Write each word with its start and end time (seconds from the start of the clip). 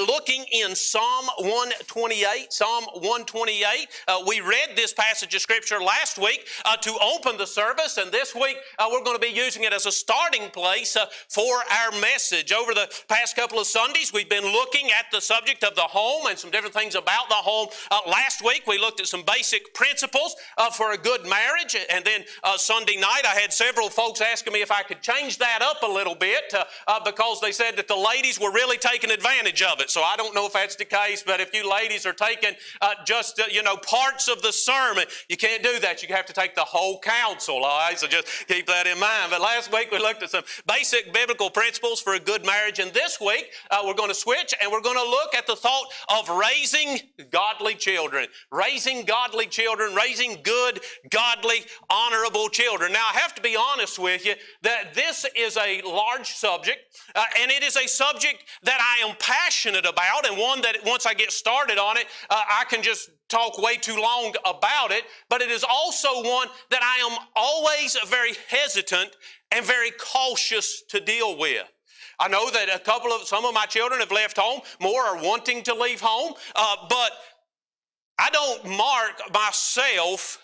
looking 0.00 0.44
in 0.52 0.74
Psalm 0.74 1.26
128. 1.38 2.52
Psalm 2.52 2.84
128. 2.94 3.88
Uh, 4.08 4.22
we 4.26 4.40
read 4.40 4.70
this 4.76 4.92
passage 4.92 5.34
of 5.34 5.40
Scripture 5.40 5.80
last 5.80 6.18
week 6.18 6.46
uh, 6.64 6.76
to 6.76 6.96
open 7.02 7.36
the 7.36 7.46
service, 7.46 7.98
and 7.98 8.10
this 8.10 8.34
week 8.34 8.56
uh, 8.78 8.88
we're 8.90 9.04
going 9.04 9.16
to 9.16 9.20
be 9.20 9.32
using 9.32 9.64
it 9.64 9.72
as 9.72 9.86
a 9.86 9.92
starting 9.92 10.48
place 10.50 10.96
uh, 10.96 11.06
for 11.28 11.62
our 11.70 12.00
message. 12.00 12.52
Over 12.52 12.74
the 12.74 12.88
past 13.08 13.36
couple 13.36 13.58
of 13.58 13.66
Sundays, 13.66 14.12
we've 14.12 14.28
been 14.28 14.44
looking 14.44 14.88
at 14.90 15.06
the 15.12 15.20
subject 15.20 15.64
of 15.64 15.74
the 15.74 15.82
home 15.82 16.26
and 16.28 16.38
some 16.38 16.50
different 16.50 16.74
things 16.74 16.94
about 16.94 17.28
the 17.28 17.34
home. 17.34 17.68
Uh, 17.90 18.00
last 18.06 18.44
week, 18.44 18.62
we 18.66 18.78
looked 18.78 19.00
at 19.00 19.06
some 19.06 19.22
basic 19.26 19.74
principles 19.74 20.36
for 20.76 20.92
a 20.92 20.96
good 20.96 21.26
marriage, 21.26 21.76
and 21.90 22.04
then 22.04 22.24
Sunday 22.56 22.96
night, 22.96 23.22
I 23.24 23.38
had 23.38 23.52
several 23.52 23.88
folks 23.88 24.20
asking 24.20 24.52
me 24.52 24.62
if 24.62 24.70
I 24.70 24.82
could 24.82 25.02
change 25.02 25.38
that 25.38 25.62
up 25.62 25.82
a 25.82 25.86
little 25.86 26.14
bit 26.14 26.52
because 27.04 27.40
they 27.40 27.52
said 27.52 27.76
that 27.76 27.88
the 27.88 27.96
ladies 27.96 28.38
were 28.38 28.52
really 28.52 28.78
taking 28.78 29.10
advantage 29.10 29.62
of 29.62 29.80
it. 29.80 29.89
So 29.90 30.02
I 30.02 30.16
don't 30.16 30.34
know 30.34 30.46
if 30.46 30.52
that's 30.52 30.76
the 30.76 30.84
case, 30.84 31.22
but 31.24 31.40
if 31.40 31.52
you 31.52 31.68
ladies 31.68 32.06
are 32.06 32.12
taking 32.12 32.54
uh, 32.80 32.94
just, 33.04 33.40
uh, 33.40 33.44
you 33.50 33.62
know, 33.62 33.76
parts 33.76 34.28
of 34.28 34.40
the 34.42 34.52
sermon, 34.52 35.04
you 35.28 35.36
can't 35.36 35.62
do 35.62 35.80
that. 35.80 36.02
You 36.02 36.14
have 36.14 36.26
to 36.26 36.32
take 36.32 36.54
the 36.54 36.64
whole 36.64 37.00
counsel, 37.00 37.64
all 37.64 37.78
right? 37.78 37.98
So 37.98 38.06
just 38.06 38.46
keep 38.46 38.66
that 38.66 38.86
in 38.86 38.98
mind. 39.00 39.30
But 39.30 39.40
last 39.40 39.72
week 39.72 39.90
we 39.90 39.98
looked 39.98 40.22
at 40.22 40.30
some 40.30 40.44
basic 40.66 41.12
biblical 41.12 41.50
principles 41.50 42.00
for 42.00 42.14
a 42.14 42.20
good 42.20 42.46
marriage. 42.46 42.78
And 42.78 42.92
this 42.92 43.20
week 43.20 43.50
uh, 43.70 43.82
we're 43.84 43.94
going 43.94 44.10
to 44.10 44.14
switch 44.14 44.54
and 44.62 44.70
we're 44.70 44.80
going 44.80 44.96
to 44.96 45.10
look 45.10 45.34
at 45.34 45.46
the 45.46 45.56
thought 45.56 45.86
of 46.08 46.28
raising 46.28 47.00
godly 47.30 47.74
children. 47.74 48.26
Raising 48.52 49.04
godly 49.04 49.46
children, 49.46 49.94
raising 49.94 50.38
good, 50.42 50.80
godly, 51.10 51.64
honorable 51.88 52.48
children. 52.48 52.92
Now 52.92 53.08
I 53.12 53.18
have 53.18 53.34
to 53.34 53.42
be 53.42 53.56
honest 53.56 53.98
with 53.98 54.24
you 54.24 54.34
that 54.62 54.94
this 54.94 55.26
is 55.36 55.56
a 55.56 55.82
large 55.82 56.28
subject 56.28 56.80
uh, 57.14 57.24
and 57.40 57.50
it 57.50 57.62
is 57.62 57.76
a 57.76 57.88
subject 57.88 58.44
that 58.62 58.80
I 58.80 59.08
am 59.08 59.16
passionate 59.18 59.79
about 59.86 60.26
and 60.26 60.36
one 60.38 60.60
that 60.62 60.78
once 60.84 61.06
I 61.06 61.14
get 61.14 61.32
started 61.32 61.78
on 61.78 61.96
it, 61.96 62.06
uh, 62.28 62.42
I 62.50 62.64
can 62.64 62.82
just 62.82 63.10
talk 63.28 63.58
way 63.58 63.76
too 63.76 63.96
long 63.96 64.34
about 64.44 64.90
it, 64.90 65.04
but 65.28 65.40
it 65.40 65.50
is 65.50 65.64
also 65.64 66.22
one 66.22 66.48
that 66.70 66.82
I 66.82 66.98
am 67.10 67.18
always 67.36 67.96
very 68.06 68.32
hesitant 68.48 69.10
and 69.52 69.64
very 69.64 69.90
cautious 69.92 70.82
to 70.88 71.00
deal 71.00 71.38
with. 71.38 71.64
I 72.18 72.28
know 72.28 72.50
that 72.50 72.68
a 72.74 72.78
couple 72.78 73.12
of 73.12 73.26
some 73.26 73.44
of 73.44 73.54
my 73.54 73.64
children 73.64 74.00
have 74.00 74.12
left 74.12 74.36
home, 74.36 74.60
more 74.80 75.02
are 75.02 75.22
wanting 75.22 75.62
to 75.64 75.74
leave 75.74 76.00
home, 76.00 76.34
uh, 76.54 76.76
but 76.88 77.12
I 78.18 78.28
don't 78.30 78.76
mark 78.76 79.22
myself 79.32 80.38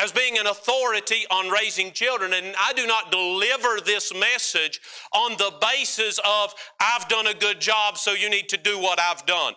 as 0.00 0.12
being 0.12 0.38
an 0.38 0.46
authority 0.46 1.24
on 1.30 1.50
raising 1.50 1.92
children. 1.92 2.32
And 2.34 2.54
I 2.58 2.72
do 2.72 2.86
not 2.86 3.10
deliver 3.10 3.80
this 3.84 4.12
message 4.14 4.80
on 5.12 5.32
the 5.32 5.52
basis 5.60 6.18
of, 6.24 6.54
I've 6.80 7.08
done 7.08 7.28
a 7.28 7.34
good 7.34 7.60
job, 7.60 7.96
so 7.96 8.12
you 8.12 8.28
need 8.28 8.48
to 8.48 8.56
do 8.56 8.78
what 8.78 8.98
I've 9.00 9.24
done 9.26 9.54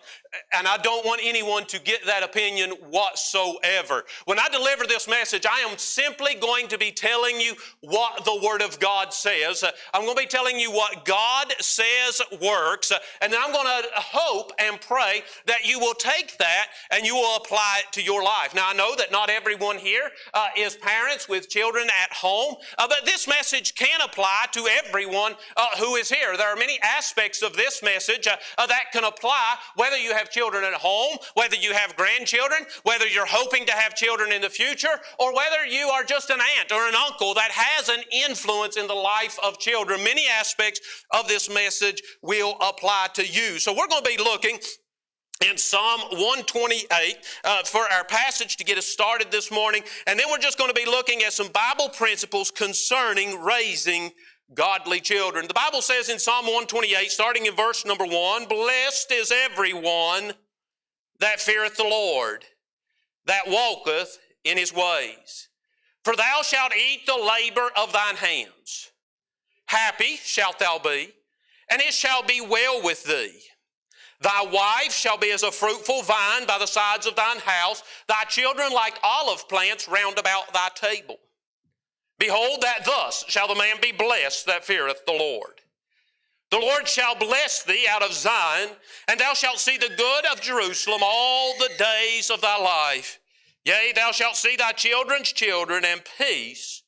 and 0.52 0.66
I 0.66 0.76
don't 0.78 1.04
want 1.04 1.20
anyone 1.24 1.64
to 1.66 1.80
get 1.80 2.04
that 2.06 2.22
opinion 2.22 2.70
whatsoever. 2.90 4.04
When 4.24 4.38
I 4.38 4.48
deliver 4.48 4.86
this 4.86 5.08
message, 5.08 5.46
I 5.46 5.60
am 5.60 5.76
simply 5.78 6.34
going 6.34 6.68
to 6.68 6.78
be 6.78 6.90
telling 6.90 7.40
you 7.40 7.54
what 7.80 8.24
the 8.24 8.40
Word 8.44 8.62
of 8.62 8.78
God 8.78 9.12
says. 9.12 9.64
I'm 9.94 10.02
going 10.02 10.16
to 10.16 10.22
be 10.22 10.26
telling 10.26 10.58
you 10.58 10.70
what 10.70 11.04
God 11.04 11.52
says 11.60 12.20
works, 12.40 12.92
and 13.20 13.32
then 13.32 13.40
I'm 13.42 13.52
going 13.52 13.66
to 13.66 13.88
hope 13.94 14.52
and 14.58 14.80
pray 14.80 15.22
that 15.46 15.66
you 15.66 15.78
will 15.78 15.94
take 15.94 16.36
that 16.38 16.68
and 16.90 17.04
you 17.04 17.14
will 17.14 17.36
apply 17.36 17.80
it 17.80 17.92
to 17.92 18.02
your 18.02 18.22
life. 18.22 18.54
Now, 18.54 18.68
I 18.68 18.74
know 18.74 18.94
that 18.96 19.12
not 19.12 19.30
everyone 19.30 19.78
here 19.78 20.10
uh, 20.34 20.48
is 20.56 20.76
parents 20.76 21.28
with 21.28 21.48
children 21.48 21.88
at 22.02 22.12
home, 22.12 22.56
uh, 22.78 22.86
but 22.88 23.04
this 23.04 23.28
message 23.28 23.74
can 23.74 24.00
apply 24.00 24.46
to 24.52 24.66
everyone 24.84 25.34
uh, 25.56 25.68
who 25.78 25.96
is 25.96 26.10
here. 26.10 26.36
There 26.36 26.48
are 26.48 26.56
many 26.56 26.78
aspects 26.82 27.42
of 27.42 27.54
this 27.56 27.82
message 27.82 28.26
uh, 28.26 28.66
that 28.66 28.92
can 28.92 29.04
apply 29.04 29.56
whether 29.76 29.96
you 29.96 30.14
have 30.18 30.30
children 30.30 30.64
at 30.64 30.74
home, 30.74 31.16
whether 31.34 31.56
you 31.56 31.72
have 31.72 31.96
grandchildren, 31.96 32.60
whether 32.82 33.06
you're 33.06 33.26
hoping 33.26 33.64
to 33.66 33.72
have 33.72 33.94
children 33.94 34.32
in 34.32 34.42
the 34.42 34.50
future, 34.50 35.00
or 35.18 35.34
whether 35.34 35.64
you 35.64 35.88
are 35.88 36.04
just 36.04 36.30
an 36.30 36.40
aunt 36.58 36.72
or 36.72 36.88
an 36.88 36.94
uncle 36.94 37.34
that 37.34 37.50
has 37.52 37.88
an 37.88 38.02
influence 38.26 38.76
in 38.76 38.86
the 38.86 38.94
life 38.94 39.38
of 39.42 39.58
children. 39.58 40.02
Many 40.02 40.26
aspects 40.28 40.80
of 41.12 41.28
this 41.28 41.48
message 41.48 42.02
will 42.22 42.56
apply 42.60 43.08
to 43.14 43.26
you. 43.26 43.58
So 43.58 43.72
we're 43.72 43.88
going 43.88 44.02
to 44.02 44.16
be 44.16 44.22
looking 44.22 44.58
in 45.48 45.56
Psalm 45.56 46.00
128 46.10 47.16
uh, 47.44 47.62
for 47.62 47.82
our 47.92 48.04
passage 48.04 48.56
to 48.56 48.64
get 48.64 48.76
us 48.76 48.86
started 48.86 49.30
this 49.30 49.50
morning. 49.52 49.82
And 50.06 50.18
then 50.18 50.26
we're 50.30 50.38
just 50.38 50.58
going 50.58 50.70
to 50.70 50.74
be 50.74 50.86
looking 50.86 51.22
at 51.22 51.32
some 51.32 51.48
Bible 51.48 51.90
principles 51.90 52.50
concerning 52.50 53.40
raising 53.40 54.10
godly 54.54 55.00
children. 55.00 55.46
The 55.46 55.54
Bible 55.54 55.82
says 55.82 56.08
in 56.08 56.18
Psalm 56.18 56.46
128, 56.46 57.10
starting 57.10 57.46
in 57.46 57.54
verse 57.54 57.84
number 57.84 58.06
one, 58.06 58.46
Blessed 58.46 59.12
is 59.12 59.32
everyone 59.32 60.32
that 61.20 61.40
feareth 61.40 61.76
the 61.76 61.84
Lord, 61.84 62.44
that 63.26 63.46
walketh 63.46 64.18
in 64.44 64.56
his 64.56 64.72
ways. 64.72 65.48
For 66.04 66.16
thou 66.16 66.40
shalt 66.42 66.72
eat 66.74 67.06
the 67.06 67.16
labor 67.16 67.68
of 67.76 67.92
thine 67.92 68.16
hands. 68.16 68.92
Happy 69.66 70.16
shalt 70.16 70.58
thou 70.58 70.78
be, 70.78 71.12
and 71.70 71.82
it 71.82 71.92
shall 71.92 72.22
be 72.22 72.40
well 72.40 72.82
with 72.82 73.04
thee. 73.04 73.38
Thy 74.20 74.44
wife 74.44 74.92
shall 74.92 75.18
be 75.18 75.30
as 75.30 75.42
a 75.42 75.52
fruitful 75.52 76.02
vine 76.02 76.46
by 76.46 76.58
the 76.58 76.66
sides 76.66 77.06
of 77.06 77.14
thine 77.14 77.38
house, 77.38 77.82
thy 78.08 78.24
children 78.24 78.72
like 78.72 78.98
olive 79.02 79.48
plants 79.48 79.86
round 79.86 80.18
about 80.18 80.52
thy 80.52 80.70
table. 80.74 81.18
Behold, 82.18 82.62
that 82.62 82.84
thus 82.84 83.24
shall 83.28 83.48
the 83.48 83.54
man 83.54 83.76
be 83.80 83.92
blessed 83.92 84.46
that 84.46 84.64
feareth 84.64 85.04
the 85.06 85.12
Lord. 85.12 85.60
The 86.50 86.58
Lord 86.58 86.88
shall 86.88 87.14
bless 87.14 87.62
thee 87.62 87.86
out 87.88 88.02
of 88.02 88.12
Zion, 88.12 88.70
and 89.06 89.20
thou 89.20 89.34
shalt 89.34 89.58
see 89.58 89.76
the 89.76 89.94
good 89.96 90.26
of 90.26 90.40
Jerusalem 90.40 91.02
all 91.04 91.56
the 91.58 91.70
days 91.78 92.30
of 92.30 92.40
thy 92.40 92.56
life. 92.56 93.20
Yea, 93.64 93.92
thou 93.94 94.12
shalt 94.12 94.36
see 94.36 94.56
thy 94.56 94.72
children's 94.72 95.30
children, 95.32 95.84
and 95.84 96.00
peace 96.18 96.82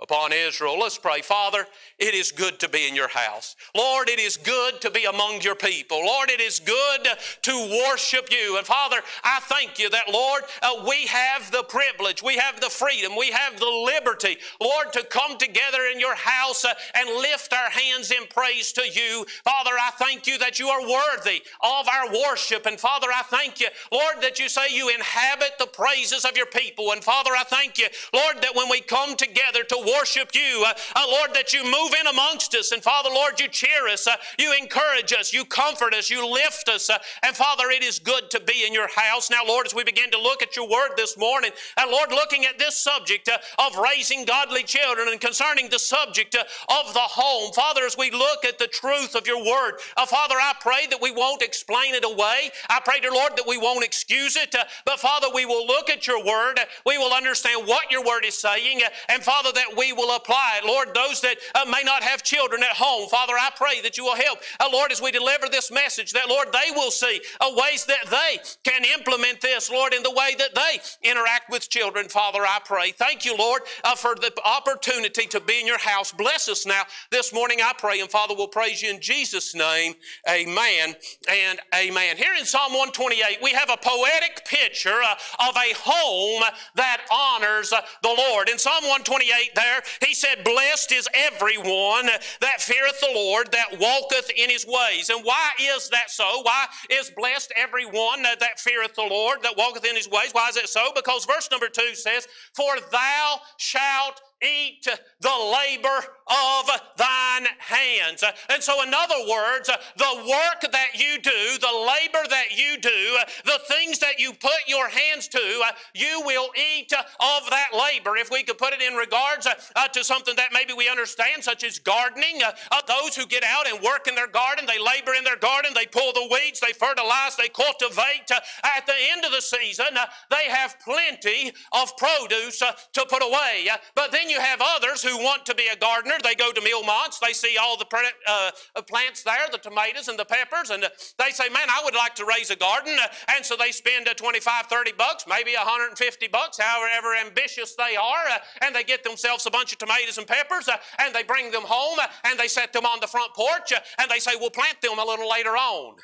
upon 0.00 0.30
Israel. 0.32 0.78
Let's 0.78 0.98
pray. 0.98 1.22
Father, 1.22 1.66
it 1.98 2.14
is 2.14 2.30
good 2.30 2.60
to 2.60 2.68
be 2.68 2.86
in 2.86 2.94
your 2.94 3.08
house. 3.08 3.56
Lord, 3.74 4.10
it 4.10 4.18
is 4.18 4.36
good 4.36 4.80
to 4.82 4.90
be 4.90 5.04
among 5.04 5.40
your 5.40 5.54
people. 5.54 6.04
Lord, 6.04 6.30
it 6.30 6.40
is 6.40 6.60
good 6.60 7.08
to 7.42 7.82
worship 7.88 8.30
you. 8.30 8.58
And 8.58 8.66
Father, 8.66 8.98
I 9.24 9.40
thank 9.44 9.78
you 9.78 9.88
that, 9.90 10.12
Lord, 10.12 10.42
uh, 10.62 10.84
we 10.86 11.06
have 11.06 11.50
the 11.50 11.62
privilege, 11.62 12.22
we 12.22 12.36
have 12.36 12.60
the 12.60 12.68
freedom, 12.68 13.16
we 13.16 13.30
have 13.30 13.58
the 13.58 13.64
liberty, 13.66 14.36
Lord, 14.60 14.92
to 14.92 15.02
come 15.04 15.38
together 15.38 15.78
in 15.90 15.98
your 15.98 16.14
house 16.14 16.66
uh, 16.66 16.74
and 16.94 17.08
lift 17.08 17.54
our 17.54 17.70
hands 17.70 18.10
in 18.10 18.26
praise 18.28 18.72
to 18.72 18.82
you. 18.82 19.24
Father, 19.44 19.72
I 19.72 19.90
thank 19.98 20.26
you 20.26 20.36
that 20.38 20.58
you 20.58 20.68
are 20.68 20.82
worthy 20.82 21.42
of 21.62 21.88
our 21.88 22.12
worship. 22.12 22.66
And 22.66 22.78
Father, 22.78 23.08
I 23.14 23.22
thank 23.22 23.60
you, 23.60 23.68
Lord, 23.90 24.16
that 24.20 24.38
you 24.38 24.50
say 24.50 24.66
you 24.70 24.90
inhabit 24.90 25.52
the 25.58 25.66
praises 25.66 26.26
of 26.26 26.36
your 26.36 26.46
people. 26.46 26.92
And 26.92 27.02
Father, 27.02 27.30
I 27.30 27.44
thank 27.44 27.78
you, 27.78 27.86
Lord, 28.12 28.42
that 28.42 28.54
when 28.54 28.68
we 28.68 28.80
come 28.82 29.16
together 29.16 29.64
to 29.64 29.85
worship 29.86 30.34
you, 30.34 30.64
uh, 30.66 30.72
uh 30.96 31.06
Lord, 31.08 31.34
that 31.34 31.52
you 31.52 31.62
move 31.64 31.94
in 31.98 32.06
amongst 32.06 32.54
us. 32.54 32.72
And 32.72 32.82
Father, 32.82 33.10
Lord, 33.10 33.38
you 33.40 33.48
cheer 33.48 33.88
us, 33.88 34.06
uh, 34.06 34.16
you 34.38 34.54
encourage 34.60 35.12
us, 35.12 35.32
you 35.32 35.44
comfort 35.44 35.94
us, 35.94 36.10
you 36.10 36.26
lift 36.26 36.68
us. 36.68 36.90
Uh, 36.90 36.98
and 37.22 37.36
Father, 37.36 37.70
it 37.70 37.82
is 37.82 37.98
good 37.98 38.30
to 38.30 38.40
be 38.40 38.64
in 38.66 38.72
your 38.72 38.88
house. 38.94 39.30
Now, 39.30 39.42
Lord, 39.46 39.66
as 39.66 39.74
we 39.74 39.84
begin 39.84 40.10
to 40.10 40.18
look 40.18 40.42
at 40.42 40.56
your 40.56 40.68
word 40.68 40.90
this 40.96 41.16
morning, 41.16 41.50
and 41.76 41.90
Lord, 41.90 42.10
looking 42.10 42.46
at 42.46 42.58
this 42.58 42.76
subject 42.76 43.28
of 43.28 43.76
raising 43.76 44.24
godly 44.24 44.62
children 44.62 45.08
and 45.08 45.20
concerning 45.20 45.68
the 45.68 45.78
subject 45.78 46.34
of 46.34 46.94
the 46.94 47.00
home, 47.00 47.52
Father, 47.52 47.82
as 47.84 47.96
we 47.96 48.10
look 48.10 48.44
at 48.44 48.58
the 48.58 48.68
truth 48.68 49.14
of 49.14 49.26
your 49.26 49.44
word, 49.44 49.78
Father, 50.06 50.34
I 50.34 50.54
pray 50.60 50.86
that 50.90 51.00
we 51.00 51.10
won't 51.10 51.42
explain 51.42 51.94
it 51.94 52.04
away. 52.04 52.50
I 52.68 52.80
pray, 52.84 53.00
dear 53.00 53.12
Lord, 53.12 53.36
that 53.36 53.46
we 53.46 53.58
won't 53.58 53.84
excuse 53.84 54.36
it. 54.36 54.54
But 54.84 55.00
Father, 55.00 55.28
we 55.34 55.44
will 55.44 55.66
look 55.66 55.90
at 55.90 56.06
your 56.06 56.24
word, 56.24 56.58
we 56.84 56.98
will 56.98 57.12
understand 57.12 57.66
what 57.66 57.90
your 57.90 58.04
word 58.04 58.24
is 58.24 58.36
saying, 58.36 58.80
and 59.08 59.22
Father, 59.22 59.50
that 59.52 59.75
we 59.76 59.92
will 59.92 60.16
apply 60.16 60.60
it. 60.62 60.66
Lord, 60.66 60.94
those 60.94 61.20
that 61.20 61.36
may 61.68 61.76
may 61.76 61.82
not 61.82 62.02
have 62.02 62.22
children 62.22 62.62
at 62.62 62.76
home, 62.76 63.08
Father, 63.08 63.34
I 63.34 63.50
pray 63.54 63.80
that 63.82 63.96
you 63.96 64.04
will 64.04 64.16
help. 64.16 64.38
Uh, 64.60 64.68
Lord, 64.72 64.92
as 64.92 65.02
we 65.02 65.10
deliver 65.10 65.48
this 65.48 65.70
message, 65.70 66.12
that, 66.12 66.28
Lord, 66.28 66.48
they 66.52 66.70
will 66.74 66.90
see 66.90 67.20
uh, 67.40 67.50
ways 67.54 67.84
that 67.86 68.06
they 68.10 68.38
can 68.64 68.82
implement 68.98 69.40
this, 69.40 69.70
Lord, 69.70 69.92
in 69.92 70.02
the 70.02 70.10
way 70.10 70.34
that 70.38 70.54
they 70.54 71.08
interact 71.08 71.50
with 71.50 71.68
children. 71.68 72.08
Father, 72.08 72.40
I 72.40 72.58
pray. 72.64 72.92
Thank 72.92 73.24
you, 73.24 73.36
Lord, 73.36 73.62
uh, 73.84 73.94
for 73.94 74.14
the 74.14 74.32
opportunity 74.44 75.26
to 75.26 75.40
be 75.40 75.60
in 75.60 75.66
your 75.66 75.78
house. 75.78 76.12
Bless 76.12 76.48
us 76.48 76.64
now 76.64 76.82
this 77.10 77.32
morning, 77.32 77.58
I 77.62 77.72
pray. 77.76 78.00
And 78.00 78.10
Father, 78.10 78.34
we'll 78.34 78.48
praise 78.48 78.80
you 78.80 78.90
in 78.90 79.00
Jesus' 79.00 79.54
name. 79.54 79.94
Amen 80.28 80.94
and 81.28 81.60
amen. 81.74 82.16
Here 82.16 82.34
in 82.38 82.46
Psalm 82.46 82.72
128, 82.72 83.38
we 83.42 83.50
have 83.50 83.70
a 83.70 83.76
poetic 83.76 84.46
picture 84.46 85.00
uh, 85.02 85.14
of 85.48 85.56
a 85.56 85.74
home 85.76 86.42
that 86.76 87.02
honors 87.12 87.72
uh, 87.72 87.82
the 88.02 88.14
Lord. 88.16 88.48
In 88.48 88.58
Psalm 88.58 88.82
128, 88.84 89.54
there, 89.66 89.82
he 90.06 90.14
said, 90.14 90.44
Blessed 90.44 90.92
is 90.92 91.08
everyone 91.14 91.96
one 91.96 92.06
that 92.40 92.60
feareth 92.60 93.00
the 93.00 93.12
Lord, 93.14 93.50
that 93.52 93.78
walketh 93.78 94.30
in 94.36 94.50
his 94.50 94.66
ways. 94.66 95.10
And 95.10 95.24
why 95.24 95.50
is 95.60 95.88
that 95.90 96.10
so? 96.10 96.42
Why 96.42 96.66
is 96.90 97.10
blessed 97.10 97.52
every 97.56 97.84
one 97.84 98.22
that 98.22 98.58
feareth 98.58 98.94
the 98.94 99.02
Lord, 99.02 99.42
that 99.42 99.56
walketh 99.56 99.84
in 99.84 99.96
his 99.96 100.08
ways? 100.08 100.30
Why 100.32 100.48
is 100.48 100.56
it 100.56 100.68
so? 100.68 100.90
Because 100.94 101.24
verse 101.24 101.48
number 101.50 101.68
two 101.68 101.94
says, 101.94 102.26
For 102.54 102.74
thou 102.90 103.40
shalt 103.58 104.20
eat 104.42 104.86
the 105.20 105.28
labor 105.28 106.04
of 106.26 106.70
thine 106.96 107.46
hands. 107.58 108.24
And 108.50 108.62
so, 108.62 108.82
in 108.82 108.92
other 108.92 109.28
words, 109.28 109.70
the 109.96 110.16
work 110.28 110.72
that 110.72 110.88
you 110.94 111.20
do, 111.20 111.58
the 111.60 111.86
labor 111.86 112.26
that 112.28 112.56
you 112.56 112.78
do, 112.78 113.18
the 113.44 113.60
things 113.68 113.98
that 114.00 114.18
you 114.18 114.32
put 114.32 114.66
your 114.66 114.88
hands 114.88 115.28
to, 115.28 115.62
you 115.94 116.22
will 116.24 116.50
eat 116.56 116.92
of 116.92 117.50
that 117.50 117.68
labor. 117.72 118.16
If 118.16 118.30
we 118.30 118.42
could 118.42 118.58
put 118.58 118.72
it 118.72 118.82
in 118.82 118.94
regards 118.94 119.46
uh, 119.46 119.88
to 119.88 120.04
something 120.04 120.34
that 120.36 120.50
maybe 120.52 120.72
we 120.72 120.88
understand, 120.88 121.44
such 121.44 121.64
as 121.64 121.78
gardening, 121.78 122.42
uh, 122.44 122.52
uh, 122.72 122.80
those 122.88 123.14
who 123.14 123.26
get 123.26 123.44
out 123.44 123.68
and 123.68 123.80
work 123.80 124.08
in 124.08 124.14
their 124.14 124.26
garden, 124.26 124.66
they 124.66 124.78
labor 124.78 125.14
in 125.14 125.24
their 125.24 125.36
garden, 125.36 125.72
they 125.74 125.86
pull 125.86 126.12
the 126.12 126.28
weeds, 126.32 126.60
they 126.60 126.72
fertilize, 126.72 127.36
they 127.36 127.48
cultivate. 127.48 128.30
at 128.30 128.86
the 128.86 128.94
end 129.12 129.24
of 129.24 129.30
the 129.30 129.40
season, 129.40 129.86
they 130.30 130.50
have 130.50 130.76
plenty 130.80 131.52
of 131.72 131.96
produce 131.96 132.58
to 132.58 133.06
put 133.08 133.22
away. 133.22 133.68
but 133.94 134.10
then 134.10 134.28
you 134.28 134.35
have 134.40 134.60
others 134.62 135.02
who 135.02 135.16
want 135.18 135.46
to 135.46 135.54
be 135.54 135.68
a 135.72 135.76
gardener. 135.76 136.14
They 136.22 136.34
go 136.34 136.52
to 136.52 136.60
Millmonts, 136.60 137.18
they 137.18 137.32
see 137.32 137.56
all 137.56 137.76
the 137.76 137.86
uh, 138.26 138.50
plants 138.82 139.22
there, 139.22 139.46
the 139.50 139.58
tomatoes 139.58 140.08
and 140.08 140.18
the 140.18 140.24
peppers, 140.24 140.70
and 140.70 140.84
uh, 140.84 140.88
they 141.18 141.30
say, 141.30 141.48
Man, 141.48 141.68
I 141.68 141.82
would 141.84 141.94
like 141.94 142.14
to 142.16 142.24
raise 142.24 142.50
a 142.50 142.56
garden. 142.56 142.96
Uh, 143.00 143.08
and 143.36 143.44
so 143.44 143.56
they 143.56 143.72
spend 143.72 144.08
25, 144.14 144.66
30 144.66 144.92
bucks, 144.92 145.24
maybe 145.28 145.54
150 145.54 146.28
bucks, 146.28 146.58
however 146.58 147.14
ambitious 147.14 147.74
they 147.74 147.96
are, 147.96 148.24
and 148.62 148.74
they 148.74 148.84
get 148.84 149.04
themselves 149.04 149.46
a 149.46 149.50
bunch 149.50 149.72
of 149.72 149.78
tomatoes 149.78 150.18
and 150.18 150.26
peppers, 150.26 150.68
and 150.98 151.14
they 151.14 151.22
bring 151.22 151.50
them 151.50 151.64
home, 151.64 151.98
and 152.24 152.38
they 152.38 152.48
set 152.48 152.72
them 152.72 152.86
on 152.86 153.00
the 153.00 153.06
front 153.06 153.34
porch, 153.34 153.72
and 153.98 154.10
they 154.10 154.18
say, 154.18 154.32
We'll 154.38 154.50
plant 154.50 154.80
them 154.80 154.98
a 154.98 155.04
little 155.04 155.28
later 155.28 155.56
on. 155.56 155.96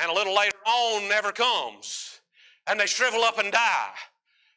And 0.00 0.10
a 0.10 0.14
little 0.14 0.34
later 0.34 0.56
on 0.66 1.08
never 1.08 1.32
comes. 1.32 2.20
And 2.66 2.78
they 2.78 2.86
shrivel 2.86 3.22
up 3.22 3.38
and 3.38 3.52
die. 3.52 3.90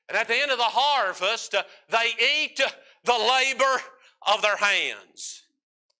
And 0.09 0.17
at 0.17 0.27
the 0.27 0.35
end 0.35 0.51
of 0.51 0.57
the 0.57 0.63
harvest, 0.63 1.55
uh, 1.55 1.63
they 1.89 2.11
eat 2.19 2.59
uh, 2.63 2.69
the 3.05 3.13
labor 3.13 3.81
of 4.27 4.41
their 4.41 4.57
hands. 4.57 5.43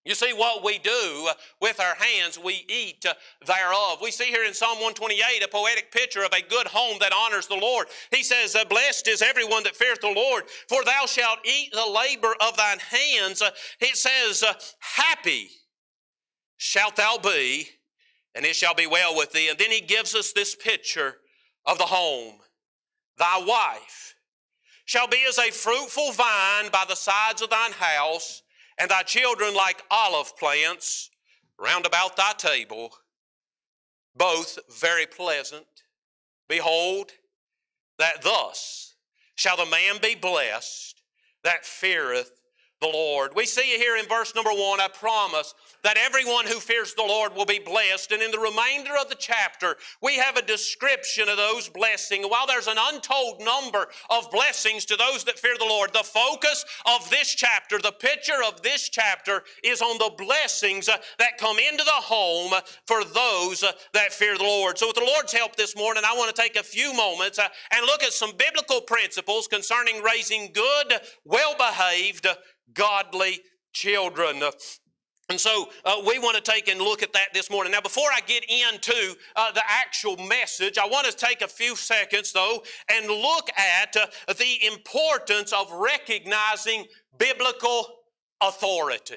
You 0.04 0.14
see, 0.14 0.34
what 0.34 0.62
we 0.62 0.78
do 0.78 1.28
uh, 1.30 1.32
with 1.62 1.80
our 1.80 1.94
hands, 1.94 2.38
we 2.38 2.66
eat 2.68 3.06
thereof. 3.46 3.98
We 4.02 4.10
see 4.10 4.26
here 4.26 4.44
in 4.44 4.52
Psalm 4.52 4.76
128 4.76 5.42
a 5.42 5.48
poetic 5.48 5.90
picture 5.90 6.22
of 6.22 6.32
a 6.34 6.42
good 6.42 6.66
home 6.66 6.98
that 7.00 7.14
honors 7.14 7.46
the 7.46 7.56
Lord. 7.56 7.86
He 8.10 8.22
says, 8.22 8.54
Blessed 8.68 9.08
is 9.08 9.22
everyone 9.22 9.62
that 9.62 9.76
feareth 9.76 10.02
the 10.02 10.12
Lord, 10.14 10.44
for 10.68 10.84
thou 10.84 11.06
shalt 11.06 11.38
eat 11.44 11.72
the 11.72 11.86
labor 11.86 12.34
of 12.46 12.56
thine 12.56 12.78
hands. 12.80 13.42
It 13.80 13.96
says, 13.96 14.44
Happy 14.78 15.48
shalt 16.58 16.96
thou 16.96 17.16
be, 17.16 17.68
and 18.34 18.44
it 18.44 18.56
shall 18.56 18.74
be 18.74 18.86
well 18.86 19.16
with 19.16 19.32
thee. 19.32 19.48
And 19.48 19.58
then 19.58 19.70
he 19.70 19.80
gives 19.80 20.14
us 20.14 20.32
this 20.32 20.54
picture 20.54 21.16
of 21.64 21.78
the 21.78 21.84
home. 21.84 22.34
Thy 23.18 23.38
wife 23.38 24.14
shall 24.84 25.06
be 25.06 25.24
as 25.28 25.38
a 25.38 25.50
fruitful 25.50 26.12
vine 26.12 26.70
by 26.70 26.84
the 26.88 26.94
sides 26.94 27.42
of 27.42 27.50
thine 27.50 27.72
house 27.72 28.42
and 28.78 28.90
thy 28.90 29.02
children 29.02 29.54
like 29.54 29.82
olive 29.90 30.36
plants 30.36 31.10
round 31.58 31.86
about 31.86 32.16
thy 32.16 32.32
table, 32.36 32.92
both 34.16 34.58
very 34.80 35.06
pleasant. 35.06 35.66
Behold, 36.48 37.12
that 37.98 38.22
thus 38.22 38.94
shall 39.36 39.56
the 39.56 39.66
man 39.66 39.96
be 40.02 40.14
blessed 40.14 41.02
that 41.44 41.64
feareth 41.64 42.32
the 42.84 42.98
Lord. 42.98 43.32
We 43.34 43.46
see 43.46 43.76
here 43.78 43.96
in 43.96 44.06
verse 44.06 44.34
number 44.34 44.50
one 44.50 44.80
I 44.80 44.88
promise 44.88 45.54
that 45.84 45.96
everyone 45.96 46.46
who 46.46 46.60
fears 46.60 46.94
the 46.94 47.02
Lord 47.02 47.34
will 47.34 47.44
be 47.44 47.58
blessed. 47.58 48.12
And 48.12 48.22
in 48.22 48.30
the 48.30 48.38
remainder 48.38 48.92
of 49.00 49.08
the 49.08 49.16
chapter, 49.18 49.76
we 50.02 50.16
have 50.16 50.36
a 50.36 50.42
description 50.42 51.28
of 51.28 51.36
those 51.36 51.68
blessings. 51.68 52.26
While 52.26 52.46
there's 52.46 52.66
an 52.66 52.78
untold 52.78 53.42
number 53.42 53.88
of 54.10 54.30
blessings 54.30 54.84
to 54.86 54.96
those 54.96 55.24
that 55.24 55.38
fear 55.38 55.54
the 55.58 55.64
Lord, 55.64 55.92
the 55.92 56.02
focus 56.02 56.64
of 56.86 57.08
this 57.10 57.34
chapter, 57.34 57.78
the 57.78 57.92
picture 57.92 58.42
of 58.46 58.62
this 58.62 58.88
chapter, 58.88 59.42
is 59.62 59.80
on 59.80 59.98
the 59.98 60.12
blessings 60.16 60.88
uh, 60.88 60.96
that 61.18 61.38
come 61.38 61.58
into 61.58 61.84
the 61.84 61.90
home 61.90 62.52
for 62.86 63.04
those 63.04 63.62
uh, 63.62 63.72
that 63.92 64.12
fear 64.12 64.36
the 64.36 64.44
Lord. 64.44 64.78
So, 64.78 64.88
with 64.88 64.96
the 64.96 65.04
Lord's 65.04 65.32
help 65.32 65.56
this 65.56 65.76
morning, 65.76 66.02
I 66.06 66.16
want 66.16 66.34
to 66.34 66.40
take 66.40 66.56
a 66.56 66.62
few 66.62 66.94
moments 66.94 67.38
uh, 67.38 67.48
and 67.72 67.86
look 67.86 68.02
at 68.02 68.12
some 68.12 68.32
biblical 68.36 68.80
principles 68.80 69.48
concerning 69.48 70.02
raising 70.02 70.50
good, 70.52 71.00
well 71.24 71.54
behaved, 71.56 72.26
godly 72.72 73.40
children. 73.72 74.42
And 75.30 75.40
so 75.40 75.70
uh, 75.84 76.02
we 76.06 76.18
want 76.18 76.36
to 76.36 76.42
take 76.42 76.68
and 76.68 76.80
look 76.80 77.02
at 77.02 77.12
that 77.14 77.28
this 77.32 77.50
morning. 77.50 77.72
Now, 77.72 77.80
before 77.80 78.08
I 78.14 78.20
get 78.26 78.44
into 78.44 79.16
uh, 79.36 79.52
the 79.52 79.62
actual 79.66 80.16
message, 80.18 80.76
I 80.76 80.86
want 80.86 81.06
to 81.06 81.12
take 81.12 81.40
a 81.40 81.48
few 81.48 81.76
seconds, 81.76 82.32
though, 82.32 82.62
and 82.92 83.06
look 83.06 83.48
at 83.56 83.96
uh, 83.96 84.06
the 84.34 84.66
importance 84.66 85.52
of 85.52 85.72
recognizing 85.72 86.84
biblical 87.18 87.86
authority. 88.42 89.16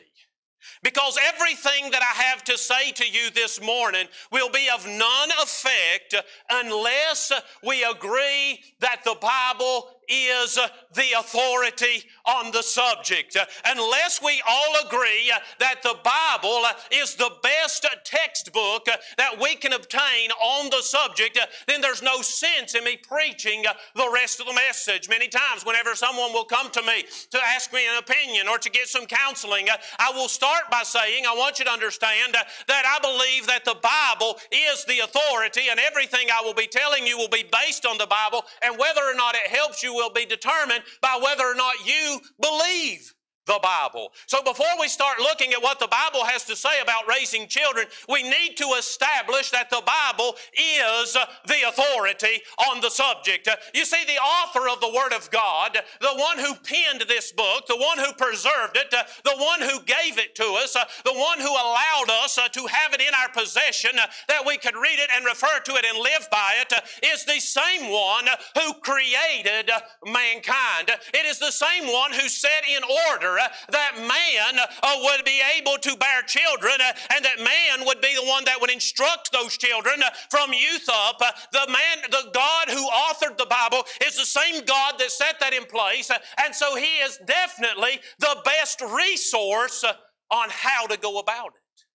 Because 0.83 1.17
everything 1.33 1.91
that 1.91 2.01
I 2.01 2.21
have 2.23 2.43
to 2.45 2.57
say 2.57 2.91
to 2.91 3.07
you 3.07 3.29
this 3.31 3.61
morning 3.61 4.07
will 4.31 4.49
be 4.49 4.67
of 4.73 4.85
none 4.85 5.29
effect 5.41 6.15
unless 6.49 7.31
we 7.63 7.83
agree 7.83 8.59
that 8.79 9.01
the 9.03 9.15
Bible 9.21 9.89
is 10.07 10.57
the 10.93 11.19
authority 11.19 12.03
on 12.25 12.51
the 12.51 12.63
subject. 12.63 13.37
Unless 13.65 14.21
we 14.23 14.41
all 14.47 14.75
agree 14.85 15.31
that 15.59 15.81
the 15.83 15.95
Bible 16.03 16.63
is 16.91 17.15
the 17.15 17.31
best 17.43 17.85
textbook 18.03 18.85
that 19.17 19.39
we 19.41 19.55
can 19.55 19.73
obtain 19.73 20.31
on 20.31 20.69
the 20.69 20.81
subject, 20.81 21.39
then 21.67 21.81
there's 21.81 22.01
no 22.01 22.21
sense 22.21 22.75
in 22.75 22.83
me 22.83 22.97
preaching 22.97 23.63
the 23.95 24.09
rest 24.13 24.39
of 24.39 24.47
the 24.47 24.53
message. 24.53 25.09
Many 25.09 25.27
times, 25.27 25.65
whenever 25.65 25.95
someone 25.95 26.33
will 26.33 26.45
come 26.45 26.69
to 26.71 26.81
me 26.81 27.03
to 27.31 27.39
ask 27.55 27.73
me 27.73 27.85
an 27.87 27.97
opinion 27.97 28.47
or 28.47 28.57
to 28.57 28.69
get 28.69 28.87
some 28.87 29.05
counseling, 29.05 29.67
I 29.99 30.11
will 30.11 30.29
start 30.29 30.63
by 30.71 30.83
saying, 30.83 31.25
I 31.25 31.35
want 31.35 31.59
you 31.59 31.65
to 31.65 31.71
understand 31.71 32.33
that 32.33 32.83
I 32.85 32.99
believe 32.99 33.47
that 33.47 33.65
the 33.65 33.75
Bible 33.81 34.39
is 34.51 34.85
the 34.85 34.99
authority, 34.99 35.69
and 35.69 35.79
everything 35.79 36.27
I 36.31 36.41
will 36.43 36.53
be 36.53 36.67
telling 36.67 37.05
you 37.05 37.17
will 37.17 37.27
be 37.27 37.45
based 37.65 37.85
on 37.85 37.97
the 37.97 38.07
Bible, 38.07 38.43
and 38.63 38.77
whether 38.77 39.01
or 39.01 39.15
not 39.15 39.35
it 39.35 39.47
helps 39.47 39.83
you 39.83 39.96
will 39.97 40.11
be 40.11 40.25
determined 40.25 40.83
by 41.01 41.19
whether 41.21 41.43
or 41.43 41.55
not 41.55 41.85
you 41.85 42.19
believe 42.39 43.13
the 43.47 43.59
Bible. 43.63 44.11
So 44.27 44.43
before 44.43 44.67
we 44.79 44.87
start 44.87 45.19
looking 45.19 45.53
at 45.53 45.63
what 45.63 45.79
the 45.79 45.87
Bible 45.87 46.25
has 46.25 46.43
to 46.45 46.55
say 46.55 46.81
about 46.81 47.07
raising 47.07 47.47
children, 47.47 47.87
we 48.07 48.23
need 48.23 48.55
to 48.57 48.75
establish 48.77 49.49
that 49.51 49.69
the 49.69 49.81
Bible 49.85 50.35
is 50.53 51.13
the 51.47 51.67
authority 51.67 52.41
on 52.69 52.81
the 52.81 52.89
subject. 52.89 53.49
You 53.73 53.85
see, 53.85 54.03
the 54.05 54.19
author 54.19 54.69
of 54.69 54.81
the 54.81 54.93
Word 54.93 55.13
of 55.13 55.31
God, 55.31 55.79
the 56.01 56.15
one 56.15 56.37
who 56.37 56.53
penned 56.55 57.07
this 57.07 57.31
book, 57.31 57.65
the 57.67 57.77
one 57.77 57.97
who 57.97 58.13
preserved 58.13 58.75
it, 58.75 58.91
the 58.91 59.37
one 59.37 59.61
who 59.61 59.81
gave 59.83 60.19
it 60.19 60.35
to 60.35 60.59
us, 60.61 60.73
the 60.73 61.13
one 61.13 61.39
who 61.39 61.51
allowed 61.51 62.09
us 62.23 62.35
to 62.35 62.67
have 62.67 62.93
it 62.93 63.01
in 63.01 63.13
our 63.15 63.29
possession, 63.29 63.91
that 64.27 64.45
we 64.45 64.57
could 64.57 64.75
read 64.75 64.99
it 64.99 65.09
and 65.15 65.25
refer 65.25 65.59
to 65.63 65.75
it 65.75 65.85
and 65.85 65.97
live 65.97 66.27
by 66.31 66.51
it, 66.59 66.73
is 67.03 67.23
the 67.23 67.39
same 67.39 67.89
one 67.91 68.27
who 68.57 68.73
created 68.81 69.71
mankind. 70.05 70.91
It 71.13 71.25
is 71.25 71.39
the 71.39 71.51
same 71.51 71.91
one 71.91 72.11
who 72.11 72.27
set 72.27 72.67
in 72.67 72.83
order 73.09 73.36
Uh, 73.39 73.47
that 73.69 73.93
man 73.97 74.59
uh, 74.83 74.95
would 75.03 75.25
be 75.25 75.41
able 75.57 75.77
to 75.77 75.95
bear 75.97 76.21
children 76.23 76.73
uh, 76.79 76.93
and 77.15 77.23
that 77.23 77.37
man 77.37 77.85
would 77.85 78.01
be 78.01 78.13
the 78.15 78.27
one 78.27 78.43
that 78.45 78.59
would 78.59 78.71
instruct 78.71 79.31
those 79.31 79.57
children 79.57 80.01
uh, 80.03 80.09
from 80.29 80.53
youth 80.53 80.87
up. 80.91 81.17
Uh, 81.21 81.31
the 81.51 81.71
man, 81.71 82.09
the 82.09 82.29
God 82.33 82.69
who 82.69 82.87
authored 82.87 83.37
the 83.37 83.47
Bible 83.49 83.83
is 84.05 84.17
the 84.17 84.25
same 84.25 84.63
God 84.65 84.95
that 84.99 85.11
set 85.11 85.39
that 85.39 85.53
in 85.53 85.65
place. 85.65 86.11
And 86.43 86.53
so 86.53 86.75
he 86.75 86.97
is 86.97 87.19
definitely 87.25 87.99
the 88.19 88.37
best 88.45 88.81
resource 88.81 89.83
on 90.31 90.49
how 90.49 90.87
to 90.87 90.97
go 90.97 91.19
about 91.19 91.47
it. 91.47 91.85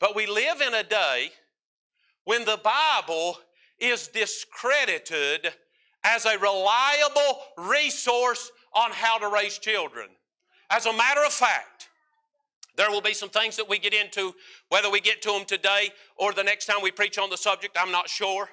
But 0.00 0.16
we 0.16 0.26
live 0.26 0.60
in 0.60 0.74
a 0.74 0.82
day 0.82 1.30
when 2.24 2.44
the 2.44 2.60
Bible 2.62 3.38
is 3.78 4.08
discredited 4.08 5.52
as 6.04 6.24
a 6.24 6.38
reliable 6.38 7.40
resource 7.58 8.50
on 8.74 8.90
how 8.92 9.18
to 9.18 9.28
raise 9.28 9.58
children. 9.58 10.08
As 10.72 10.86
a 10.86 10.92
matter 10.92 11.20
of 11.24 11.32
fact, 11.32 11.90
there 12.76 12.90
will 12.90 13.02
be 13.02 13.12
some 13.12 13.28
things 13.28 13.56
that 13.56 13.68
we 13.68 13.78
get 13.78 13.92
into, 13.92 14.34
whether 14.70 14.90
we 14.90 15.00
get 15.00 15.20
to 15.22 15.32
them 15.32 15.44
today 15.44 15.90
or 16.16 16.32
the 16.32 16.42
next 16.42 16.64
time 16.64 16.78
we 16.82 16.90
preach 16.90 17.18
on 17.18 17.28
the 17.28 17.36
subject, 17.36 17.76
I'm 17.78 17.92
not 17.92 18.08
sure. 18.08 18.48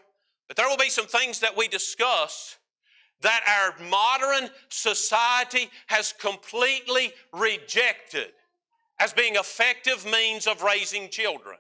But 0.50 0.58
there 0.58 0.68
will 0.68 0.78
be 0.78 0.90
some 0.90 1.08
things 1.08 1.40
that 1.40 1.56
we 1.56 1.70
discuss 1.70 2.58
that 3.22 3.42
our 3.48 3.88
modern 3.88 4.50
society 4.68 5.70
has 5.88 6.14
completely 6.14 7.14
rejected 7.32 8.32
as 9.00 9.14
being 9.14 9.36
effective 9.36 10.06
means 10.06 10.46
of 10.46 10.62
raising 10.62 11.10
children. 11.10 11.58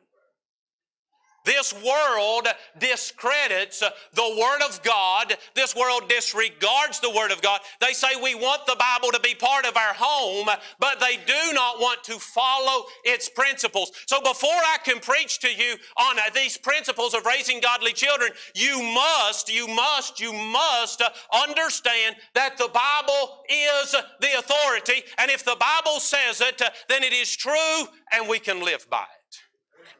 This 1.49 1.73
world 1.73 2.47
discredits 2.77 3.79
the 3.79 4.37
Word 4.39 4.61
of 4.61 4.83
God. 4.83 5.35
This 5.55 5.75
world 5.75 6.07
disregards 6.07 6.99
the 6.99 7.09
Word 7.09 7.31
of 7.31 7.41
God. 7.41 7.61
They 7.81 7.93
say 7.93 8.09
we 8.21 8.35
want 8.35 8.67
the 8.67 8.77
Bible 8.79 9.11
to 9.11 9.19
be 9.19 9.33
part 9.33 9.65
of 9.65 9.75
our 9.75 9.95
home, 9.95 10.47
but 10.79 10.99
they 10.99 11.15
do 11.25 11.53
not 11.53 11.79
want 11.79 12.03
to 12.03 12.19
follow 12.19 12.85
its 13.03 13.29
principles. 13.29 13.91
So 14.05 14.21
before 14.21 14.51
I 14.51 14.77
can 14.83 14.99
preach 14.99 15.39
to 15.39 15.47
you 15.47 15.75
on 15.97 16.17
these 16.35 16.55
principles 16.55 17.15
of 17.15 17.25
raising 17.25 17.61
godly 17.61 17.93
children, 17.93 18.29
you 18.53 18.83
must, 18.83 19.51
you 19.51 19.67
must, 19.67 20.19
you 20.19 20.31
must 20.31 21.01
understand 21.33 22.17
that 22.35 22.59
the 22.59 22.69
Bible 22.71 23.39
is 23.49 23.95
the 24.21 24.37
authority. 24.37 25.01
And 25.17 25.31
if 25.31 25.43
the 25.43 25.57
Bible 25.59 25.99
says 25.99 26.41
it, 26.41 26.61
then 26.89 27.01
it 27.01 27.11
is 27.11 27.35
true 27.35 27.87
and 28.13 28.29
we 28.29 28.37
can 28.37 28.63
live 28.63 28.87
by 28.91 29.01
it. 29.01 29.48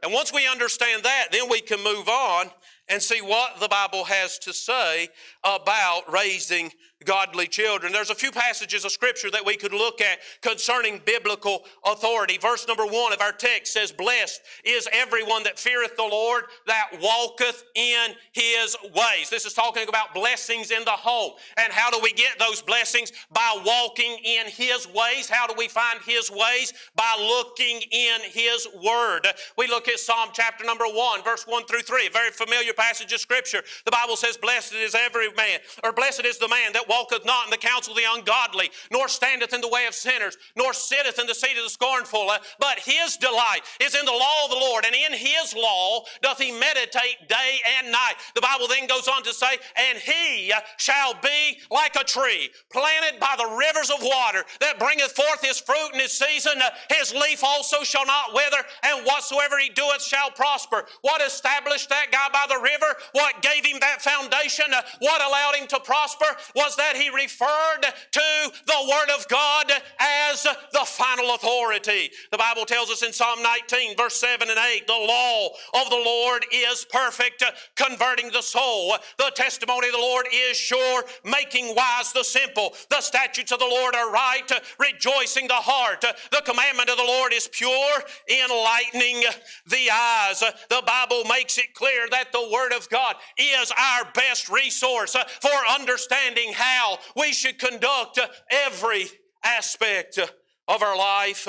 And 0.02 0.14
once 0.14 0.34
we 0.34 0.48
understand 0.48 1.04
that, 1.04 1.28
then 1.32 1.50
we 1.50 1.62
can 1.62 1.84
move 1.84 2.08
on 2.08 2.50
and 2.88 3.02
see 3.02 3.22
what 3.22 3.60
the 3.60 3.68
Bible 3.68 4.04
has 4.06 4.40
to 4.40 4.54
say 4.54 5.10
about 5.44 6.12
raising 6.12 6.72
godly 7.06 7.48
children. 7.48 7.94
There's 7.94 8.10
a 8.10 8.16
few 8.16 8.32
passages 8.32 8.84
of 8.84 8.92
scripture 8.92 9.32
that 9.32 9.46
we 9.46 9.56
could 9.56 9.74
look 9.74 10.02
at 10.02 10.20
concerning 10.42 11.02
biblical 11.06 11.64
authority. 11.86 12.38
Verse 12.38 12.68
number 12.68 12.86
one 12.86 13.14
of 13.14 13.22
our 13.22 13.32
text 13.32 13.74
says, 13.74 13.92
Blessed 13.92 14.42
is 14.64 14.88
everyone 14.92 15.44
that 15.44 15.58
feareth 15.58 15.96
the 15.96 16.04
Lord, 16.04 16.46
that 16.68 16.90
walketh 17.02 17.64
in 17.76 18.12
his 18.34 18.76
ways. 18.96 19.30
This 19.30 19.46
is 19.46 19.54
talking 19.54 19.88
about 19.88 20.14
blessings 20.14 20.72
in 20.72 20.84
the 20.84 20.92
home. 20.92 21.34
And 21.58 21.72
how 21.72 21.90
do 21.90 22.00
we 22.04 22.12
get 22.12 22.38
those 22.38 22.62
blessings? 22.62 23.12
By 23.32 23.62
walking 23.66 24.18
in 24.24 24.48
his 24.48 24.88
ways. 24.88 25.30
How 25.30 25.48
do 25.48 25.54
we 25.58 25.68
find 25.68 26.00
his 26.06 26.30
ways? 26.30 26.74
By 26.96 27.16
looking 27.18 27.82
in 27.92 28.22
his 28.32 28.68
word. 28.84 29.28
We 29.58 29.68
look 29.68 29.88
at 29.88 30.00
Psalm 30.00 30.30
chapter 30.34 30.66
number 30.66 30.86
one, 30.86 31.24
verse 31.24 31.46
one 31.48 31.66
through 31.66 31.82
three, 31.82 32.08
a 32.08 32.12
very 32.12 32.32
familiar 32.32 32.74
passage 32.74 33.14
of 33.14 33.20
scripture. 33.20 33.64
The 33.86 33.92
Bible 33.92 34.18
says, 34.18 34.36
Blessed 34.36 34.74
is 34.74 34.96
every 34.96 35.32
man, 35.34 35.60
or 35.84 35.94
blessed 35.94 36.26
is 36.26 36.38
the 36.38 36.48
man 36.48 36.74
that 36.74 36.89
walketh 36.90 37.26
not 37.26 37.46
in 37.46 37.52
the 37.52 37.58
counsel 37.58 37.94
of 37.94 37.98
the 37.98 38.04
ungodly, 38.12 38.70
nor 38.92 39.08
standeth 39.08 39.54
in 39.54 39.62
the 39.62 39.70
way 39.70 39.86
of 39.86 39.94
sinners, 39.94 40.38
nor 40.56 40.74
sitteth 40.74 41.20
in 41.20 41.28
the 41.28 41.36
seat 41.36 41.58
of 41.58 41.64
the 41.64 41.70
scornful. 41.70 42.30
Uh, 42.30 42.40
but 42.60 42.80
his 42.80 43.16
delight 43.18 43.62
is 43.80 43.96
in 43.96 44.06
the 44.06 44.12
law 44.12 44.46
of 44.46 44.50
the 44.50 44.58
Lord, 44.58 44.86
and 44.86 44.96
in 44.96 45.14
his 45.14 45.54
law 45.56 46.04
doth 46.22 46.40
he 46.40 46.52
meditate 46.52 47.28
day 47.28 47.60
and 47.78 47.92
night. 47.92 48.16
The 48.34 48.42
Bible 48.42 48.68
then 48.68 48.88
goes 48.88 49.08
on 49.08 49.24
to 49.24 49.34
say, 49.34 49.58
And 49.78 49.98
he 49.98 50.52
shall 50.78 51.14
be 51.22 51.60
like 51.70 51.96
a 51.96 52.04
tree 52.04 52.50
planted 52.72 53.20
by 53.20 53.36
the 53.38 53.56
rivers 53.56 53.90
of 53.90 54.02
water 54.02 54.44
that 54.60 54.80
bringeth 54.80 55.12
forth 55.12 55.46
his 55.46 55.60
fruit 55.60 55.92
in 55.94 56.00
his 56.00 56.12
season. 56.12 56.54
Uh, 56.62 56.70
his 56.98 57.14
leaf 57.14 57.44
also 57.44 57.84
shall 57.84 58.06
not 58.06 58.34
wither, 58.34 58.64
and 58.84 59.06
whatsoever 59.06 59.60
he 59.60 59.70
doeth 59.70 60.02
shall 60.02 60.32
prosper. 60.32 60.86
What 61.02 61.22
established 61.22 61.90
that 61.90 62.12
guy 62.12 62.28
by 62.34 62.46
the 62.50 62.62
river? 62.62 62.96
What 63.12 63.42
gave 63.42 63.66
him 63.66 63.80
that 63.82 64.02
foundation? 64.02 64.66
Uh, 64.74 64.82
what 65.00 65.22
allowed 65.22 65.56
him 65.56 65.68
to 65.68 65.80
prosper 65.80 66.26
was 66.56 66.76
that 66.80 66.96
he 66.96 67.10
referred 67.10 67.82
to 67.82 68.52
the 68.66 68.90
Word 68.90 69.16
of 69.18 69.28
God 69.28 69.72
as 70.00 70.44
the 70.44 70.86
final 70.86 71.36
authority. 71.36 72.10
The 72.32 72.38
Bible 72.38 72.66
tells 72.66 72.90
us 72.90 73.04
in 73.04 73.12
Psalm 73.12 73.44
19, 73.44 73.98
verse 73.98 74.16
7 74.16 74.50
and 74.50 74.58
8, 74.58 74.88
the 74.88 74.94
law 74.94 75.50
of 75.82 75.90
the 75.90 76.02
Lord 76.04 76.46
is 76.52 76.86
perfect, 76.90 77.44
converting 77.76 78.32
the 78.32 78.42
soul. 78.42 78.96
The 79.18 79.32
testimony 79.36 79.88
of 79.88 79.94
the 79.94 80.00
Lord 80.00 80.28
is 80.34 80.56
sure, 80.56 81.04
making 81.26 81.76
wise 81.76 82.14
the 82.14 82.24
simple. 82.24 82.74
The 82.90 83.02
statutes 83.02 83.52
of 83.52 83.60
the 83.60 83.66
Lord 83.66 83.96
are 83.96 84.12
right, 84.12 84.50
rejoicing 84.80 85.48
the 85.48 85.54
heart. 85.54 86.06
The 86.32 86.42
commandment 86.46 86.90
of 86.90 86.98
the 86.98 87.04
Lord 87.04 87.34
is 87.34 87.50
pure, 87.52 88.02
enlightening 88.30 89.24
the 89.68 89.92
eyes. 89.92 90.40
The 90.40 90.84
Bible 90.86 91.26
makes 91.26 91.58
it 91.58 91.74
clear 91.74 92.08
that 92.12 92.32
the 92.32 92.50
Word 92.52 92.72
of 92.72 92.90
God 92.90 93.16
is 93.38 93.72
our 93.78 94.06
best 94.14 94.50
resource 94.50 95.16
for 95.42 95.50
understanding 95.70 96.54
how 96.54 96.69
we 97.16 97.32
should 97.34 97.60
conduct 97.60 98.20
every 98.50 99.08
aspect 99.44 100.20
of 100.68 100.84
our 100.84 100.98
life. 100.98 101.48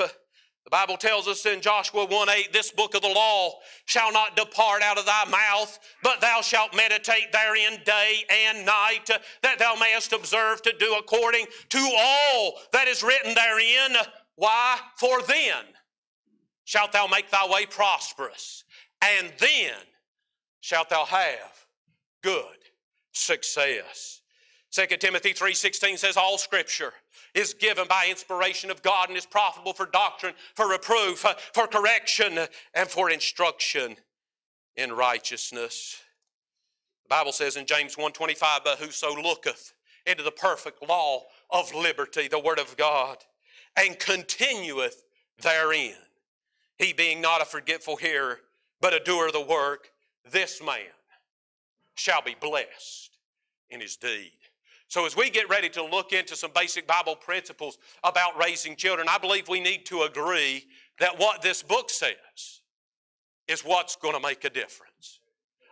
The 0.63 0.69
Bible 0.69 0.97
tells 0.97 1.27
us 1.27 1.45
in 1.45 1.59
Joshua 1.61 2.05
1 2.05 2.29
8, 2.29 2.53
this 2.53 2.71
book 2.71 2.93
of 2.93 3.01
the 3.01 3.07
law 3.07 3.53
shall 3.85 4.11
not 4.13 4.35
depart 4.35 4.83
out 4.83 4.99
of 4.99 5.05
thy 5.05 5.25
mouth, 5.25 5.79
but 6.03 6.21
thou 6.21 6.41
shalt 6.41 6.75
meditate 6.75 7.31
therein 7.31 7.79
day 7.83 8.23
and 8.29 8.65
night, 8.65 9.09
that 9.41 9.57
thou 9.59 9.75
mayest 9.75 10.13
observe 10.13 10.61
to 10.61 10.73
do 10.79 10.95
according 10.99 11.45
to 11.69 11.95
all 11.97 12.59
that 12.73 12.87
is 12.87 13.01
written 13.01 13.33
therein. 13.33 13.95
Why? 14.35 14.77
For 14.97 15.21
then 15.23 15.65
shalt 16.63 16.91
thou 16.91 17.07
make 17.07 17.31
thy 17.31 17.47
way 17.49 17.65
prosperous, 17.65 18.63
and 19.03 19.33
then 19.39 19.73
shalt 20.61 20.89
thou 20.89 21.05
have 21.05 21.65
good 22.21 22.45
success. 23.13 24.20
2 24.71 24.85
Timothy 24.99 25.33
3:16 25.33 25.97
says 25.97 26.15
all 26.15 26.37
scripture 26.37 26.93
is 27.33 27.53
given 27.53 27.87
by 27.87 28.07
inspiration 28.09 28.71
of 28.71 28.81
God 28.81 29.09
and 29.09 29.17
is 29.17 29.25
profitable 29.25 29.73
for 29.73 29.85
doctrine, 29.85 30.33
for 30.55 30.69
reproof, 30.69 31.25
for 31.53 31.67
correction, 31.67 32.47
and 32.73 32.89
for 32.89 33.09
instruction 33.09 33.97
in 34.77 34.93
righteousness. 34.93 36.01
The 37.03 37.09
Bible 37.09 37.33
says 37.33 37.57
in 37.57 37.65
James 37.65 37.97
1:25, 37.97 38.63
but 38.63 38.79
whoso 38.79 39.13
looketh 39.13 39.73
into 40.05 40.23
the 40.23 40.31
perfect 40.31 40.81
law 40.81 41.27
of 41.49 41.73
liberty, 41.73 42.29
the 42.29 42.39
word 42.39 42.59
of 42.59 42.77
God, 42.77 43.25
and 43.75 43.99
continueth 43.99 45.03
therein, 45.37 45.97
he 46.77 46.93
being 46.93 47.19
not 47.19 47.41
a 47.41 47.45
forgetful 47.45 47.97
hearer, 47.97 48.41
but 48.79 48.93
a 48.93 48.99
doer 48.99 49.27
of 49.27 49.33
the 49.33 49.41
work, 49.41 49.91
this 50.23 50.61
man 50.61 50.93
shall 51.95 52.21
be 52.21 52.35
blessed 52.35 53.17
in 53.69 53.81
his 53.81 53.97
deed. 53.97 54.40
So, 54.91 55.05
as 55.05 55.15
we 55.15 55.29
get 55.29 55.47
ready 55.47 55.69
to 55.69 55.85
look 55.85 56.11
into 56.11 56.35
some 56.35 56.51
basic 56.53 56.85
Bible 56.85 57.15
principles 57.15 57.77
about 58.03 58.37
raising 58.37 58.75
children, 58.75 59.07
I 59.09 59.17
believe 59.17 59.47
we 59.47 59.61
need 59.61 59.85
to 59.85 60.01
agree 60.01 60.65
that 60.99 61.17
what 61.17 61.41
this 61.41 61.63
book 61.63 61.89
says 61.89 62.59
is 63.47 63.61
what's 63.61 63.95
going 63.95 64.15
to 64.15 64.19
make 64.19 64.43
a 64.43 64.49
difference. 64.49 65.20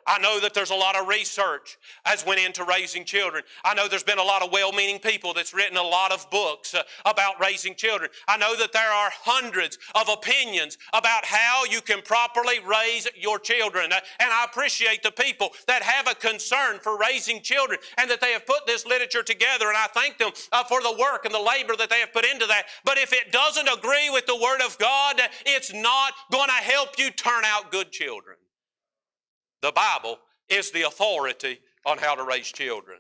I 0.10 0.18
know 0.18 0.40
that 0.40 0.56
there's 0.56 0.72
a 0.72 0.76
lot 0.76 1.00
of 1.00 1.08
research 1.08 1.78
as 2.04 2.26
went 2.26 2.40
into 2.40 2.64
raising 2.64 3.06
children. 3.06 3.44
I 3.64 3.76
know 3.76 3.88
there's 3.88 4.02
been 4.02 4.18
a 4.18 4.24
lot 4.24 4.42
of 4.42 4.52
well-meaning 4.52 4.98
people 4.98 5.36
that's 5.36 5.54
written 5.54 5.78
a 5.78 5.84
lot 5.84 6.12
of 6.12 6.28
books 6.32 6.74
uh, 6.74 6.82
about 7.06 7.40
raising 7.40 7.76
children. 7.76 8.10
I 8.28 8.36
know 8.38 8.58
that 8.58 8.74
there 8.74 8.90
are 8.90 9.12
hundreds 9.14 9.78
of 9.94 10.10
opinions 10.10 10.80
about 10.94 11.26
how 11.26 11.64
you 11.70 11.80
can 11.82 12.02
properly 12.02 12.58
raise 12.68 13.08
your 13.16 13.38
children. 13.38 13.94
Uh, 13.94 14.00
and 14.20 14.32
I 14.32 14.46
appreciate 14.46 15.04
the 15.04 15.12
people 15.12 15.52
that 15.68 15.84
have 15.84 16.08
a 16.08 16.16
concern 16.16 16.80
for 16.80 16.98
raising 16.98 17.44
children 17.44 17.78
and 18.00 18.10
that 18.10 18.20
they 18.20 18.32
have 18.32 18.48
put 18.48 18.66
this 18.66 18.88
literature 18.88 19.22
together. 19.22 19.68
And 19.68 19.78
I 19.78 19.86
thank 19.94 20.18
them 20.18 20.32
uh, 20.52 20.64
for 20.64 20.82
the 20.82 20.98
work 21.00 21.26
and 21.26 21.34
the 21.34 21.40
labor 21.40 21.76
that 21.76 21.92
they 21.92 22.00
have 22.00 22.14
put 22.14 22.26
into 22.26 22.48
that. 22.48 22.64
But 22.84 22.98
if 22.98 23.14
it 23.14 23.32
doesn't 23.32 23.68
agree 23.68 24.10
with 24.10 24.26
the 24.26 24.38
Word 24.38 24.62
of 24.66 24.76
God, 24.80 25.22
it's 25.46 25.72
not 25.72 26.14
going 26.32 26.48
to 26.48 26.54
help 26.54 26.98
you 26.98 27.12
turn 27.12 27.46
out 27.46 27.72
good 27.72 27.92
children. 27.92 28.38
The 29.62 29.72
Bible 29.72 30.20
is 30.48 30.72
the 30.72 30.84
authority 30.84 31.60
on 31.86 31.98
how 31.98 32.16
to 32.16 32.24
raise 32.24 32.52
children. 32.52 33.00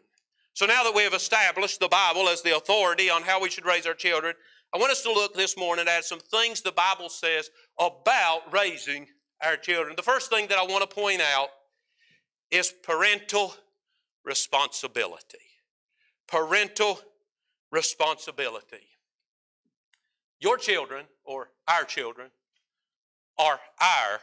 So 0.54 0.66
now 0.66 0.84
that 0.84 0.94
we 0.94 1.04
have 1.04 1.14
established 1.14 1.80
the 1.80 1.88
Bible 1.88 2.28
as 2.28 2.42
the 2.42 2.56
authority 2.56 3.10
on 3.10 3.22
how 3.22 3.42
we 3.42 3.50
should 3.50 3.66
raise 3.66 3.86
our 3.86 3.94
children, 3.94 4.36
I 4.74 4.78
want 4.78 4.92
us 4.92 5.02
to 5.04 5.12
look 5.12 5.34
this 5.34 5.58
morning 5.58 5.88
at 5.88 6.06
some 6.06 6.20
things 6.20 6.62
the 6.62 6.72
Bible 6.72 7.10
says 7.10 7.50
about 7.80 8.42
raising 8.52 9.08
our 9.44 9.56
children. 9.56 9.96
The 9.96 10.04
first 10.04 10.30
thing 10.30 10.48
that 10.48 10.58
I 10.58 10.64
want 10.64 10.88
to 10.88 10.96
point 10.96 11.22
out 11.22 11.48
is 12.52 12.74
parental 12.84 13.56
responsibility. 14.26 15.38
Parental 16.28 17.00
responsibility. 17.72 18.86
Your 20.42 20.58
children, 20.58 21.06
or 21.24 21.50
our 21.68 21.84
children, 21.84 22.30
are 23.38 23.60
our 23.80 24.20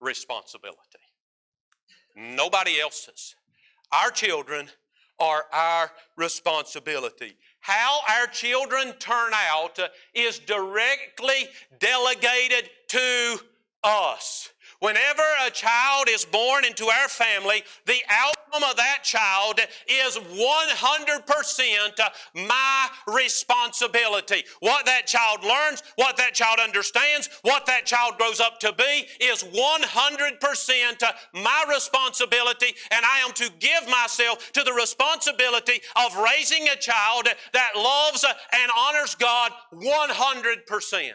responsibility 0.00 1.09
nobody 2.16 2.80
else's. 2.80 3.36
Our 3.92 4.10
children 4.10 4.68
are 5.18 5.44
our 5.52 5.90
responsibility. 6.16 7.34
How 7.60 8.00
our 8.08 8.26
children 8.26 8.92
turn 8.98 9.32
out 9.34 9.78
is 10.14 10.38
directly 10.38 11.48
delegated 11.78 12.70
to 12.88 13.38
us. 13.84 14.50
Whenever 14.80 15.22
a 15.46 15.50
child 15.50 16.08
is 16.08 16.24
born 16.24 16.64
into 16.64 16.86
our 16.86 17.08
family, 17.08 17.62
the 17.84 18.00
outcome 18.08 18.62
of 18.68 18.76
that 18.76 19.00
child 19.02 19.60
is 19.86 20.16
100% 20.16 22.00
my 22.48 22.88
responsibility. 23.06 24.42
What 24.60 24.86
that 24.86 25.06
child 25.06 25.44
learns, 25.44 25.82
what 25.96 26.16
that 26.16 26.32
child 26.32 26.60
understands, 26.60 27.28
what 27.42 27.66
that 27.66 27.84
child 27.84 28.16
grows 28.16 28.40
up 28.40 28.58
to 28.60 28.72
be 28.72 29.06
is 29.20 29.42
100% 29.44 31.12
my 31.34 31.64
responsibility, 31.68 32.74
and 32.90 33.04
I 33.04 33.18
am 33.18 33.32
to 33.34 33.50
give 33.58 33.86
myself 33.86 34.50
to 34.52 34.62
the 34.62 34.72
responsibility 34.72 35.82
of 35.96 36.16
raising 36.16 36.68
a 36.68 36.76
child 36.76 37.28
that 37.52 37.72
loves 37.76 38.24
and 38.24 38.70
honors 38.74 39.14
God 39.14 39.52
100%. 39.74 41.12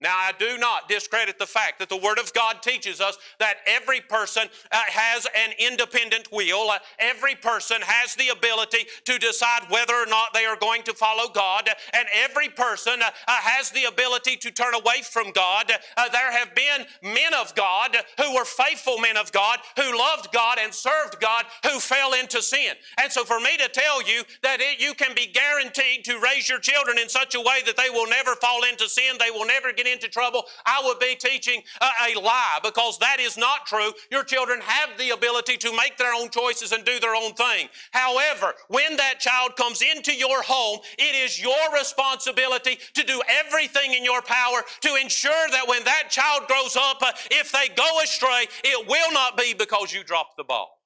Now, 0.00 0.16
I 0.18 0.32
do 0.38 0.58
not 0.58 0.86
discredit 0.86 1.38
the 1.38 1.46
fact 1.46 1.78
that 1.78 1.88
the 1.88 1.96
Word 1.96 2.18
of 2.18 2.32
God 2.34 2.62
teaches 2.62 3.00
us 3.00 3.16
that 3.38 3.58
every 3.66 4.02
person 4.02 4.42
uh, 4.70 4.82
has 4.88 5.26
an 5.34 5.52
independent 5.58 6.28
will. 6.30 6.68
Uh, 6.68 6.78
every 6.98 7.34
person 7.34 7.78
has 7.80 8.14
the 8.14 8.28
ability 8.28 8.86
to 9.06 9.18
decide 9.18 9.62
whether 9.70 9.94
or 9.94 10.04
not 10.06 10.34
they 10.34 10.44
are 10.44 10.56
going 10.56 10.82
to 10.82 10.92
follow 10.92 11.32
God. 11.32 11.70
And 11.94 12.06
every 12.12 12.48
person 12.50 13.00
uh, 13.00 13.06
uh 13.06 13.38
has 13.40 13.70
the 13.70 13.84
ability 13.84 14.36
to 14.36 14.50
turn 14.50 14.74
away 14.74 15.00
from 15.02 15.30
God. 15.30 15.72
Uh, 15.96 16.08
there 16.10 16.32
have 16.32 16.54
been 16.54 16.84
men 17.02 17.32
of 17.32 17.54
God 17.54 17.96
who 18.20 18.34
were 18.34 18.44
faithful 18.44 18.98
men 18.98 19.16
of 19.16 19.32
God, 19.32 19.60
who 19.76 19.98
loved 19.98 20.30
God 20.32 20.58
and 20.60 20.74
served 20.74 21.18
God, 21.20 21.46
who 21.64 21.78
fell 21.80 22.12
into 22.12 22.42
sin. 22.42 22.74
And 23.00 23.10
so, 23.10 23.24
for 23.24 23.40
me 23.40 23.56
to 23.56 23.68
tell 23.68 24.02
you 24.02 24.24
that 24.42 24.60
it, 24.60 24.82
you 24.82 24.92
can 24.92 25.14
be 25.14 25.26
guaranteed 25.26 26.04
to 26.04 26.18
raise 26.18 26.46
your 26.46 26.58
children 26.58 26.98
in 26.98 27.08
such 27.08 27.34
a 27.34 27.40
way 27.40 27.60
that 27.64 27.78
they 27.78 27.88
will 27.88 28.08
never 28.08 28.34
fall 28.34 28.64
into 28.64 28.86
sin, 28.86 29.16
they 29.18 29.30
will 29.30 29.46
never 29.46 29.72
get 29.72 29.86
into 29.86 29.93
trouble, 30.02 30.44
I 30.66 30.82
would 30.84 30.98
be 30.98 31.16
teaching 31.16 31.62
a, 31.80 32.14
a 32.14 32.20
lie 32.20 32.58
because 32.62 32.98
that 32.98 33.18
is 33.20 33.36
not 33.36 33.66
true. 33.66 33.92
Your 34.10 34.24
children 34.24 34.60
have 34.62 34.96
the 34.98 35.10
ability 35.10 35.56
to 35.58 35.72
make 35.72 35.96
their 35.96 36.14
own 36.14 36.30
choices 36.30 36.72
and 36.72 36.84
do 36.84 36.98
their 37.00 37.14
own 37.14 37.32
thing. 37.34 37.68
However, 37.92 38.54
when 38.68 38.96
that 38.96 39.20
child 39.20 39.56
comes 39.56 39.82
into 39.82 40.14
your 40.14 40.42
home, 40.42 40.80
it 40.98 41.14
is 41.14 41.40
your 41.40 41.72
responsibility 41.72 42.78
to 42.94 43.02
do 43.04 43.20
everything 43.28 43.94
in 43.94 44.04
your 44.04 44.22
power 44.22 44.62
to 44.82 44.96
ensure 44.96 45.48
that 45.50 45.68
when 45.68 45.84
that 45.84 46.10
child 46.10 46.46
grows 46.46 46.76
up, 46.76 46.98
uh, 47.02 47.12
if 47.30 47.52
they 47.52 47.68
go 47.74 48.00
astray, 48.02 48.46
it 48.62 48.88
will 48.88 49.12
not 49.12 49.36
be 49.36 49.54
because 49.54 49.92
you 49.92 50.04
dropped 50.04 50.36
the 50.36 50.44
ball. 50.44 50.78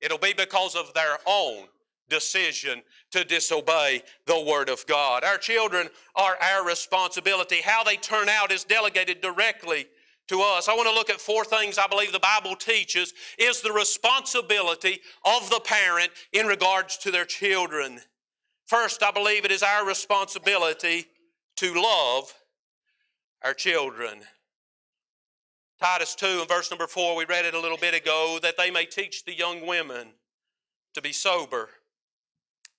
It'll 0.00 0.18
be 0.18 0.32
because 0.32 0.76
of 0.76 0.92
their 0.94 1.18
own 1.26 1.66
decision 2.08 2.82
to 3.10 3.24
disobey 3.24 4.02
the 4.26 4.40
Word 4.40 4.68
of 4.68 4.86
God. 4.86 5.24
Our 5.24 5.38
children 5.38 5.88
are 6.14 6.36
our 6.40 6.66
responsibility. 6.66 7.60
How 7.62 7.84
they 7.84 7.96
turn 7.96 8.28
out 8.28 8.52
is 8.52 8.64
delegated 8.64 9.20
directly 9.20 9.86
to 10.28 10.40
us. 10.40 10.68
I 10.68 10.74
want 10.74 10.88
to 10.88 10.94
look 10.94 11.10
at 11.10 11.20
four 11.20 11.44
things 11.44 11.78
I 11.78 11.86
believe 11.86 12.12
the 12.12 12.20
Bible 12.20 12.54
teaches 12.54 13.12
is 13.38 13.60
the 13.60 13.72
responsibility 13.72 15.00
of 15.24 15.48
the 15.50 15.60
parent 15.60 16.10
in 16.32 16.46
regards 16.46 16.98
to 16.98 17.10
their 17.10 17.24
children. 17.24 18.00
First, 18.66 19.02
I 19.02 19.10
believe 19.10 19.44
it 19.44 19.50
is 19.50 19.62
our 19.62 19.86
responsibility 19.86 21.06
to 21.56 21.74
love 21.74 22.32
our 23.42 23.54
children. 23.54 24.20
Titus 25.80 26.14
2 26.16 26.40
and 26.40 26.48
verse 26.48 26.70
number 26.70 26.86
4, 26.86 27.16
we 27.16 27.24
read 27.24 27.44
it 27.44 27.54
a 27.54 27.60
little 27.60 27.78
bit 27.78 27.94
ago, 27.94 28.38
that 28.42 28.56
they 28.56 28.70
may 28.70 28.84
teach 28.84 29.24
the 29.24 29.34
young 29.34 29.66
women 29.66 30.08
to 30.94 31.00
be 31.00 31.12
sober, 31.12 31.70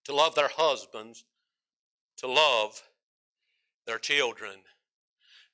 to 0.10 0.16
love 0.16 0.34
their 0.34 0.50
husbands, 0.58 1.24
to 2.18 2.28
love 2.28 2.82
their 3.86 4.00
children. 4.00 4.54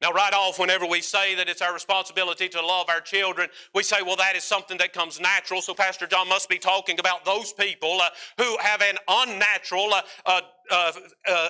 Now, 0.02 0.12
right 0.12 0.34
off, 0.34 0.60
whenever 0.60 0.86
we 0.86 1.02
say 1.02 1.36
that 1.36 1.50
it's 1.50 1.62
our 1.62 1.74
responsibility 1.74 2.48
to 2.50 2.66
love 2.66 2.88
our 2.90 3.02
children, 3.02 3.50
we 3.74 3.84
say, 3.84 3.98
well, 4.02 4.16
that 4.16 4.38
is 4.38 4.46
something 4.46 4.78
that 4.78 4.94
comes 4.94 5.20
natural. 5.20 5.62
So, 5.62 5.74
Pastor 5.74 6.08
John 6.08 6.30
must 6.30 6.48
be 6.48 6.58
talking 6.58 7.00
about 7.00 7.26
those 7.26 7.52
people 7.52 8.00
uh, 8.02 8.10
who 8.38 8.58
have 8.62 8.82
an 8.82 8.98
unnatural 9.10 9.94
uh, 9.94 10.02
uh, 10.26 10.42
uh, 10.72 10.92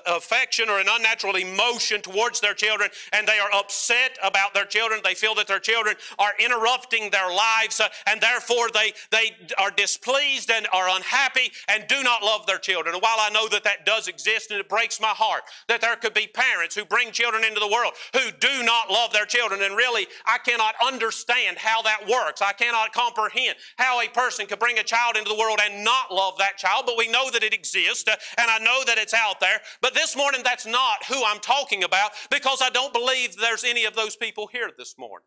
affection 0.08 0.70
or 0.70 0.80
an 0.80 0.88
unnatural 0.90 1.36
emotion 1.36 2.02
towards 2.02 2.40
their 2.40 2.54
children 2.54 2.90
and 3.14 3.28
they 3.28 3.40
are 3.40 3.50
upset 3.54 4.18
about 4.24 4.54
their 4.54 4.66
children. 4.66 5.02
They 5.04 5.14
feel 5.14 5.36
that 5.36 5.48
their 5.48 5.60
children 5.60 5.96
are 6.20 6.34
interrupting 6.40 7.10
their 7.10 7.30
lives 7.30 7.80
uh, 7.80 7.88
and 8.08 8.22
therefore 8.22 8.70
they, 8.74 8.94
they 9.12 9.32
are 9.58 9.72
displeased 9.72 10.52
and 10.52 10.68
are 10.74 10.90
unhappy 10.90 11.52
and 11.68 11.86
do 11.88 12.04
not 12.04 12.24
love 12.24 12.46
their 12.46 12.58
children. 12.58 12.96
And 12.96 13.02
while 13.02 13.18
I 13.20 13.30
know 13.30 13.48
that 13.50 13.64
that 13.64 13.86
does 13.86 14.08
exist 14.08 14.52
and 14.52 14.60
it 14.60 14.70
breaks 14.70 15.00
my 15.00 15.08
heart 15.08 15.44
that 15.68 15.82
there 15.82 15.96
could 15.96 16.14
be 16.14 16.28
parents 16.28 16.76
who 16.76 16.86
bring 16.86 17.12
children 17.12 17.44
into 17.44 17.60
the 17.60 17.68
world 17.68 17.94
who 18.14 18.32
do 18.40 18.64
not 18.64 18.90
love 18.90 19.14
their 19.14 19.26
children 19.26 19.62
and 19.62 19.76
really 19.76 20.08
I 20.26 20.38
cannot 20.38 20.76
understand 20.86 21.58
how 21.58 21.82
that 21.84 22.08
works. 22.08 22.42
I 22.42 22.54
cannot 22.54 22.94
comprehend 22.94 23.56
how 23.78 24.02
a 24.02 24.08
person 24.08 24.46
could 24.46 24.60
bring 24.60 24.80
a 24.80 24.84
child 24.84 25.18
into 25.18 25.30
the 25.30 25.38
world 25.38 25.60
and 25.64 25.84
not 25.84 26.12
love 26.12 26.38
that 26.40 26.58
child, 26.58 26.84
but 26.86 26.98
we 26.98 27.08
know 27.08 27.30
that 27.32 27.44
it 27.44 27.54
exists 27.54 28.08
uh, 28.08 28.16
and 28.38 28.50
I 28.50 28.60
know 28.60 28.84
that 28.86 28.98
out 29.14 29.40
there. 29.40 29.60
But 29.82 29.94
this 29.94 30.16
morning, 30.16 30.42
that's 30.44 30.66
not 30.66 31.04
who 31.06 31.24
I'm 31.26 31.40
talking 31.40 31.84
about 31.84 32.12
because 32.30 32.62
I 32.62 32.70
don't 32.70 32.94
believe 32.94 33.36
there's 33.38 33.64
any 33.64 33.86
of 33.86 33.96
those 33.96 34.16
people 34.16 34.48
here 34.48 34.72
this 34.78 34.96
morning. 34.98 35.26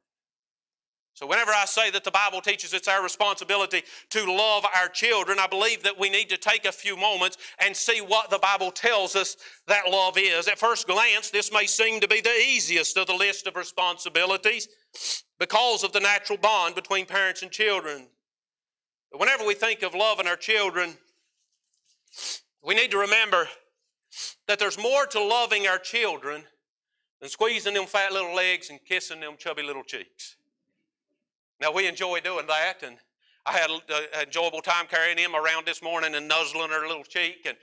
So, 1.19 1.27
whenever 1.27 1.51
I 1.51 1.65
say 1.65 1.91
that 1.91 2.05
the 2.05 2.13
Bible 2.13 2.41
teaches 2.41 2.73
it's 2.73 2.87
our 2.87 3.03
responsibility 3.03 3.83
to 4.11 4.33
love 4.33 4.65
our 4.81 4.89
children, 4.89 5.41
I 5.41 5.49
believe 5.49 5.83
that 5.83 5.99
we 5.99 6.09
need 6.09 6.29
to 6.29 6.37
take 6.37 6.65
a 6.65 6.71
few 6.71 6.97
moments 6.97 7.39
and 7.59 7.77
see 7.77 8.01
what 8.01 8.31
the 8.31 8.39
Bible 8.39 8.71
tells 8.71 9.17
us 9.17 9.37
that 9.67 9.91
love 9.91 10.17
is. 10.17 10.47
At 10.47 10.61
first 10.61 10.87
glance, 10.87 11.31
this 11.31 11.53
may 11.53 11.67
seem 11.67 12.01
to 12.03 12.07
be 12.07 12.21
the 12.21 12.31
easiest 12.31 12.97
of 12.97 13.09
the 13.09 13.15
list 13.15 13.49
of 13.49 13.57
responsibilities 13.57 14.69
because 15.41 15.83
of 15.83 15.93
the 15.93 15.99
natural 15.99 16.39
bond 16.39 16.77
between 16.77 17.05
parents 17.05 17.43
and 17.43 17.51
children. 17.51 18.07
But 19.11 19.19
whenever 19.19 19.45
we 19.45 19.55
think 19.55 19.83
of 19.83 19.97
loving 19.97 20.29
our 20.29 20.37
children, 20.37 20.97
we 22.63 22.77
need 22.77 22.93
to 22.93 22.99
remember 22.99 23.49
that 24.47 24.59
there's 24.59 24.79
more 24.79 25.07
to 25.07 25.23
loving 25.23 25.67
our 25.67 25.79
children 25.79 26.43
than 27.21 27.29
squeezing 27.29 27.75
them 27.75 27.87
fat 27.87 28.13
little 28.13 28.35
legs 28.35 28.71
and 28.71 28.79
kissing 28.85 29.21
them 29.21 29.35
chubby 29.39 29.63
little 29.63 29.85
cheeks. 29.85 30.37
Now, 31.61 31.73
we 31.73 31.89
enjoy 31.89 32.21
doing 32.21 32.47
that, 32.47 32.83
and 32.85 32.99
I 33.49 33.53
had 33.53 33.71
an 33.71 33.81
uh, 33.89 34.23
enjoyable 34.23 34.61
time 34.61 34.87
carrying 34.89 35.17
him 35.17 35.35
around 35.35 35.67
this 35.67 35.83
morning 35.83 36.15
and 36.15 36.29
nuzzling 36.29 36.69
her 36.69 36.87
little 36.87 37.03
cheek 37.03 37.47
and 37.47 37.57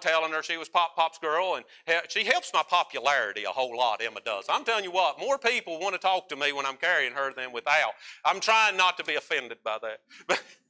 telling 0.00 0.32
her 0.32 0.42
she 0.42 0.56
was 0.56 0.68
Pop 0.68 0.96
Pop's 0.96 1.18
girl. 1.18 1.56
And 1.56 1.64
she 2.08 2.24
helps 2.24 2.52
my 2.54 2.62
popularity 2.68 3.44
a 3.44 3.50
whole 3.50 3.76
lot, 3.76 4.00
Emma 4.02 4.20
does. 4.24 4.46
I'm 4.48 4.64
telling 4.64 4.84
you 4.84 4.90
what, 4.90 5.20
more 5.20 5.36
people 5.36 5.78
want 5.78 5.94
to 5.94 5.98
talk 5.98 6.28
to 6.30 6.36
me 6.36 6.52
when 6.52 6.64
I'm 6.64 6.76
carrying 6.76 7.12
her 7.12 7.34
than 7.34 7.52
without. 7.52 7.92
I'm 8.24 8.40
trying 8.40 8.76
not 8.76 8.96
to 8.96 9.04
be 9.04 9.16
offended 9.16 9.58
by 9.62 9.78
that. 9.82 10.00
But 10.26 10.42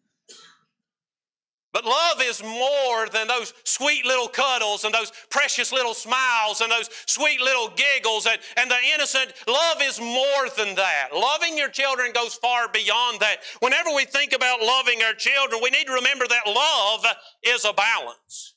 love 1.84 2.22
is 2.22 2.42
more 2.42 3.08
than 3.08 3.26
those 3.26 3.52
sweet 3.64 4.04
little 4.06 4.28
cuddles 4.28 4.84
and 4.84 4.94
those 4.94 5.12
precious 5.30 5.72
little 5.72 5.94
smiles 5.94 6.60
and 6.60 6.70
those 6.70 6.88
sweet 7.06 7.40
little 7.40 7.70
giggles 7.76 8.26
and, 8.26 8.38
and 8.56 8.70
the 8.70 8.76
innocent. 8.94 9.32
Love 9.48 9.78
is 9.82 10.00
more 10.00 10.48
than 10.56 10.74
that. 10.76 11.08
Loving 11.14 11.58
your 11.58 11.68
children 11.68 12.12
goes 12.12 12.34
far 12.34 12.68
beyond 12.68 13.20
that. 13.20 13.38
Whenever 13.60 13.90
we 13.94 14.04
think 14.04 14.32
about 14.32 14.60
loving 14.60 15.02
our 15.02 15.14
children, 15.14 15.60
we 15.62 15.70
need 15.70 15.86
to 15.86 15.92
remember 15.92 16.26
that 16.28 16.46
love 16.46 17.04
is 17.42 17.64
a 17.64 17.72
balance. 17.72 18.54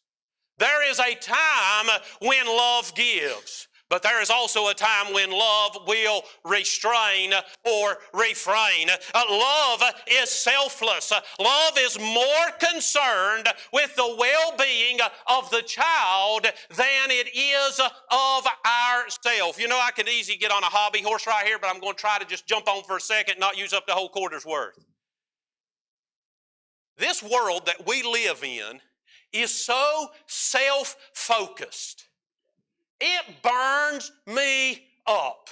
There 0.59 0.89
is 0.89 0.99
a 0.99 1.15
time 1.15 1.87
when 2.21 2.45
love 2.45 2.93
gives. 2.93 3.68
But 3.89 4.03
there 4.03 4.21
is 4.21 4.29
also 4.29 4.67
a 4.67 4.73
time 4.75 5.13
when 5.13 5.31
love 5.31 5.79
will 5.87 6.21
restrain 6.45 7.33
or 7.65 7.97
refrain. 8.13 8.87
Uh, 9.15 9.23
love 9.29 9.81
is 10.07 10.29
selfless. 10.29 11.11
Love 11.39 11.73
is 11.79 11.97
more 11.99 12.51
concerned 12.59 13.47
with 13.73 13.95
the 13.95 14.15
well 14.17 14.53
being 14.59 14.99
of 15.27 15.49
the 15.49 15.63
child 15.63 16.45
than 16.75 17.09
it 17.09 17.35
is 17.35 17.79
of 17.79 18.47
ourself. 18.63 19.59
You 19.59 19.67
know, 19.67 19.79
I 19.79 19.89
could 19.89 20.07
easily 20.07 20.37
get 20.37 20.51
on 20.51 20.61
a 20.61 20.67
hobby 20.67 21.01
horse 21.01 21.25
right 21.25 21.45
here, 21.45 21.57
but 21.59 21.73
I'm 21.73 21.81
going 21.81 21.95
to 21.95 21.99
try 21.99 22.19
to 22.19 22.25
just 22.25 22.45
jump 22.45 22.67
on 22.67 22.83
for 22.83 22.97
a 22.97 23.01
second, 23.01 23.39
not 23.39 23.57
use 23.57 23.73
up 23.73 23.87
the 23.87 23.93
whole 23.93 24.09
quarter's 24.09 24.45
worth. 24.45 24.77
This 26.95 27.23
world 27.23 27.65
that 27.65 27.87
we 27.87 28.03
live 28.03 28.43
in 28.43 28.81
is 29.33 29.51
so 29.51 30.09
self 30.27 30.95
focused 31.13 32.08
it 33.01 33.25
burns 33.41 34.11
me 34.27 34.83
up. 35.07 35.49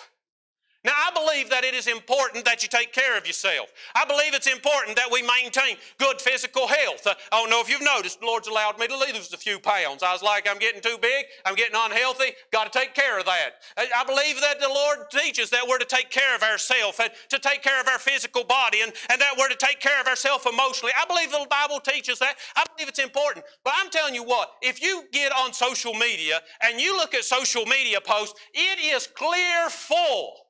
Now, 0.88 0.94
I 0.96 1.12
believe 1.12 1.50
that 1.50 1.66
it 1.66 1.74
is 1.74 1.88
important 1.88 2.46
that 2.46 2.64
you 2.64 2.70
take 2.70 2.94
care 2.94 3.18
of 3.18 3.28
yourself. 3.28 3.74
I 3.94 4.06
believe 4.06 4.34
it's 4.34 4.48
important 4.48 4.96
that 4.96 5.12
we 5.12 5.22
maintain 5.22 5.76
good 6.00 6.22
physical 6.22 6.66
health. 6.66 7.06
Uh, 7.06 7.14
I 7.30 7.42
don't 7.42 7.50
know 7.50 7.60
if 7.60 7.70
you've 7.70 7.84
noticed, 7.84 8.22
the 8.22 8.26
Lord's 8.26 8.48
allowed 8.48 8.80
me 8.80 8.88
to 8.88 8.96
lose 8.96 9.34
a 9.34 9.38
few 9.38 9.60
pounds. 9.60 10.02
I 10.02 10.14
was 10.14 10.24
like, 10.24 10.48
I'm 10.50 10.60
getting 10.60 10.80
too 10.80 10.98
big, 11.02 11.26
I'm 11.46 11.56
getting 11.56 11.76
unhealthy, 11.76 12.32
got 12.54 12.72
to 12.72 12.80
take 12.80 12.94
care 12.94 13.20
of 13.20 13.26
that. 13.26 13.56
I 13.76 14.06
believe 14.06 14.40
that 14.40 14.62
the 14.62 14.70
Lord 14.70 15.12
teaches 15.12 15.50
that 15.50 15.68
we're 15.68 15.78
to 15.78 15.84
take 15.86 16.10
care 16.10 16.34
of 16.34 16.42
ourselves 16.42 16.98
and 17.02 17.12
to 17.32 17.40
take 17.40 17.64
care 17.64 17.82
of 17.82 17.90
our 17.90 18.00
physical 18.00 18.46
body 18.46 18.80
and, 18.82 18.94
and 19.12 19.20
that 19.20 19.36
we're 19.38 19.50
to 19.50 19.58
take 19.58 19.82
care 19.82 20.00
of 20.00 20.08
ourselves 20.08 20.46
emotionally. 20.46 20.94
I 20.98 21.04
believe 21.04 21.32
the 21.32 21.46
Bible 21.50 21.82
teaches 21.82 22.18
that. 22.20 22.36
I 22.56 22.64
believe 22.74 22.88
it's 22.88 23.00
important. 23.00 23.44
But 23.66 23.74
I'm 23.76 23.90
telling 23.90 24.16
you 24.16 24.24
what, 24.24 24.52
if 24.62 24.82
you 24.82 25.04
get 25.12 25.34
on 25.34 25.52
social 25.52 25.94
media 25.96 26.40
and 26.64 26.80
you 26.80 26.96
look 26.96 27.14
at 27.14 27.26
social 27.26 27.66
media 27.66 28.00
posts, 28.00 28.40
it 28.54 28.80
is 28.80 29.06
clear 29.06 29.70
full 29.70 30.47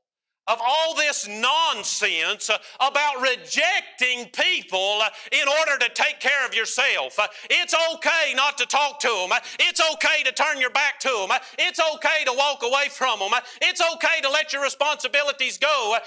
of 0.47 0.59
all 0.65 0.95
this 0.95 1.27
nonsense 1.27 2.49
uh, 2.49 2.57
about 2.79 3.21
rejecting 3.21 4.29
people 4.31 4.99
uh, 5.01 5.09
in 5.31 5.47
order 5.59 5.77
to 5.77 5.89
take 5.93 6.19
care 6.19 6.45
of 6.45 6.53
yourself. 6.53 7.19
Uh, 7.19 7.27
it's 7.49 7.73
okay 7.93 8.33
not 8.35 8.57
to 8.57 8.65
talk 8.65 8.99
to 8.99 9.07
them. 9.07 9.37
It's 9.59 9.81
okay 9.93 10.23
to 10.23 10.31
turn 10.31 10.59
your 10.59 10.69
back 10.69 10.99
to 11.01 11.09
them. 11.09 11.37
It's 11.59 11.79
okay 11.95 12.23
to 12.25 12.33
walk 12.33 12.63
away 12.63 12.87
from 12.89 13.19
them. 13.19 13.31
It's 13.61 13.81
okay 13.81 14.21
to 14.21 14.29
let 14.29 14.53
your 14.53 14.63
responsibilities 14.63 15.57
go. 15.57 15.97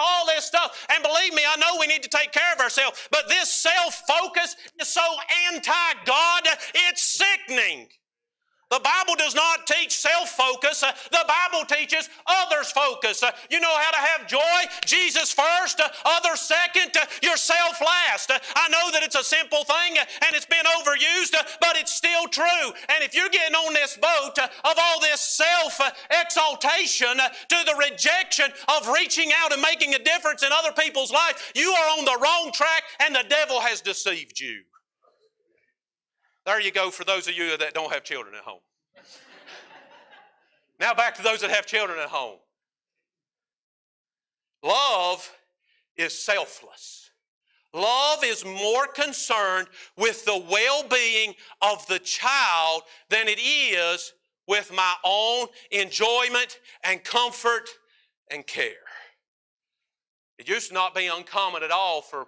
All 0.00 0.26
this 0.26 0.44
stuff. 0.44 0.86
And 0.90 1.02
believe 1.02 1.34
me, 1.34 1.42
I 1.48 1.56
know 1.56 1.78
we 1.80 1.86
need 1.86 2.02
to 2.02 2.08
take 2.08 2.32
care 2.32 2.52
of 2.54 2.60
ourselves, 2.60 3.08
but 3.10 3.28
this 3.28 3.48
self 3.48 4.02
focus 4.06 4.56
is 4.80 4.88
so 4.88 5.02
anti 5.52 5.72
God, 6.04 6.42
it's 6.74 7.02
sickening. 7.02 7.88
The 8.70 8.80
Bible 8.80 9.14
does 9.16 9.34
not 9.34 9.66
teach 9.66 9.96
self 9.96 10.30
focus. 10.30 10.82
Uh, 10.82 10.92
the 11.10 11.24
Bible 11.26 11.64
teaches 11.64 12.10
others 12.26 12.70
focus. 12.70 13.22
Uh, 13.22 13.30
you 13.48 13.60
know 13.60 13.74
how 13.74 13.90
to 13.90 13.96
have 13.96 14.28
joy? 14.28 14.40
Jesus 14.84 15.32
first, 15.32 15.80
uh, 15.80 15.88
others 16.04 16.40
second, 16.40 16.94
uh, 16.96 17.06
yourself 17.22 17.80
last. 17.80 18.30
Uh, 18.30 18.38
I 18.54 18.68
know 18.68 18.90
that 18.92 19.02
it's 19.02 19.14
a 19.14 19.24
simple 19.24 19.64
thing 19.64 19.96
uh, 19.98 20.04
and 20.26 20.36
it's 20.36 20.44
been 20.44 20.66
overused, 20.78 21.32
but 21.60 21.76
it's 21.76 21.94
still 21.94 22.28
true. 22.28 22.44
And 22.90 23.02
if 23.02 23.14
you're 23.14 23.30
getting 23.30 23.54
on 23.54 23.72
this 23.72 23.96
boat 23.96 24.38
of 24.38 24.74
all 24.76 25.00
this 25.00 25.20
self 25.20 25.80
exaltation 26.10 27.16
to 27.16 27.56
the 27.64 27.74
rejection 27.78 28.46
of 28.76 28.88
reaching 28.88 29.30
out 29.42 29.52
and 29.52 29.62
making 29.62 29.94
a 29.94 29.98
difference 29.98 30.42
in 30.42 30.50
other 30.52 30.72
people's 30.72 31.10
lives, 31.10 31.40
you 31.54 31.70
are 31.70 31.98
on 31.98 32.04
the 32.04 32.18
wrong 32.20 32.50
track 32.52 32.82
and 33.00 33.14
the 33.14 33.24
devil 33.30 33.60
has 33.60 33.80
deceived 33.80 34.38
you. 34.38 34.62
There 36.48 36.58
you 36.58 36.70
go 36.72 36.90
for 36.90 37.04
those 37.04 37.28
of 37.28 37.34
you 37.34 37.58
that 37.58 37.74
don't 37.74 37.92
have 37.92 38.02
children 38.04 38.34
at 38.34 38.40
home. 38.40 38.62
now 40.80 40.94
back 40.94 41.14
to 41.16 41.22
those 41.22 41.42
that 41.42 41.50
have 41.50 41.66
children 41.66 41.98
at 41.98 42.08
home. 42.08 42.38
Love 44.62 45.30
is 45.98 46.18
selfless. 46.18 47.10
Love 47.74 48.24
is 48.24 48.46
more 48.46 48.86
concerned 48.86 49.68
with 49.98 50.24
the 50.24 50.42
well 50.50 50.88
being 50.88 51.34
of 51.60 51.86
the 51.86 51.98
child 51.98 52.80
than 53.10 53.28
it 53.28 53.38
is 53.38 54.14
with 54.46 54.72
my 54.74 54.94
own 55.04 55.48
enjoyment 55.70 56.60
and 56.82 57.04
comfort 57.04 57.68
and 58.30 58.46
care. 58.46 58.72
It 60.38 60.48
used 60.48 60.68
to 60.68 60.74
not 60.74 60.94
be 60.94 61.08
uncommon 61.08 61.62
at 61.62 61.70
all 61.70 62.00
for 62.00 62.24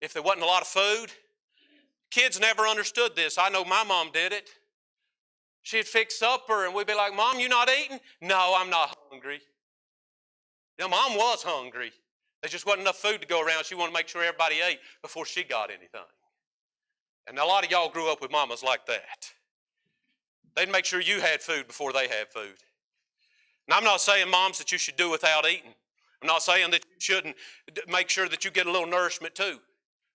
if 0.00 0.12
there 0.12 0.22
wasn't 0.22 0.44
a 0.44 0.46
lot 0.46 0.62
of 0.62 0.68
food, 0.68 1.10
Kids 2.10 2.38
never 2.38 2.62
understood 2.62 3.16
this. 3.16 3.38
I 3.38 3.48
know 3.48 3.64
my 3.64 3.84
mom 3.84 4.10
did 4.12 4.32
it. 4.32 4.50
She'd 5.62 5.86
fix 5.86 6.18
supper 6.18 6.66
and 6.66 6.74
we'd 6.74 6.86
be 6.86 6.94
like, 6.94 7.14
Mom, 7.14 7.40
you 7.40 7.48
not 7.48 7.70
eating? 7.70 7.98
No, 8.20 8.54
I'm 8.56 8.70
not 8.70 8.96
hungry. 9.10 9.40
Now, 10.78 10.88
Mom 10.88 11.16
was 11.16 11.42
hungry. 11.42 11.92
There 12.42 12.50
just 12.50 12.66
wasn't 12.66 12.82
enough 12.82 12.96
food 12.96 13.22
to 13.22 13.26
go 13.26 13.42
around. 13.42 13.64
She 13.64 13.74
wanted 13.74 13.92
to 13.92 13.94
make 13.94 14.08
sure 14.08 14.22
everybody 14.22 14.56
ate 14.60 14.78
before 15.00 15.24
she 15.24 15.42
got 15.42 15.70
anything. 15.70 16.00
And 17.26 17.38
a 17.38 17.44
lot 17.44 17.64
of 17.64 17.70
y'all 17.70 17.88
grew 17.88 18.12
up 18.12 18.20
with 18.20 18.30
mamas 18.30 18.62
like 18.62 18.84
that. 18.86 19.32
They'd 20.54 20.70
make 20.70 20.84
sure 20.84 21.00
you 21.00 21.20
had 21.20 21.40
food 21.40 21.66
before 21.66 21.92
they 21.92 22.06
had 22.08 22.28
food. 22.28 22.56
And 23.66 23.74
I'm 23.74 23.84
not 23.84 24.00
saying, 24.00 24.30
moms, 24.30 24.58
that 24.58 24.70
you 24.70 24.78
should 24.78 24.96
do 24.96 25.10
without 25.10 25.46
eating. 25.46 25.74
I'm 26.20 26.28
not 26.28 26.42
saying 26.42 26.70
that 26.72 26.84
you 26.84 27.00
shouldn't 27.00 27.36
make 27.88 28.10
sure 28.10 28.28
that 28.28 28.44
you 28.44 28.50
get 28.50 28.66
a 28.66 28.70
little 28.70 28.86
nourishment 28.86 29.34
too. 29.34 29.58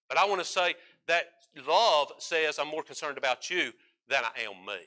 But 0.08 0.18
I 0.18 0.26
want 0.26 0.42
to 0.42 0.46
say 0.46 0.76
that 1.08 1.26
love 1.68 2.12
says, 2.20 2.60
I'm 2.60 2.68
more 2.68 2.84
concerned 2.84 3.18
about 3.18 3.50
you 3.50 3.72
than 4.08 4.24
I 4.24 4.42
am 4.42 4.66
me. 4.66 4.80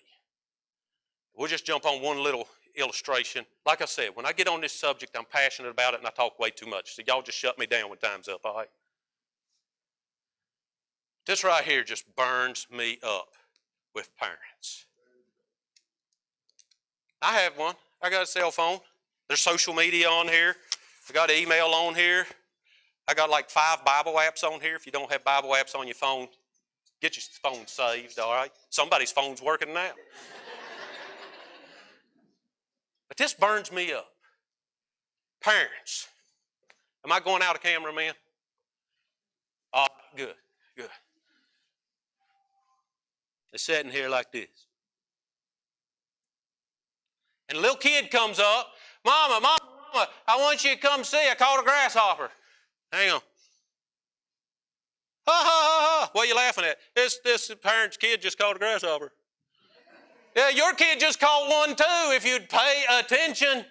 We'll 1.36 1.48
just 1.48 1.64
jump 1.64 1.86
on 1.86 2.02
one 2.02 2.22
little 2.22 2.46
illustration. 2.76 3.44
Like 3.66 3.82
I 3.82 3.86
said, 3.86 4.10
when 4.14 4.26
I 4.26 4.32
get 4.32 4.48
on 4.48 4.60
this 4.60 4.72
subject, 4.72 5.16
I'm 5.16 5.24
passionate 5.24 5.70
about 5.70 5.94
it 5.94 6.00
and 6.00 6.06
I 6.06 6.10
talk 6.10 6.38
way 6.38 6.50
too 6.50 6.66
much. 6.66 6.94
So 6.94 7.02
y'all 7.06 7.22
just 7.22 7.38
shut 7.38 7.58
me 7.58 7.66
down 7.66 7.88
when 7.88 7.98
time's 7.98 8.28
up, 8.28 8.40
all 8.44 8.56
right? 8.56 8.68
This 11.26 11.44
right 11.44 11.62
here 11.62 11.84
just 11.84 12.04
burns 12.16 12.66
me 12.70 12.98
up 13.02 13.28
with 13.94 14.10
parents. 14.16 14.86
I 17.20 17.34
have 17.40 17.56
one. 17.56 17.74
I 18.02 18.10
got 18.10 18.22
a 18.22 18.26
cell 18.26 18.50
phone. 18.50 18.80
There's 19.28 19.40
social 19.40 19.72
media 19.72 20.08
on 20.08 20.26
here. 20.26 20.56
I 21.08 21.12
got 21.12 21.30
email 21.30 21.66
on 21.66 21.94
here. 21.94 22.26
I 23.06 23.14
got 23.14 23.30
like 23.30 23.48
five 23.48 23.84
Bible 23.84 24.14
apps 24.14 24.42
on 24.42 24.60
here. 24.60 24.74
If 24.74 24.86
you 24.86 24.92
don't 24.92 25.10
have 25.10 25.22
Bible 25.22 25.50
apps 25.50 25.76
on 25.76 25.86
your 25.86 25.94
phone, 25.94 26.28
get 27.02 27.16
your 27.16 27.24
phone 27.42 27.66
saved, 27.66 28.18
all 28.20 28.32
right? 28.32 28.52
Somebody's 28.70 29.10
phone's 29.10 29.42
working 29.42 29.74
now. 29.74 29.90
but 33.08 33.16
this 33.16 33.34
burns 33.34 33.72
me 33.72 33.92
up. 33.92 34.06
Parents, 35.42 36.08
am 37.04 37.10
I 37.10 37.18
going 37.18 37.42
out 37.42 37.56
of 37.56 37.62
camera, 37.62 37.92
man? 37.92 38.14
Oh, 39.74 39.86
good, 40.16 40.34
good. 40.76 40.88
They're 43.50 43.58
sitting 43.58 43.90
here 43.90 44.08
like 44.08 44.30
this. 44.30 44.46
And 47.48 47.58
a 47.58 47.60
little 47.60 47.76
kid 47.76 48.10
comes 48.10 48.38
up, 48.38 48.68
Mama, 49.04 49.40
Mama, 49.42 49.58
Mama, 49.92 50.08
I 50.28 50.36
want 50.36 50.64
you 50.64 50.70
to 50.70 50.78
come 50.78 51.02
see. 51.02 51.28
I 51.28 51.34
caught 51.34 51.60
a 51.60 51.64
grasshopper. 51.64 52.30
Hang 52.92 53.10
on. 53.10 53.20
Ha 55.26 55.32
ha 55.32 55.42
ha 55.44 56.00
ha. 56.00 56.10
What 56.12 56.24
are 56.24 56.28
you 56.28 56.34
laughing 56.34 56.64
at? 56.64 56.78
This, 56.94 57.18
this 57.24 57.50
parent's 57.62 57.96
kid 57.96 58.20
just 58.20 58.38
caught 58.38 58.56
a 58.56 58.58
grasshopper. 58.58 59.12
Yeah, 60.36 60.48
your 60.48 60.72
kid 60.74 60.98
just 60.98 61.20
caught 61.20 61.48
one 61.48 61.76
too 61.76 62.14
if 62.14 62.26
you'd 62.26 62.48
pay 62.48 62.84
attention. 62.98 63.64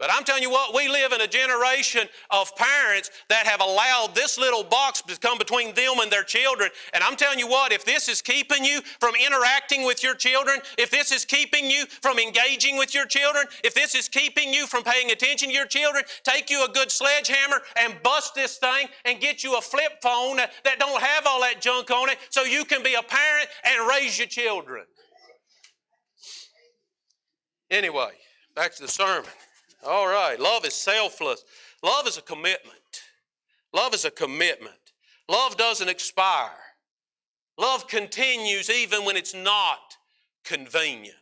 But 0.00 0.10
I'm 0.12 0.24
telling 0.24 0.42
you 0.42 0.50
what, 0.50 0.74
we 0.74 0.88
live 0.88 1.12
in 1.12 1.20
a 1.20 1.26
generation 1.26 2.08
of 2.30 2.54
parents 2.56 3.12
that 3.28 3.46
have 3.46 3.60
allowed 3.60 4.12
this 4.12 4.36
little 4.36 4.64
box 4.64 5.00
to 5.02 5.16
come 5.20 5.38
between 5.38 5.72
them 5.74 6.00
and 6.00 6.10
their 6.10 6.24
children. 6.24 6.70
And 6.92 7.04
I'm 7.04 7.14
telling 7.14 7.38
you 7.38 7.46
what, 7.46 7.72
if 7.72 7.84
this 7.84 8.08
is 8.08 8.20
keeping 8.20 8.64
you 8.64 8.80
from 8.98 9.14
interacting 9.14 9.84
with 9.84 10.02
your 10.02 10.16
children, 10.16 10.58
if 10.78 10.90
this 10.90 11.12
is 11.12 11.24
keeping 11.24 11.70
you 11.70 11.86
from 12.02 12.18
engaging 12.18 12.76
with 12.76 12.92
your 12.92 13.06
children, 13.06 13.46
if 13.62 13.72
this 13.72 13.94
is 13.94 14.08
keeping 14.08 14.52
you 14.52 14.66
from 14.66 14.82
paying 14.82 15.12
attention 15.12 15.50
to 15.50 15.54
your 15.54 15.66
children, 15.66 16.02
take 16.24 16.50
you 16.50 16.64
a 16.64 16.68
good 16.68 16.90
sledgehammer 16.90 17.60
and 17.76 17.94
bust 18.02 18.34
this 18.34 18.58
thing 18.58 18.88
and 19.04 19.20
get 19.20 19.44
you 19.44 19.56
a 19.56 19.60
flip 19.60 19.92
phone 20.02 20.38
that 20.38 20.80
don't 20.80 21.00
have 21.00 21.24
all 21.24 21.40
that 21.40 21.60
junk 21.60 21.92
on 21.92 22.08
it 22.08 22.18
so 22.30 22.42
you 22.42 22.64
can 22.64 22.82
be 22.82 22.94
a 22.94 23.02
parent 23.02 23.48
and 23.64 23.88
raise 23.88 24.18
your 24.18 24.26
children. 24.26 24.84
Anyway, 27.70 28.10
back 28.56 28.74
to 28.74 28.82
the 28.82 28.88
sermon. 28.88 29.30
All 29.86 30.06
right. 30.06 30.38
Love 30.38 30.64
is 30.64 30.74
selfless. 30.74 31.44
Love 31.82 32.06
is 32.06 32.16
a 32.16 32.22
commitment. 32.22 33.02
Love 33.72 33.94
is 33.94 34.04
a 34.04 34.10
commitment. 34.10 34.74
Love 35.28 35.56
doesn't 35.56 35.88
expire. 35.88 36.50
Love 37.58 37.86
continues 37.88 38.70
even 38.70 39.04
when 39.04 39.16
it's 39.16 39.34
not 39.34 39.96
convenient. 40.44 41.16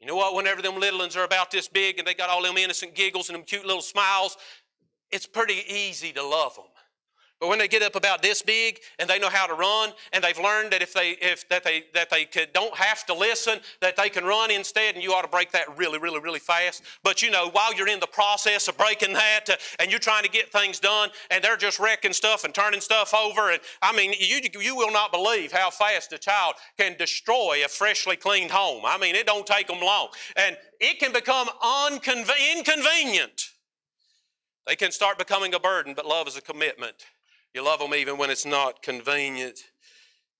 You 0.00 0.06
know 0.06 0.16
what? 0.16 0.34
Whenever 0.34 0.62
them 0.62 0.78
little 0.78 1.00
ones 1.00 1.16
are 1.16 1.24
about 1.24 1.50
this 1.50 1.68
big 1.68 1.98
and 1.98 2.06
they 2.06 2.14
got 2.14 2.30
all 2.30 2.42
them 2.42 2.56
innocent 2.56 2.94
giggles 2.94 3.28
and 3.28 3.36
them 3.36 3.44
cute 3.44 3.66
little 3.66 3.82
smiles, 3.82 4.36
it's 5.10 5.26
pretty 5.26 5.62
easy 5.68 6.12
to 6.12 6.22
love 6.22 6.54
them. 6.54 6.64
But 7.40 7.50
when 7.50 7.60
they 7.60 7.68
get 7.68 7.82
up 7.82 7.94
about 7.94 8.20
this 8.20 8.42
big 8.42 8.80
and 8.98 9.08
they 9.08 9.20
know 9.20 9.28
how 9.28 9.46
to 9.46 9.54
run 9.54 9.92
and 10.12 10.24
they've 10.24 10.38
learned 10.38 10.72
that 10.72 10.82
if 10.82 10.92
they 10.92 11.10
if 11.20 11.48
that 11.48 11.62
they 11.62 11.84
that 11.94 12.10
they 12.10 12.24
could, 12.24 12.52
don't 12.52 12.74
have 12.76 13.06
to 13.06 13.14
listen, 13.14 13.60
that 13.80 13.96
they 13.96 14.08
can 14.08 14.24
run 14.24 14.50
instead, 14.50 14.96
and 14.96 15.04
you 15.04 15.12
ought 15.12 15.22
to 15.22 15.28
break 15.28 15.52
that 15.52 15.78
really, 15.78 16.00
really, 16.00 16.18
really 16.18 16.40
fast. 16.40 16.82
But 17.04 17.22
you 17.22 17.30
know, 17.30 17.48
while 17.50 17.72
you're 17.72 17.86
in 17.86 18.00
the 18.00 18.08
process 18.08 18.66
of 18.66 18.76
breaking 18.76 19.12
that 19.12 19.44
uh, 19.48 19.56
and 19.78 19.88
you're 19.88 20.00
trying 20.00 20.24
to 20.24 20.28
get 20.28 20.50
things 20.50 20.80
done, 20.80 21.10
and 21.30 21.42
they're 21.42 21.56
just 21.56 21.78
wrecking 21.78 22.12
stuff 22.12 22.42
and 22.42 22.52
turning 22.52 22.80
stuff 22.80 23.14
over, 23.14 23.52
and 23.52 23.60
I 23.82 23.94
mean, 23.94 24.14
you 24.18 24.40
you 24.60 24.74
will 24.74 24.92
not 24.92 25.12
believe 25.12 25.52
how 25.52 25.70
fast 25.70 26.12
a 26.12 26.18
child 26.18 26.54
can 26.76 26.96
destroy 26.98 27.64
a 27.64 27.68
freshly 27.68 28.16
cleaned 28.16 28.50
home. 28.50 28.82
I 28.84 28.98
mean, 28.98 29.14
it 29.14 29.26
don't 29.26 29.46
take 29.46 29.68
them 29.68 29.80
long, 29.80 30.08
and 30.34 30.56
it 30.80 30.98
can 30.98 31.12
become 31.12 31.48
inconvenient. 32.56 33.50
They 34.66 34.74
can 34.74 34.90
start 34.90 35.18
becoming 35.18 35.54
a 35.54 35.60
burden, 35.60 35.94
but 35.94 36.04
love 36.04 36.26
is 36.26 36.36
a 36.36 36.42
commitment. 36.42 37.06
You 37.54 37.64
love 37.64 37.80
them 37.80 37.94
even 37.94 38.18
when 38.18 38.30
it's 38.30 38.46
not 38.46 38.82
convenient. 38.82 39.60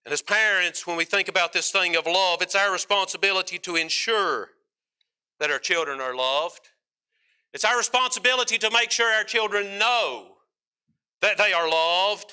And 0.05 0.13
as 0.13 0.23
parents, 0.23 0.87
when 0.87 0.97
we 0.97 1.05
think 1.05 1.29
about 1.29 1.53
this 1.53 1.71
thing 1.71 1.97
of 1.97 2.07
love, 2.07 2.43
it's 2.43 2.55
our 2.55 2.73
responsibility 2.73 3.59
to 3.59 3.77
ensure 3.77 4.51
that 5.41 5.51
our 5.51 5.59
children 5.59 6.01
are 6.01 6.15
loved. 6.15 6.69
It's 7.53 7.65
our 7.65 7.77
responsibility 7.77 8.59
to 8.59 8.71
make 8.71 8.91
sure 8.91 9.13
our 9.13 9.25
children 9.25 9.79
know 9.79 10.37
that 11.21 11.39
they 11.39 11.53
are 11.53 11.69
loved. 11.69 12.33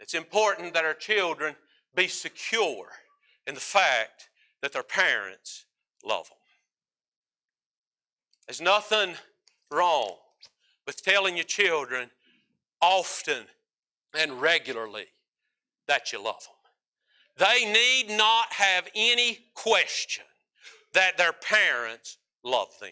It's 0.00 0.14
important 0.14 0.74
that 0.74 0.84
our 0.84 0.94
children 0.94 1.54
be 1.94 2.08
secure 2.08 2.88
in 3.46 3.54
the 3.54 3.60
fact 3.60 4.30
that 4.62 4.72
their 4.72 4.82
parents 4.82 5.66
love 6.04 6.28
them. 6.28 6.38
There's 8.46 8.60
nothing 8.60 9.14
wrong 9.70 10.16
with 10.86 11.02
telling 11.02 11.36
your 11.36 11.44
children 11.44 12.10
often 12.80 13.44
and 14.18 14.40
regularly 14.40 15.06
that 15.88 16.12
you 16.12 16.22
love 16.22 16.42
them. 16.44 17.48
They 17.48 17.64
need 17.64 18.16
not 18.16 18.52
have 18.52 18.88
any 18.94 19.38
question 19.54 20.24
that 20.92 21.16
their 21.16 21.32
parents 21.32 22.18
love 22.44 22.68
them. 22.80 22.90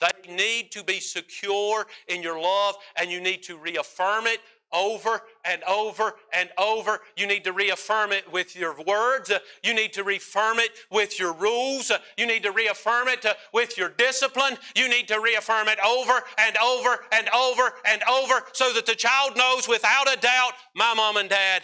They 0.00 0.34
need 0.34 0.72
to 0.72 0.82
be 0.82 0.98
secure 0.98 1.86
in 2.08 2.22
your 2.22 2.40
love, 2.40 2.74
and 2.96 3.10
you 3.10 3.20
need 3.20 3.42
to 3.44 3.56
reaffirm 3.56 4.26
it 4.26 4.40
over 4.72 5.22
and 5.44 5.62
over 5.64 6.14
and 6.32 6.48
over. 6.58 7.00
You 7.16 7.26
need 7.26 7.44
to 7.44 7.52
reaffirm 7.52 8.12
it 8.12 8.30
with 8.32 8.56
your 8.56 8.74
words. 8.82 9.30
You 9.62 9.74
need 9.74 9.92
to 9.94 10.04
reaffirm 10.04 10.58
it 10.58 10.70
with 10.90 11.18
your 11.18 11.32
rules. 11.32 11.92
You 12.16 12.26
need 12.26 12.42
to 12.44 12.52
reaffirm 12.52 13.08
it 13.08 13.24
uh, 13.24 13.34
with 13.52 13.76
your 13.76 13.90
discipline. 13.90 14.56
You 14.76 14.88
need 14.88 15.08
to 15.08 15.20
reaffirm 15.20 15.68
it 15.68 15.78
over 15.84 16.22
and 16.38 16.56
over 16.58 16.98
and 17.12 17.28
over 17.30 17.72
and 17.86 18.02
over 18.04 18.44
so 18.52 18.72
that 18.72 18.86
the 18.86 18.94
child 18.94 19.36
knows 19.36 19.68
without 19.68 20.12
a 20.12 20.20
doubt, 20.20 20.52
my 20.74 20.94
mom 20.94 21.16
and 21.16 21.28
dad 21.28 21.62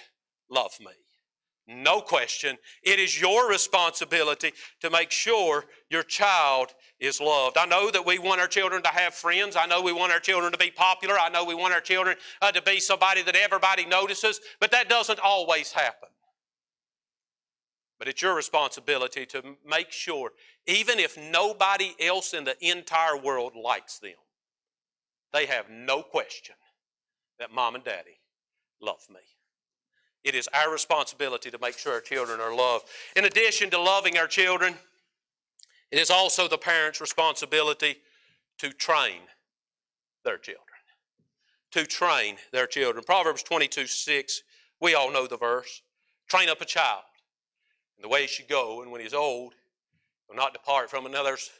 love 0.50 0.72
me. 0.80 0.92
No 1.68 2.00
question, 2.00 2.56
it 2.82 2.98
is 2.98 3.20
your 3.20 3.48
responsibility 3.48 4.52
to 4.80 4.88
make 4.88 5.10
sure 5.10 5.66
your 5.90 6.02
child 6.02 6.72
is 6.98 7.20
loved. 7.20 7.58
I 7.58 7.66
know 7.66 7.90
that 7.90 8.06
we 8.06 8.18
want 8.18 8.40
our 8.40 8.46
children 8.46 8.82
to 8.82 8.88
have 8.88 9.12
friends. 9.12 9.54
I 9.54 9.66
know 9.66 9.82
we 9.82 9.92
want 9.92 10.10
our 10.10 10.18
children 10.18 10.50
to 10.50 10.58
be 10.58 10.70
popular. 10.70 11.18
I 11.18 11.28
know 11.28 11.44
we 11.44 11.54
want 11.54 11.74
our 11.74 11.80
children 11.80 12.16
uh, 12.40 12.52
to 12.52 12.62
be 12.62 12.80
somebody 12.80 13.22
that 13.22 13.36
everybody 13.36 13.84
notices, 13.84 14.40
but 14.60 14.70
that 14.70 14.88
doesn't 14.88 15.20
always 15.20 15.70
happen. 15.70 16.08
But 17.98 18.08
it's 18.08 18.22
your 18.22 18.34
responsibility 18.34 19.26
to 19.26 19.42
make 19.68 19.92
sure, 19.92 20.30
even 20.66 20.98
if 20.98 21.18
nobody 21.18 21.94
else 22.00 22.32
in 22.32 22.44
the 22.44 22.56
entire 22.66 23.16
world 23.16 23.52
likes 23.54 23.98
them, 23.98 24.12
they 25.34 25.44
have 25.46 25.68
no 25.68 26.02
question 26.02 26.54
that 27.38 27.52
mom 27.52 27.74
and 27.74 27.84
daddy 27.84 28.20
love 28.80 29.00
me. 29.10 29.20
It 30.28 30.34
is 30.34 30.46
our 30.52 30.70
responsibility 30.70 31.50
to 31.50 31.58
make 31.58 31.78
sure 31.78 31.94
our 31.94 32.02
children 32.02 32.38
are 32.38 32.54
loved. 32.54 32.84
In 33.16 33.24
addition 33.24 33.70
to 33.70 33.80
loving 33.80 34.18
our 34.18 34.26
children, 34.26 34.74
it 35.90 35.98
is 35.98 36.10
also 36.10 36.46
the 36.46 36.58
parents' 36.58 37.00
responsibility 37.00 37.96
to 38.58 38.68
train 38.68 39.22
their 40.24 40.36
children. 40.36 40.64
To 41.70 41.86
train 41.86 42.36
their 42.52 42.66
children. 42.66 43.02
Proverbs 43.06 43.42
22 43.42 43.86
6, 43.86 44.42
we 44.82 44.94
all 44.94 45.10
know 45.10 45.26
the 45.26 45.38
verse. 45.38 45.80
Train 46.28 46.50
up 46.50 46.60
a 46.60 46.66
child 46.66 47.04
in 47.96 48.02
the 48.02 48.08
way 48.08 48.22
he 48.22 48.28
should 48.28 48.48
go, 48.48 48.82
and 48.82 48.92
when 48.92 49.00
he's 49.00 49.14
old, 49.14 49.54
will 50.28 50.36
not 50.36 50.52
depart 50.52 50.90
from 50.90 51.06
another. 51.06 51.30
There's 51.30 51.50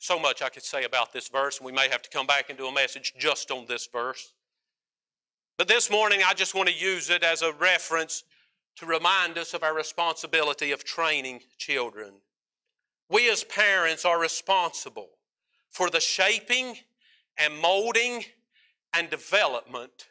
so 0.00 0.18
much 0.18 0.42
I 0.42 0.48
could 0.48 0.64
say 0.64 0.82
about 0.82 1.12
this 1.12 1.28
verse, 1.28 1.58
and 1.58 1.66
we 1.66 1.72
may 1.72 1.88
have 1.88 2.02
to 2.02 2.10
come 2.10 2.26
back 2.26 2.48
and 2.48 2.58
do 2.58 2.66
a 2.66 2.72
message 2.72 3.14
just 3.16 3.52
on 3.52 3.66
this 3.66 3.86
verse. 3.86 4.32
But 5.58 5.66
this 5.66 5.90
morning, 5.90 6.20
I 6.24 6.34
just 6.34 6.54
want 6.54 6.68
to 6.68 6.74
use 6.74 7.10
it 7.10 7.24
as 7.24 7.42
a 7.42 7.52
reference 7.52 8.22
to 8.76 8.86
remind 8.86 9.36
us 9.36 9.54
of 9.54 9.64
our 9.64 9.74
responsibility 9.74 10.70
of 10.70 10.84
training 10.84 11.40
children. 11.58 12.12
We 13.10 13.28
as 13.28 13.42
parents 13.42 14.04
are 14.04 14.20
responsible 14.20 15.08
for 15.70 15.90
the 15.90 15.98
shaping 15.98 16.76
and 17.36 17.58
molding 17.58 18.24
and 18.94 19.10
development 19.10 20.06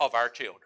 of 0.00 0.14
our 0.14 0.30
children. 0.30 0.56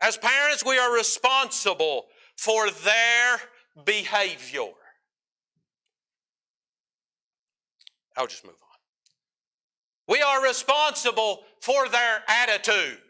As 0.00 0.16
parents, 0.16 0.64
we 0.64 0.76
are 0.76 0.92
responsible 0.92 2.06
for 2.36 2.70
their 2.70 3.38
behavior. 3.84 4.72
I'll 8.16 8.26
just 8.26 8.44
move 8.44 8.54
on. 8.60 8.65
We 10.08 10.22
are 10.22 10.42
responsible 10.42 11.42
for 11.60 11.88
their 11.88 12.22
attitude. 12.28 13.00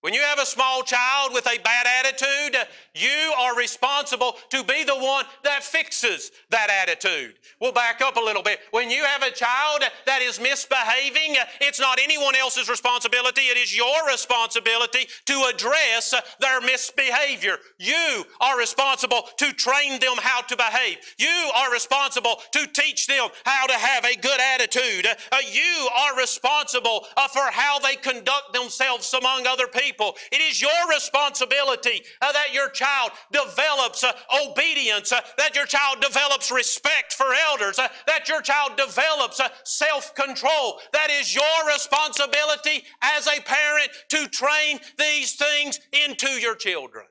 When 0.00 0.14
you 0.14 0.22
have 0.22 0.38
a 0.38 0.46
small 0.46 0.82
child 0.82 1.34
with 1.34 1.46
a 1.46 1.58
bad 1.58 1.86
attitude, 1.86 2.56
you 2.94 3.32
are 3.38 3.54
responsible 3.54 4.34
to 4.48 4.64
be 4.64 4.82
the 4.82 4.96
one 4.96 5.26
that 5.44 5.62
fixes 5.62 6.32
that 6.48 6.70
attitude. 6.70 7.34
We'll 7.60 7.72
back 7.72 8.00
up 8.00 8.16
a 8.16 8.20
little 8.20 8.42
bit. 8.42 8.60
When 8.70 8.90
you 8.90 9.04
have 9.04 9.22
a 9.22 9.30
child 9.30 9.82
that 10.06 10.22
is 10.22 10.40
misbehaving, 10.40 11.36
it's 11.60 11.78
not 11.78 11.98
anyone 12.02 12.34
else's 12.34 12.70
responsibility, 12.70 13.42
it 13.42 13.58
is 13.58 13.76
your 13.76 14.06
responsibility 14.08 15.06
to 15.26 15.50
address 15.52 16.14
their 16.40 16.62
misbehavior. 16.62 17.58
You 17.78 18.24
are 18.40 18.58
responsible 18.58 19.28
to 19.36 19.52
train 19.52 20.00
them 20.00 20.14
how 20.22 20.40
to 20.40 20.56
behave. 20.56 20.96
You 21.18 21.50
are 21.54 21.70
responsible 21.70 22.36
to 22.52 22.66
teach 22.68 23.06
them 23.06 23.28
how 23.44 23.66
to 23.66 23.74
have 23.74 24.06
a 24.06 24.16
good 24.16 24.40
attitude. 24.40 25.06
Uh, 25.30 25.36
you 25.52 25.88
are 25.94 26.16
responsible 26.16 27.04
uh, 27.18 27.28
for 27.28 27.50
how 27.50 27.78
they 27.80 27.96
conduct 27.96 28.54
themselves 28.54 29.12
among 29.12 29.46
other 29.46 29.66
people 29.66 29.89
people. 29.90 30.16
It 30.32 30.40
is 30.40 30.60
your 30.60 30.70
responsibility 30.88 32.02
uh, 32.22 32.32
that 32.32 32.52
your 32.52 32.70
child 32.70 33.10
develops 33.32 34.04
uh, 34.04 34.12
obedience, 34.46 35.12
uh, 35.12 35.20
that 35.38 35.54
your 35.54 35.66
child 35.66 36.00
develops 36.00 36.50
respect 36.50 37.12
for 37.12 37.26
elders, 37.50 37.78
uh, 37.78 37.88
that 38.06 38.28
your 38.28 38.40
child 38.40 38.76
develops 38.76 39.40
uh, 39.40 39.48
self 39.64 40.14
control. 40.14 40.80
That 40.92 41.10
is 41.10 41.34
your 41.34 41.44
responsibility 41.66 42.84
as 43.02 43.26
a 43.26 43.40
parent 43.42 43.90
to 44.10 44.28
train 44.28 44.78
these 44.98 45.34
things 45.34 45.80
into 46.06 46.28
your 46.40 46.54
children. 46.54 47.06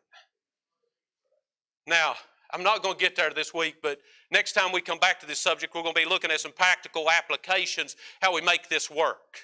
Now, 1.87 2.15
I'm 2.51 2.63
not 2.63 2.83
going 2.83 2.95
to 2.95 2.99
get 2.99 3.15
there 3.15 3.31
this 3.31 3.53
week, 3.53 3.77
but 3.81 3.99
next 4.31 4.53
time 4.53 4.71
we 4.71 4.81
come 4.81 4.99
back 4.99 5.19
to 5.19 5.25
this 5.25 5.39
subject, 5.39 5.73
we're 5.75 5.83
going 5.83 5.93
to 5.95 6.01
be 6.01 6.07
looking 6.07 6.31
at 6.31 6.39
some 6.39 6.51
practical 6.51 7.09
applications, 7.09 7.95
how 8.21 8.33
we 8.33 8.41
make 8.41 8.69
this 8.69 8.89
work. 8.89 9.41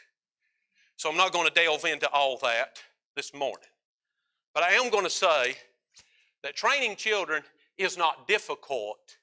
So 0.97 1.09
I'm 1.09 1.17
not 1.17 1.33
going 1.33 1.47
to 1.47 1.53
delve 1.53 1.85
into 1.85 2.09
all 2.11 2.37
that 2.43 2.79
this 3.15 3.33
morning. 3.33 3.69
But 4.53 4.63
I 4.63 4.71
am 4.73 4.89
going 4.89 5.03
to 5.03 5.09
say 5.09 5.55
that 6.43 6.55
training 6.55 6.95
children 6.95 7.43
is 7.77 7.97
not 7.97 8.27
difficult 8.27 9.17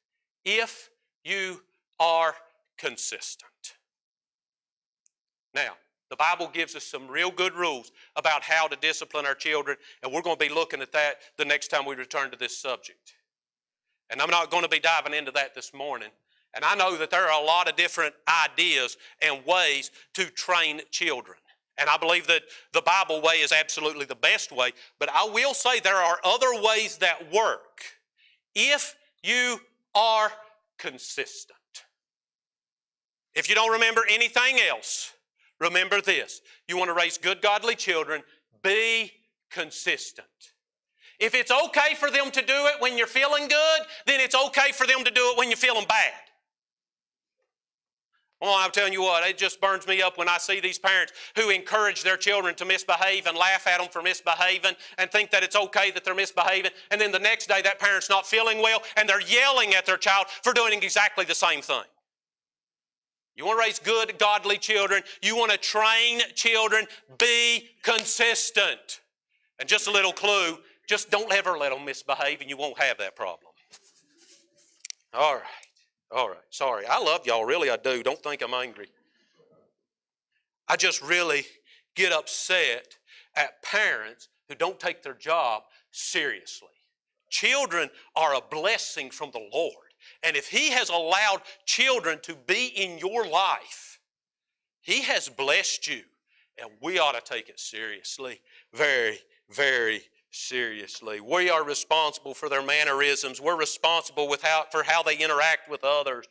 if 0.45 0.91
you 1.25 1.63
are 2.01 2.35
consistent. 2.79 3.51
Now, 5.55 5.73
the 6.11 6.17
Bible 6.17 6.51
gives 6.53 6.77
us 6.77 6.85
some 6.85 7.09
real 7.09 7.31
good 7.31 7.55
rules 7.55 7.91
about 8.17 8.43
how 8.43 8.67
to 8.67 8.77
discipline 8.77 9.25
our 9.25 9.35
children, 9.35 9.79
and 10.03 10.13
we're 10.13 10.21
going 10.21 10.37
to 10.37 10.45
be 10.45 10.53
looking 10.53 10.83
at 10.83 10.93
that 10.93 11.17
the 11.39 11.45
next 11.45 11.69
time 11.69 11.87
we 11.87 11.95
return 11.95 12.31
to 12.31 12.37
this 12.37 12.59
subject. 12.59 13.15
And 14.11 14.21
I'm 14.21 14.29
not 14.29 14.51
going 14.51 14.63
to 14.63 14.69
be 14.69 14.79
diving 14.79 15.15
into 15.15 15.31
that 15.31 15.55
this 15.55 15.73
morning. 15.73 16.11
And 16.55 16.67
I 16.67 16.75
know 16.75 16.99
that 16.99 17.11
there 17.11 17.31
are 17.31 17.43
a 17.43 17.45
lot 17.45 17.67
of 17.67 17.77
different 17.77 18.15
ideas 18.45 18.99
and 19.23 19.43
ways 19.47 19.91
to 20.15 20.27
train 20.27 20.83
children. 20.91 21.39
And 21.79 21.89
I 21.89 21.97
believe 21.97 22.27
that 22.27 22.43
the 22.73 22.83
Bible 22.83 23.23
way 23.23 23.37
is 23.37 23.51
absolutely 23.53 24.05
the 24.05 24.15
best 24.15 24.53
way. 24.53 24.73
But 24.99 25.09
I 25.13 25.29
will 25.33 25.55
say 25.55 25.81
there 25.81 25.97
are 25.97 26.19
other 26.25 26.61
ways 26.63 26.99
that 26.99 27.33
work 27.33 27.83
if 28.55 28.95
you 29.23 29.59
are 29.95 30.31
consistent. 30.79 31.59
If 33.35 33.49
you 33.49 33.55
don't 33.55 33.73
remember 33.73 34.03
anything 34.11 34.59
else, 34.69 35.13
remember 35.61 36.01
this. 36.01 36.43
You 36.69 36.77
want 36.77 36.89
to 36.89 36.95
raise 36.95 37.17
good, 37.17 37.41
godly 37.41 37.75
children, 37.75 38.23
be 38.63 39.11
consistent. 39.51 40.27
If 41.19 41.35
it's 41.35 41.51
okay 41.51 41.95
for 41.95 42.11
them 42.11 42.31
to 42.33 42.43
do 42.43 42.67
it 42.67 42.75
when 42.81 42.99
you're 42.99 43.07
feeling 43.07 43.49
good, 43.49 43.81
then 44.07 44.21
it's 44.21 44.35
okay 44.35 44.73
for 44.73 44.87
them 44.87 45.05
to 45.05 45.11
do 45.11 45.31
it 45.31 45.39
when 45.39 45.49
you're 45.49 45.57
feeling 45.57 45.87
bad. 45.89 46.13
Oh, 48.43 48.47
well, 48.47 48.57
I'm 48.59 48.73
telling 48.73 48.93
you 48.93 49.03
what, 49.03 49.27
it 49.29 49.39
just 49.39 49.61
burns 49.61 49.87
me 49.87 50.03
up 50.03 50.19
when 50.19 50.29
I 50.29 50.37
see 50.37 50.59
these 50.59 50.79
parents 50.79 51.13
who 51.37 51.51
encourage 51.51 52.03
their 52.03 52.17
children 52.17 52.57
to 52.57 52.65
misbehave 52.65 53.27
and 53.27 53.39
laugh 53.39 53.69
at 53.69 53.79
them 53.79 53.89
for 53.89 54.03
misbehaving 54.03 54.73
and 54.99 55.11
think 55.13 55.31
that 55.31 55.45
it's 55.45 55.55
okay 55.55 55.93
that 55.93 56.05
they're 56.05 56.13
misbehaving. 56.13 56.73
And 56.91 57.01
then 57.01 57.13
the 57.13 57.21
next 57.21 57.47
day, 57.47 57.63
that 57.63 57.79
parent's 57.79 58.11
not 58.11 58.27
feeling 58.27 58.61
well 58.61 58.83
and 58.97 59.09
they're 59.09 59.23
yelling 59.23 59.77
at 59.77 59.87
their 59.87 59.97
child 59.97 60.27
for 60.43 60.53
doing 60.53 60.83
exactly 60.83 61.25
the 61.25 61.37
same 61.37 61.63
thing. 61.63 61.85
You 63.37 63.47
want 63.47 63.61
to 63.61 63.65
raise 63.65 63.79
good, 63.79 64.19
godly 64.19 64.59
children. 64.59 65.05
You 65.23 65.37
want 65.37 65.53
to 65.53 65.59
train 65.59 66.21
children. 66.35 66.87
Be 67.19 67.69
consistent. 67.85 69.03
And 69.61 69.69
just 69.69 69.87
a 69.87 69.93
little 69.93 70.13
clue 70.13 70.59
just 70.89 71.13
don't 71.13 71.33
ever 71.33 71.57
let 71.57 71.71
them 71.71 71.85
misbehave 71.85 72.41
and 72.41 72.51
you 72.51 72.57
won't 72.57 72.79
have 72.79 72.99
that 72.99 73.15
problem. 73.15 73.53
All 75.15 75.35
right. 75.35 75.72
All 76.15 76.29
right. 76.29 76.39
Sorry. 76.51 76.85
I 76.87 76.99
love 76.99 77.27
y'all. 77.27 77.45
Really, 77.45 77.71
I 77.71 77.77
do. 77.77 78.03
Don't 78.03 78.23
think 78.23 78.43
I'm 78.43 78.55
angry. 78.55 78.89
I 80.69 80.77
just 80.77 81.03
really 81.03 81.45
get 81.95 82.13
upset 82.13 82.97
at 83.35 83.63
parents 83.63 84.29
who 84.49 84.55
don't 84.55 84.79
take 84.79 85.03
their 85.03 85.15
job 85.15 85.63
seriously. 85.91 86.69
Children 87.31 87.89
are 88.15 88.35
a 88.35 88.41
blessing 88.51 89.11
from 89.11 89.31
the 89.31 89.49
Lord. 89.53 89.75
And 90.23 90.37
if 90.37 90.49
He 90.49 90.71
has 90.71 90.91
allowed 90.91 91.43
children 91.65 92.19
to 92.23 92.35
be 92.35 92.67
in 92.67 92.99
your 92.99 93.27
life, 93.27 94.01
He 94.83 95.03
has 95.03 95.29
blessed 95.29 95.89
you. 95.89 96.03
And 96.61 96.71
we 96.83 96.99
ought 96.99 97.13
to 97.13 97.33
take 97.33 97.49
it 97.49 97.59
seriously. 97.59 98.41
Very, 98.75 99.19
very 99.51 100.03
seriously. 100.33 101.21
We 101.21 101.51
are 101.51 101.65
responsible 101.65 102.35
for 102.35 102.49
their 102.49 102.63
mannerisms. 102.63 103.41
We're 103.41 103.57
responsible 103.57 104.29
with 104.29 104.43
how, 104.43 104.65
for 104.71 104.83
how 104.83 105.03
they 105.03 105.17
interact 105.17 105.71
with 105.71 105.85
others. 105.85 106.27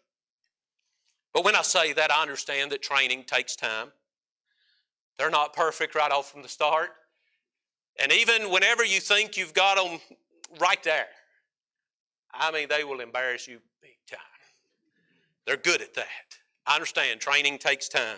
But 1.33 1.45
when 1.45 1.55
I 1.55 1.61
say 1.61 1.93
that, 1.93 2.11
I 2.11 2.21
understand 2.21 2.71
that 2.71 2.81
training 2.81 3.23
takes 3.23 3.55
time. 3.55 3.87
They're 5.17 5.29
not 5.29 5.53
perfect 5.53 5.95
right 5.95 6.11
off 6.11 6.31
from 6.31 6.41
the 6.41 6.49
start. 6.49 6.89
And 8.01 8.11
even 8.11 8.49
whenever 8.49 8.83
you 8.83 8.99
think 8.99 9.37
you've 9.37 9.53
got 9.53 9.77
them 9.77 9.99
right 10.59 10.81
there, 10.83 11.07
I 12.33 12.51
mean, 12.51 12.67
they 12.69 12.83
will 12.83 13.01
embarrass 13.01 13.47
you 13.47 13.59
big 13.81 13.97
time. 14.09 14.19
They're 15.45 15.57
good 15.57 15.81
at 15.81 15.93
that. 15.95 16.07
I 16.65 16.75
understand 16.75 17.19
training 17.19 17.59
takes 17.59 17.87
time, 17.87 18.17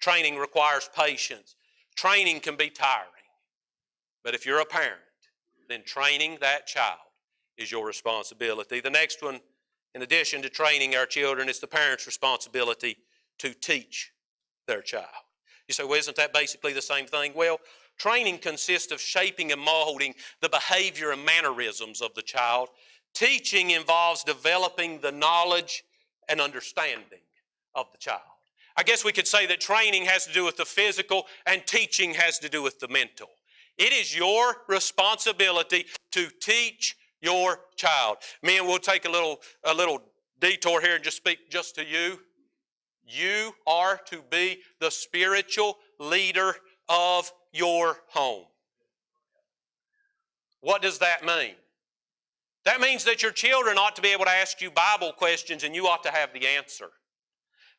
training 0.00 0.36
requires 0.36 0.88
patience, 0.94 1.56
training 1.96 2.40
can 2.40 2.56
be 2.56 2.70
tiring. 2.70 3.08
But 4.22 4.34
if 4.34 4.46
you're 4.46 4.60
a 4.60 4.64
parent, 4.64 5.00
then 5.68 5.82
training 5.84 6.38
that 6.40 6.66
child 6.66 6.98
is 7.56 7.70
your 7.70 7.86
responsibility. 7.86 8.80
The 8.80 8.90
next 8.90 9.22
one, 9.22 9.40
in 9.94 10.02
addition 10.02 10.42
to 10.42 10.48
training 10.48 10.96
our 10.96 11.06
children, 11.06 11.48
is 11.48 11.60
the 11.60 11.66
parent's 11.66 12.06
responsibility 12.06 12.96
to 13.38 13.54
teach 13.54 14.12
their 14.66 14.82
child. 14.82 15.06
You 15.68 15.74
say, 15.74 15.84
well, 15.84 15.98
isn't 15.98 16.16
that 16.16 16.32
basically 16.32 16.72
the 16.72 16.82
same 16.82 17.06
thing? 17.06 17.32
Well, 17.34 17.58
Training 17.96 18.38
consists 18.38 18.92
of 18.92 19.00
shaping 19.00 19.52
and 19.52 19.60
molding 19.60 20.14
the 20.40 20.48
behavior 20.48 21.12
and 21.12 21.24
mannerisms 21.24 22.00
of 22.00 22.14
the 22.14 22.22
child. 22.22 22.68
Teaching 23.14 23.70
involves 23.70 24.24
developing 24.24 25.00
the 25.00 25.12
knowledge 25.12 25.84
and 26.28 26.40
understanding 26.40 27.20
of 27.74 27.86
the 27.92 27.98
child. 27.98 28.20
I 28.76 28.82
guess 28.82 29.04
we 29.04 29.12
could 29.12 29.28
say 29.28 29.46
that 29.46 29.60
training 29.60 30.04
has 30.06 30.26
to 30.26 30.32
do 30.32 30.44
with 30.44 30.56
the 30.56 30.64
physical 30.64 31.26
and 31.46 31.64
teaching 31.64 32.14
has 32.14 32.40
to 32.40 32.48
do 32.48 32.62
with 32.62 32.80
the 32.80 32.88
mental. 32.88 33.28
It 33.76 33.92
is 33.92 34.16
your 34.16 34.56
responsibility 34.68 35.86
to 36.12 36.28
teach 36.40 36.96
your 37.20 37.60
child. 37.76 38.18
Men, 38.42 38.66
we'll 38.66 38.78
take 38.78 39.04
a 39.04 39.10
little, 39.10 39.40
a 39.64 39.74
little 39.74 40.00
detour 40.40 40.80
here 40.80 40.96
and 40.96 41.04
just 41.04 41.16
speak 41.16 41.50
just 41.50 41.74
to 41.76 41.84
you. 41.84 42.20
You 43.06 43.52
are 43.66 44.00
to 44.06 44.22
be 44.30 44.60
the 44.80 44.90
spiritual 44.90 45.78
leader 45.98 46.54
of 46.88 47.30
your 47.52 47.98
home. 48.08 48.44
What 50.60 50.80
does 50.80 50.98
that 51.00 51.24
mean? 51.24 51.54
That 52.64 52.80
means 52.80 53.04
that 53.04 53.22
your 53.22 53.32
children 53.32 53.76
ought 53.76 53.96
to 53.96 54.02
be 54.02 54.12
able 54.12 54.24
to 54.24 54.30
ask 54.30 54.62
you 54.62 54.70
Bible 54.70 55.12
questions 55.12 55.64
and 55.64 55.74
you 55.74 55.86
ought 55.86 56.02
to 56.04 56.10
have 56.10 56.32
the 56.32 56.46
answer. 56.46 56.88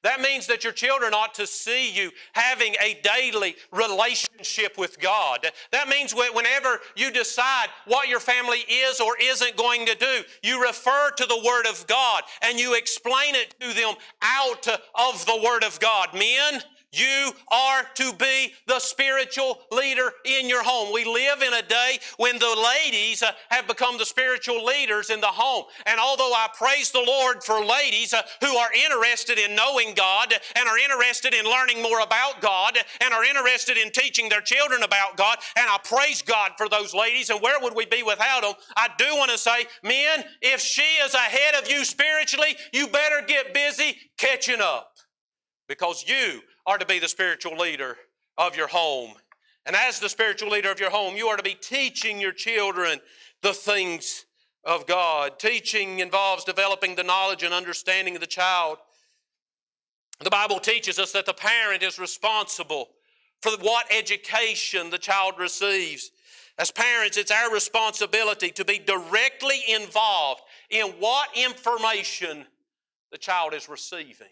That 0.05 0.21
means 0.21 0.45
that 0.47 0.63
your 0.63 0.71
children 0.71 1.15
ought 1.15 1.33
to 1.33 1.47
see 1.47 1.91
you 1.91 2.11
having 2.33 2.75
a 2.79 2.99
daily 3.01 3.55
relationship 3.71 4.77
with 4.77 4.99
God. 4.99 5.47
That 5.71 5.89
means 5.89 6.13
whenever 6.13 6.79
you 6.95 7.09
decide 7.09 7.69
what 7.85 8.07
your 8.07 8.19
family 8.19 8.59
is 8.69 9.01
or 9.01 9.17
isn't 9.19 9.57
going 9.57 9.87
to 9.87 9.95
do, 9.95 10.21
you 10.43 10.63
refer 10.63 11.09
to 11.17 11.25
the 11.25 11.41
Word 11.43 11.65
of 11.65 11.87
God 11.87 12.21
and 12.43 12.59
you 12.59 12.75
explain 12.75 13.33
it 13.33 13.55
to 13.59 13.73
them 13.73 13.95
out 14.21 14.67
of 14.67 15.25
the 15.25 15.41
Word 15.43 15.63
of 15.63 15.79
God. 15.79 16.13
Men, 16.13 16.61
you 16.97 17.31
are 17.51 17.83
to 17.95 18.13
be 18.13 18.53
the 18.67 18.79
spiritual 18.79 19.59
leader 19.71 20.11
in 20.25 20.49
your 20.49 20.63
home. 20.63 20.93
We 20.93 21.05
live 21.05 21.41
in 21.41 21.53
a 21.53 21.61
day 21.61 21.99
when 22.17 22.39
the 22.39 22.65
ladies 22.83 23.23
uh, 23.23 23.31
have 23.49 23.67
become 23.67 23.97
the 23.97 24.05
spiritual 24.05 24.63
leaders 24.63 25.09
in 25.09 25.21
the 25.21 25.27
home. 25.27 25.65
And 25.85 25.99
although 25.99 26.33
I 26.33 26.47
praise 26.57 26.91
the 26.91 27.03
Lord 27.05 27.43
for 27.43 27.63
ladies 27.63 28.13
uh, 28.13 28.21
who 28.41 28.55
are 28.55 28.69
interested 28.73 29.37
in 29.37 29.55
knowing 29.55 29.93
God 29.93 30.33
and 30.55 30.67
are 30.67 30.77
interested 30.77 31.33
in 31.33 31.45
learning 31.45 31.81
more 31.81 32.01
about 32.01 32.41
God 32.41 32.77
and 33.01 33.13
are 33.13 33.23
interested 33.23 33.77
in 33.77 33.91
teaching 33.91 34.29
their 34.29 34.41
children 34.41 34.83
about 34.83 35.17
God, 35.17 35.37
and 35.57 35.67
I 35.69 35.77
praise 35.83 36.21
God 36.21 36.51
for 36.57 36.69
those 36.69 36.93
ladies, 36.93 37.29
and 37.29 37.41
where 37.41 37.59
would 37.61 37.75
we 37.75 37.85
be 37.85 38.03
without 38.03 38.41
them? 38.41 38.53
I 38.75 38.89
do 38.97 39.15
want 39.15 39.31
to 39.31 39.37
say, 39.37 39.65
men, 39.83 40.23
if 40.41 40.61
she 40.61 40.81
is 41.03 41.13
ahead 41.13 41.55
of 41.55 41.69
you 41.69 41.85
spiritually, 41.85 42.55
you 42.73 42.87
better 42.87 43.21
get 43.25 43.53
busy 43.53 43.97
catching 44.17 44.61
up 44.61 44.91
because 45.67 46.05
you 46.07 46.41
are 46.65 46.77
to 46.77 46.85
be 46.85 46.99
the 46.99 47.07
spiritual 47.07 47.57
leader 47.57 47.97
of 48.37 48.55
your 48.55 48.67
home. 48.67 49.13
And 49.65 49.75
as 49.75 49.99
the 49.99 50.09
spiritual 50.09 50.49
leader 50.49 50.71
of 50.71 50.79
your 50.79 50.89
home, 50.89 51.15
you 51.15 51.27
are 51.27 51.37
to 51.37 51.43
be 51.43 51.55
teaching 51.59 52.19
your 52.19 52.31
children 52.31 52.99
the 53.41 53.53
things 53.53 54.25
of 54.63 54.85
God. 54.87 55.39
Teaching 55.39 55.99
involves 55.99 56.43
developing 56.43 56.95
the 56.95 57.03
knowledge 57.03 57.43
and 57.43 57.53
understanding 57.53 58.15
of 58.15 58.21
the 58.21 58.27
child. 58.27 58.77
The 60.23 60.29
Bible 60.29 60.59
teaches 60.59 60.97
us 60.99 61.11
that 61.11 61.25
the 61.25 61.33
parent 61.33 61.83
is 61.83 61.99
responsible 61.99 62.89
for 63.41 63.51
what 63.61 63.85
education 63.91 64.89
the 64.89 64.97
child 64.97 65.35
receives. 65.37 66.11
As 66.57 66.71
parents, 66.71 67.17
it's 67.17 67.31
our 67.31 67.53
responsibility 67.53 68.49
to 68.51 68.63
be 68.63 68.79
directly 68.79 69.59
involved 69.67 70.41
in 70.69 70.87
what 70.99 71.29
information 71.35 72.45
the 73.11 73.17
child 73.17 73.53
is 73.53 73.67
receiving. 73.67 74.27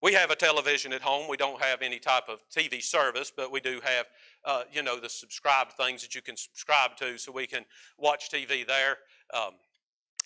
We 0.00 0.12
have 0.12 0.30
a 0.30 0.36
television 0.36 0.92
at 0.92 1.02
home. 1.02 1.28
We 1.28 1.36
don't 1.36 1.60
have 1.60 1.82
any 1.82 1.98
type 1.98 2.28
of 2.28 2.38
TV 2.54 2.80
service, 2.80 3.32
but 3.36 3.50
we 3.50 3.60
do 3.60 3.80
have, 3.82 4.06
uh, 4.44 4.62
you 4.72 4.82
know, 4.82 5.00
the 5.00 5.08
subscribed 5.08 5.72
things 5.72 6.02
that 6.02 6.14
you 6.14 6.22
can 6.22 6.36
subscribe 6.36 6.96
to 6.98 7.18
so 7.18 7.32
we 7.32 7.48
can 7.48 7.64
watch 7.98 8.30
TV 8.30 8.64
there. 8.64 8.98
Um, 9.34 9.54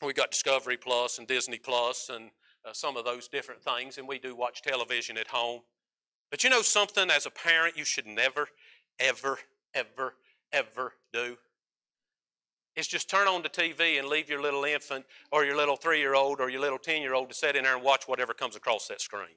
we 0.02 0.12
got 0.12 0.30
Discovery 0.30 0.76
Plus 0.76 1.18
and 1.18 1.26
Disney 1.26 1.58
Plus 1.58 2.10
and 2.12 2.30
uh, 2.66 2.72
some 2.72 2.98
of 2.98 3.04
those 3.06 3.28
different 3.28 3.62
things, 3.62 3.96
and 3.96 4.06
we 4.06 4.18
do 4.18 4.36
watch 4.36 4.60
television 4.60 5.16
at 5.16 5.28
home. 5.28 5.60
But 6.30 6.44
you 6.44 6.50
know 6.50 6.62
something, 6.62 7.10
as 7.10 7.24
a 7.24 7.30
parent, 7.30 7.76
you 7.76 7.84
should 7.84 8.06
never, 8.06 8.48
ever, 8.98 9.38
ever, 9.74 10.14
ever 10.52 10.92
do? 11.14 11.36
Is 12.76 12.88
just 12.88 13.08
turn 13.08 13.26
on 13.26 13.42
the 13.42 13.48
TV 13.48 13.98
and 13.98 14.08
leave 14.08 14.28
your 14.28 14.40
little 14.40 14.64
infant 14.64 15.04
or 15.30 15.44
your 15.44 15.56
little 15.56 15.76
three 15.76 15.98
year 15.98 16.14
old 16.14 16.40
or 16.40 16.50
your 16.50 16.60
little 16.60 16.78
10 16.78 17.02
year 17.02 17.14
old 17.14 17.28
to 17.28 17.34
sit 17.34 17.56
in 17.56 17.64
there 17.64 17.74
and 17.74 17.84
watch 17.84 18.04
whatever 18.06 18.32
comes 18.32 18.56
across 18.56 18.88
that 18.88 19.00
screen. 19.00 19.36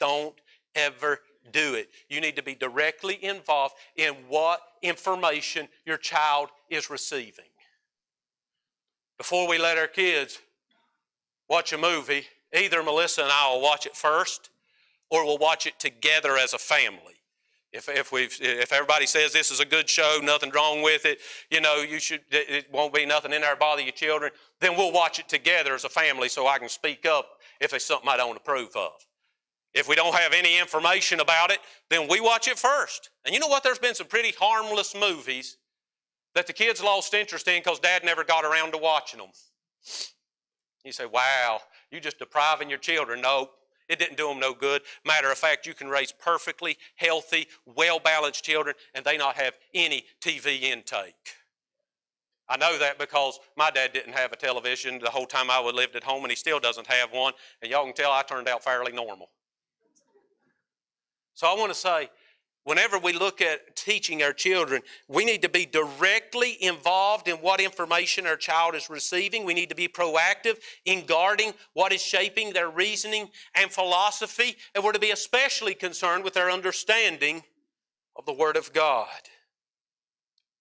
Don't 0.00 0.34
ever 0.74 1.20
do 1.52 1.74
it. 1.74 1.90
You 2.08 2.20
need 2.20 2.36
to 2.36 2.42
be 2.42 2.54
directly 2.54 3.22
involved 3.24 3.74
in 3.96 4.14
what 4.28 4.60
information 4.82 5.68
your 5.84 5.96
child 5.96 6.48
is 6.68 6.90
receiving. 6.90 7.44
Before 9.18 9.48
we 9.48 9.58
let 9.58 9.78
our 9.78 9.86
kids 9.86 10.38
watch 11.48 11.72
a 11.72 11.78
movie, 11.78 12.24
either 12.54 12.82
Melissa 12.82 13.22
and 13.22 13.32
I 13.32 13.52
will 13.52 13.60
watch 13.60 13.86
it 13.86 13.94
first 13.94 14.50
or 15.10 15.26
we'll 15.26 15.38
watch 15.38 15.66
it 15.66 15.78
together 15.78 16.36
as 16.36 16.54
a 16.54 16.58
family. 16.58 17.14
If, 17.72 17.88
if, 17.88 18.10
we 18.10 18.24
if 18.40 18.72
everybody 18.72 19.06
says 19.06 19.32
this 19.32 19.52
is 19.52 19.60
a 19.60 19.64
good 19.64 19.88
show, 19.88 20.18
nothing 20.22 20.50
wrong 20.50 20.82
with 20.82 21.04
it, 21.04 21.18
you 21.50 21.60
know, 21.60 21.76
you 21.76 22.00
should, 22.00 22.22
it 22.30 22.66
won't 22.72 22.92
be 22.92 23.06
nothing 23.06 23.32
in 23.32 23.42
there 23.42 23.54
bother 23.54 23.82
your 23.82 23.92
children, 23.92 24.32
then 24.60 24.76
we'll 24.76 24.90
watch 24.92 25.20
it 25.20 25.28
together 25.28 25.74
as 25.74 25.84
a 25.84 25.88
family 25.88 26.28
so 26.28 26.48
I 26.48 26.58
can 26.58 26.68
speak 26.68 27.06
up 27.06 27.28
if 27.60 27.72
it's 27.72 27.84
something 27.84 28.08
I 28.08 28.16
don't 28.16 28.36
approve 28.36 28.74
of. 28.74 28.92
If 29.72 29.88
we 29.88 29.94
don't 29.94 30.14
have 30.14 30.32
any 30.32 30.58
information 30.58 31.20
about 31.20 31.50
it, 31.50 31.58
then 31.90 32.08
we 32.08 32.20
watch 32.20 32.48
it 32.48 32.58
first. 32.58 33.10
And 33.24 33.32
you 33.32 33.40
know 33.40 33.46
what? 33.46 33.62
There's 33.62 33.78
been 33.78 33.94
some 33.94 34.08
pretty 34.08 34.32
harmless 34.38 34.94
movies 34.94 35.58
that 36.34 36.46
the 36.46 36.52
kids 36.52 36.82
lost 36.82 37.14
interest 37.14 37.46
in 37.48 37.60
because 37.60 37.78
dad 37.78 38.04
never 38.04 38.24
got 38.24 38.44
around 38.44 38.72
to 38.72 38.78
watching 38.78 39.20
them. 39.20 39.30
You 40.84 40.92
say, 40.92 41.06
wow, 41.06 41.60
you 41.90 42.00
just 42.00 42.18
depriving 42.18 42.68
your 42.68 42.78
children. 42.78 43.20
No, 43.20 43.50
it 43.88 43.98
didn't 43.98 44.16
do 44.16 44.28
them 44.28 44.40
no 44.40 44.54
good. 44.54 44.82
Matter 45.04 45.30
of 45.30 45.38
fact, 45.38 45.66
you 45.66 45.74
can 45.74 45.88
raise 45.88 46.12
perfectly 46.12 46.76
healthy, 46.96 47.46
well 47.66 47.98
balanced 48.00 48.44
children 48.44 48.74
and 48.94 49.04
they 49.04 49.16
not 49.16 49.36
have 49.36 49.58
any 49.74 50.04
TV 50.20 50.62
intake. 50.62 51.14
I 52.48 52.56
know 52.56 52.78
that 52.78 52.98
because 52.98 53.38
my 53.56 53.70
dad 53.70 53.92
didn't 53.92 54.14
have 54.14 54.32
a 54.32 54.36
television 54.36 54.98
the 54.98 55.10
whole 55.10 55.26
time 55.26 55.50
I 55.50 55.60
lived 55.60 55.94
at 55.94 56.02
home 56.02 56.24
and 56.24 56.32
he 56.32 56.36
still 56.36 56.58
doesn't 56.58 56.88
have 56.88 57.12
one. 57.12 57.32
And 57.62 57.70
y'all 57.70 57.84
can 57.84 57.94
tell 57.94 58.10
I 58.10 58.22
turned 58.22 58.48
out 58.48 58.64
fairly 58.64 58.92
normal. 58.92 59.28
So 61.40 61.46
I 61.46 61.54
want 61.54 61.72
to 61.72 61.78
say, 61.78 62.10
whenever 62.64 62.98
we 62.98 63.14
look 63.14 63.40
at 63.40 63.74
teaching 63.74 64.22
our 64.22 64.34
children, 64.34 64.82
we 65.08 65.24
need 65.24 65.40
to 65.40 65.48
be 65.48 65.64
directly 65.64 66.62
involved 66.62 67.28
in 67.28 67.36
what 67.36 67.62
information 67.62 68.26
our 68.26 68.36
child 68.36 68.74
is 68.74 68.90
receiving. 68.90 69.46
We 69.46 69.54
need 69.54 69.70
to 69.70 69.74
be 69.74 69.88
proactive 69.88 70.58
in 70.84 71.06
guarding 71.06 71.54
what 71.72 71.94
is 71.94 72.02
shaping 72.02 72.52
their 72.52 72.68
reasoning 72.68 73.30
and 73.54 73.70
philosophy. 73.70 74.54
And 74.74 74.84
we're 74.84 74.92
to 74.92 74.98
be 74.98 75.12
especially 75.12 75.72
concerned 75.72 76.24
with 76.24 76.34
their 76.34 76.50
understanding 76.50 77.42
of 78.16 78.26
the 78.26 78.34
Word 78.34 78.58
of 78.58 78.74
God. 78.74 79.08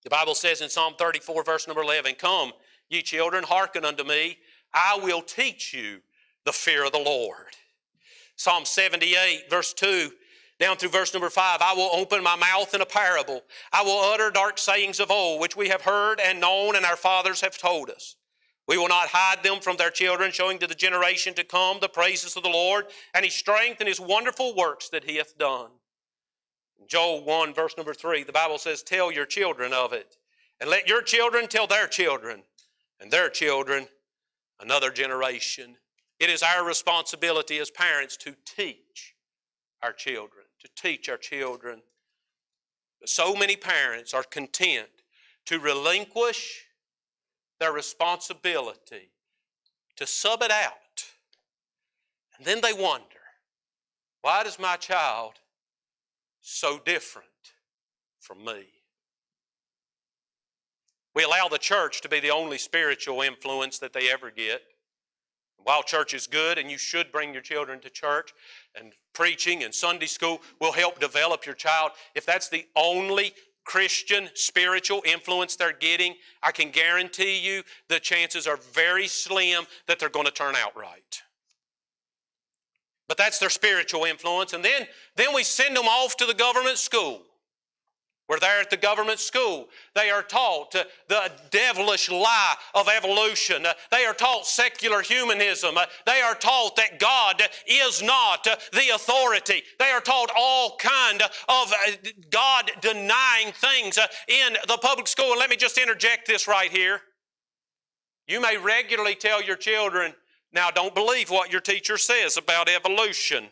The 0.05 0.09
Bible 0.09 0.33
says 0.33 0.61
in 0.61 0.69
Psalm 0.69 0.93
34, 0.97 1.43
verse 1.43 1.67
number 1.67 1.81
11, 1.81 2.15
Come, 2.15 2.53
ye 2.89 3.01
children, 3.01 3.43
hearken 3.43 3.83
unto 3.83 4.05
me. 4.05 4.37
I 4.73 4.97
will 5.03 5.23
teach 5.23 5.73
you 5.73 5.99
the 6.45 6.53
fear 6.53 6.85
of 6.85 6.93
the 6.93 6.99
Lord. 6.99 7.47
Psalm 8.37 8.63
78, 8.63 9.49
verse 9.49 9.73
2 9.73 10.11
down 10.59 10.75
through 10.75 10.89
verse 10.89 11.13
number 11.13 11.29
five, 11.29 11.61
I 11.61 11.73
will 11.73 11.89
open 11.93 12.21
my 12.21 12.35
mouth 12.35 12.73
in 12.73 12.81
a 12.81 12.85
parable. 12.85 13.43
I 13.71 13.81
will 13.81 14.11
utter 14.13 14.29
dark 14.29 14.57
sayings 14.57 14.99
of 14.99 15.09
old, 15.09 15.39
which 15.39 15.55
we 15.55 15.69
have 15.69 15.81
heard 15.81 16.19
and 16.19 16.41
known, 16.41 16.75
and 16.75 16.85
our 16.85 16.97
fathers 16.97 17.39
have 17.41 17.57
told 17.57 17.89
us. 17.89 18.17
We 18.67 18.77
will 18.77 18.89
not 18.89 19.07
hide 19.07 19.41
them 19.41 19.61
from 19.61 19.77
their 19.77 19.89
children, 19.89 20.31
showing 20.31 20.59
to 20.59 20.67
the 20.67 20.75
generation 20.75 21.33
to 21.35 21.45
come 21.45 21.77
the 21.79 21.87
praises 21.87 22.35
of 22.35 22.43
the 22.43 22.49
Lord 22.49 22.87
and 23.15 23.23
his 23.23 23.33
strength 23.33 23.79
and 23.79 23.87
his 23.87 24.01
wonderful 24.01 24.53
works 24.53 24.89
that 24.89 25.05
he 25.05 25.15
hath 25.15 25.37
done. 25.37 25.69
Joel 26.87 27.23
1, 27.23 27.53
verse 27.53 27.75
number 27.77 27.93
3, 27.93 28.23
the 28.23 28.31
Bible 28.31 28.57
says, 28.57 28.83
Tell 28.83 29.11
your 29.11 29.25
children 29.25 29.71
of 29.73 29.93
it, 29.93 30.17
and 30.59 30.69
let 30.69 30.87
your 30.87 31.01
children 31.01 31.47
tell 31.47 31.67
their 31.67 31.87
children, 31.87 32.43
and 32.99 33.09
their 33.09 33.29
children 33.29 33.87
another 34.59 34.91
generation. 34.91 35.77
It 36.19 36.29
is 36.29 36.43
our 36.43 36.65
responsibility 36.65 37.59
as 37.59 37.71
parents 37.71 38.17
to 38.17 38.35
teach 38.45 39.15
our 39.81 39.93
children 39.93 40.38
to 40.59 40.69
teach 40.75 41.09
our 41.09 41.17
children. 41.17 41.81
But 42.99 43.09
so 43.09 43.33
many 43.35 43.55
parents 43.55 44.13
are 44.13 44.23
content 44.23 44.89
to 45.45 45.59
relinquish 45.59 46.65
their 47.59 47.71
responsibility, 47.71 49.11
to 49.95 50.05
sub 50.05 50.41
it 50.41 50.51
out. 50.51 51.05
And 52.37 52.45
then 52.45 52.61
they 52.61 52.73
wonder, 52.73 53.05
why 54.21 54.43
does 54.43 54.59
my 54.59 54.75
child 54.75 55.33
so 56.41 56.79
different 56.85 57.27
from 58.19 58.43
me? 58.43 58.65
We 61.15 61.23
allow 61.23 61.47
the 61.49 61.57
church 61.57 62.01
to 62.01 62.09
be 62.09 62.19
the 62.19 62.31
only 62.31 62.57
spiritual 62.57 63.21
influence 63.21 63.79
that 63.79 63.93
they 63.93 64.09
ever 64.09 64.31
get. 64.31 64.61
While 65.69 65.83
church 65.83 66.15
is 66.15 66.25
good 66.25 66.57
and 66.57 66.71
you 66.71 66.79
should 66.79 67.11
bring 67.11 67.31
your 67.31 67.43
children 67.43 67.79
to 67.81 67.91
church 67.91 68.33
and 68.73 68.91
preaching 69.13 69.63
and 69.63 69.71
Sunday 69.71 70.07
school 70.07 70.41
will 70.59 70.71
help 70.71 70.99
develop 70.99 71.45
your 71.45 71.53
child, 71.53 71.91
if 72.15 72.25
that's 72.25 72.49
the 72.49 72.65
only 72.75 73.33
Christian 73.65 74.29
spiritual 74.33 75.03
influence 75.05 75.55
they're 75.55 75.71
getting, 75.71 76.15
I 76.41 76.51
can 76.53 76.71
guarantee 76.71 77.37
you 77.37 77.61
the 77.87 77.99
chances 77.99 78.47
are 78.47 78.57
very 78.73 79.05
slim 79.05 79.65
that 79.87 79.99
they're 79.99 80.09
going 80.09 80.25
to 80.25 80.31
turn 80.31 80.55
out 80.55 80.75
right. 80.75 81.21
But 83.07 83.19
that's 83.19 83.37
their 83.37 83.51
spiritual 83.51 84.05
influence. 84.05 84.53
And 84.53 84.65
then, 84.65 84.87
then 85.17 85.35
we 85.35 85.43
send 85.43 85.77
them 85.77 85.85
off 85.85 86.17
to 86.17 86.25
the 86.25 86.33
government 86.33 86.79
school. 86.79 87.21
We're 88.29 88.39
there 88.39 88.61
at 88.61 88.69
the 88.69 88.77
government 88.77 89.19
school. 89.19 89.69
They 89.95 90.11
are 90.11 90.21
taught 90.21 90.75
uh, 90.75 90.83
the 91.07 91.31
devilish 91.49 92.11
lie 92.11 92.53
of 92.75 92.87
evolution. 92.87 93.65
Uh, 93.65 93.73
they 93.89 94.05
are 94.05 94.13
taught 94.13 94.45
secular 94.45 95.01
humanism. 95.01 95.75
Uh, 95.75 95.85
they 96.05 96.21
are 96.21 96.35
taught 96.35 96.75
that 96.75 96.99
God 96.99 97.41
is 97.65 98.03
not 98.03 98.43
the 98.43 98.89
authority. 98.93 99.63
They 99.79 99.89
are 99.89 99.99
taught 99.99 100.29
all 100.37 100.77
kind 100.77 101.23
of 101.23 101.73
God 102.29 102.71
denying 102.81 103.51
things 103.53 103.97
in 104.27 104.55
the 104.67 104.77
public 104.77 105.07
school. 105.07 105.31
And 105.31 105.39
let 105.39 105.49
me 105.49 105.55
just 105.55 105.79
interject 105.79 106.27
this 106.27 106.47
right 106.47 106.71
here. 106.71 107.01
You 108.27 108.39
may 108.39 108.57
regularly 108.57 109.15
tell 109.15 109.41
your 109.41 109.55
children, 109.55 110.13
now 110.53 110.69
don't 110.69 110.93
believe 110.93 111.31
what 111.31 111.51
your 111.51 111.61
teacher 111.61 111.97
says 111.97 112.37
about 112.37 112.69
evolution. 112.69 113.47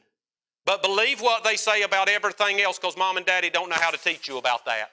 But 0.68 0.84
believe 0.84 1.22
what 1.22 1.46
they 1.46 1.56
say 1.56 1.84
about 1.84 2.10
everything 2.10 2.60
else 2.60 2.78
because 2.78 2.98
mom 2.98 3.16
and 3.16 3.26
daddy 3.26 3.50
don't 3.50 3.70
know 3.70 3.78
how 3.80 3.90
to 3.90 3.98
teach 3.98 4.28
you 4.28 4.38
about 4.38 4.66
that. 4.66 4.90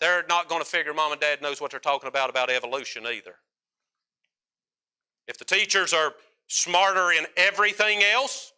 They're 0.00 0.24
not 0.28 0.48
going 0.48 0.60
to 0.60 0.68
figure 0.68 0.92
mom 0.92 1.12
and 1.12 1.20
dad 1.20 1.40
knows 1.40 1.60
what 1.60 1.70
they're 1.70 1.78
talking 1.78 2.08
about 2.08 2.28
about 2.28 2.50
evolution 2.50 3.06
either. 3.06 3.36
If 5.28 5.38
the 5.38 5.44
teachers 5.44 5.92
are 5.92 6.14
smarter 6.48 7.12
in 7.12 7.26
everything 7.36 8.02
else, 8.02 8.52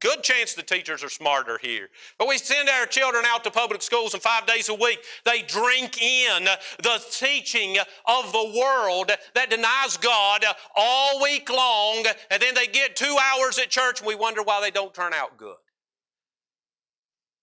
Good 0.00 0.22
chance 0.22 0.54
the 0.54 0.62
teachers 0.62 1.02
are 1.02 1.08
smarter 1.08 1.58
here. 1.62 1.88
But 2.18 2.28
we 2.28 2.38
send 2.38 2.68
our 2.68 2.86
children 2.86 3.24
out 3.26 3.44
to 3.44 3.50
public 3.50 3.82
schools 3.82 4.14
and 4.14 4.22
five 4.22 4.46
days 4.46 4.68
a 4.68 4.74
week, 4.74 5.00
they 5.24 5.42
drink 5.42 6.00
in 6.00 6.44
the 6.44 7.02
teaching 7.10 7.78
of 8.06 8.32
the 8.32 8.54
world 8.58 9.10
that 9.34 9.50
denies 9.50 9.96
God 9.96 10.44
all 10.76 11.22
week 11.22 11.50
long, 11.50 12.04
and 12.30 12.42
then 12.42 12.54
they 12.54 12.66
get 12.66 12.96
two 12.96 13.16
hours 13.32 13.58
at 13.58 13.70
church 13.70 14.00
and 14.00 14.06
we 14.06 14.14
wonder 14.14 14.42
why 14.42 14.60
they 14.60 14.70
don't 14.70 14.94
turn 14.94 15.12
out 15.12 15.36
good. 15.36 15.56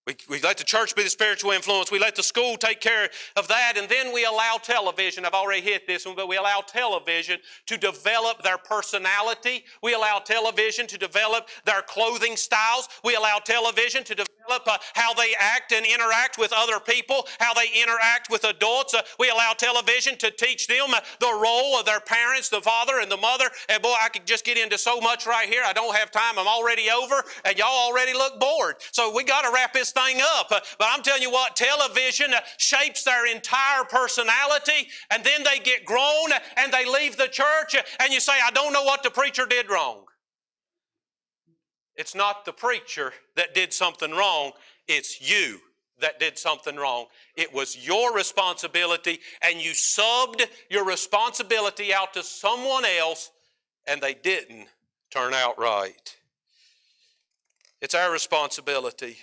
We, 0.10 0.16
we 0.28 0.42
let 0.42 0.58
the 0.58 0.64
church 0.64 0.96
be 0.96 1.04
the 1.04 1.10
spiritual 1.10 1.52
influence. 1.52 1.92
We 1.92 2.00
let 2.00 2.16
the 2.16 2.24
school 2.24 2.58
take 2.58 2.82
care 2.82 3.10
of 3.36 3.48
that. 3.48 3.74
And 3.78 3.88
then 3.88 4.12
we 4.12 4.26
allow 4.26 4.58
television. 4.60 5.24
I've 5.24 5.36
already 5.36 5.62
hit 5.62 5.86
this 5.86 6.04
one, 6.04 6.16
but 6.16 6.28
we 6.28 6.38
allow 6.38 6.62
television 6.66 7.38
to 7.68 7.78
develop 7.78 8.42
their 8.42 8.58
personality. 8.58 9.66
We 9.84 9.94
allow 9.94 10.18
television 10.18 10.88
to 10.88 10.98
develop 10.98 11.48
their 11.64 11.84
clothing 11.84 12.38
styles. 12.38 12.90
We 13.04 13.14
allow 13.14 13.38
television 13.38 14.04
to 14.06 14.16
develop 14.16 14.39
uh, 14.52 14.78
how 14.94 15.14
they 15.14 15.34
act 15.40 15.72
and 15.72 15.86
interact 15.86 16.38
with 16.38 16.54
other 16.54 16.80
people, 16.80 17.28
how 17.40 17.54
they 17.54 17.68
interact 17.82 18.30
with 18.30 18.44
adults. 18.44 18.94
Uh, 18.94 19.02
we 19.20 19.30
allow 19.30 19.54
television 19.54 20.18
to 20.18 20.32
teach 20.32 20.68
them 20.68 20.94
uh, 20.94 21.00
the 21.20 21.40
role 21.42 21.78
of 21.80 21.86
their 21.86 22.00
parents, 22.00 22.50
the 22.50 22.62
father 22.62 23.00
and 23.00 23.12
the 23.12 23.18
mother. 23.18 23.46
And 23.70 23.82
boy, 23.82 23.94
I 24.02 24.10
could 24.10 24.26
just 24.26 24.46
get 24.46 24.58
into 24.58 24.78
so 24.78 25.00
much 25.00 25.26
right 25.26 25.48
here. 25.48 25.64
I 25.66 25.74
don't 25.74 25.96
have 25.96 26.12
time. 26.12 26.38
I'm 26.38 26.48
already 26.48 26.90
over, 26.90 27.24
and 27.46 27.58
y'all 27.58 27.68
already 27.68 28.14
look 28.14 28.40
bored. 28.40 28.76
So 28.92 29.14
we 29.14 29.24
got 29.24 29.44
to 29.44 29.52
wrap 29.54 29.74
this 29.74 29.92
thing 29.92 30.20
up. 30.38 30.48
But 30.50 30.66
I'm 30.82 31.02
telling 31.02 31.22
you 31.22 31.32
what, 31.32 31.56
television 31.56 32.34
shapes 32.58 33.04
their 33.04 33.26
entire 33.26 33.84
personality, 33.84 34.90
and 35.12 35.24
then 35.24 35.44
they 35.44 35.60
get 35.60 35.86
grown 35.86 36.30
and 36.58 36.72
they 36.72 36.86
leave 36.86 37.18
the 37.18 37.28
church, 37.28 37.76
and 38.00 38.14
you 38.14 38.20
say, 38.20 38.34
I 38.44 38.52
don't 38.52 38.74
know 38.74 38.84
what 38.84 39.04
the 39.04 39.10
preacher 39.10 39.46
did 39.46 39.70
wrong. 39.70 40.06
It's 42.00 42.16
not 42.16 42.46
the 42.46 42.54
preacher 42.54 43.14
that 43.36 43.54
did 43.54 43.72
something 43.72 44.10
wrong, 44.12 44.54
it's 44.88 45.22
you 45.22 45.60
that 46.00 46.20
did 46.20 46.40
something 46.40 46.78
wrong. 46.78 47.06
It 47.36 47.54
was 47.54 47.86
your 47.86 48.16
responsibility, 48.16 49.20
and 49.44 49.62
you 49.62 49.72
subbed 49.72 50.42
your 50.70 50.86
responsibility 50.86 51.94
out 51.94 52.14
to 52.14 52.24
someone 52.24 52.86
else, 52.86 53.30
and 53.86 54.02
they 54.02 54.16
didn't 54.16 54.68
turn 55.12 55.34
out 55.34 55.60
right. 55.60 56.16
It's 57.82 57.94
our 57.94 58.12
responsibility 58.12 59.18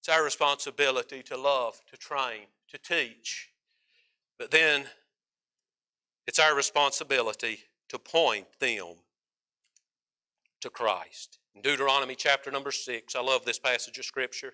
it's 0.00 0.08
our 0.08 0.24
responsibility 0.24 1.22
to 1.24 1.36
love, 1.36 1.78
to 1.90 1.96
train, 1.98 2.46
to 2.70 2.78
teach. 2.78 3.50
But 4.38 4.50
then 4.50 4.84
it's 6.26 6.38
our 6.38 6.54
responsibility 6.54 7.60
to 7.90 7.98
point 7.98 8.46
them 8.60 8.94
to 10.62 10.70
Christ. 10.70 11.39
Deuteronomy 11.62 12.14
chapter 12.14 12.50
number 12.50 12.70
6, 12.70 13.14
I 13.14 13.20
love 13.20 13.44
this 13.44 13.58
passage 13.58 13.98
of 13.98 14.04
Scripture. 14.04 14.52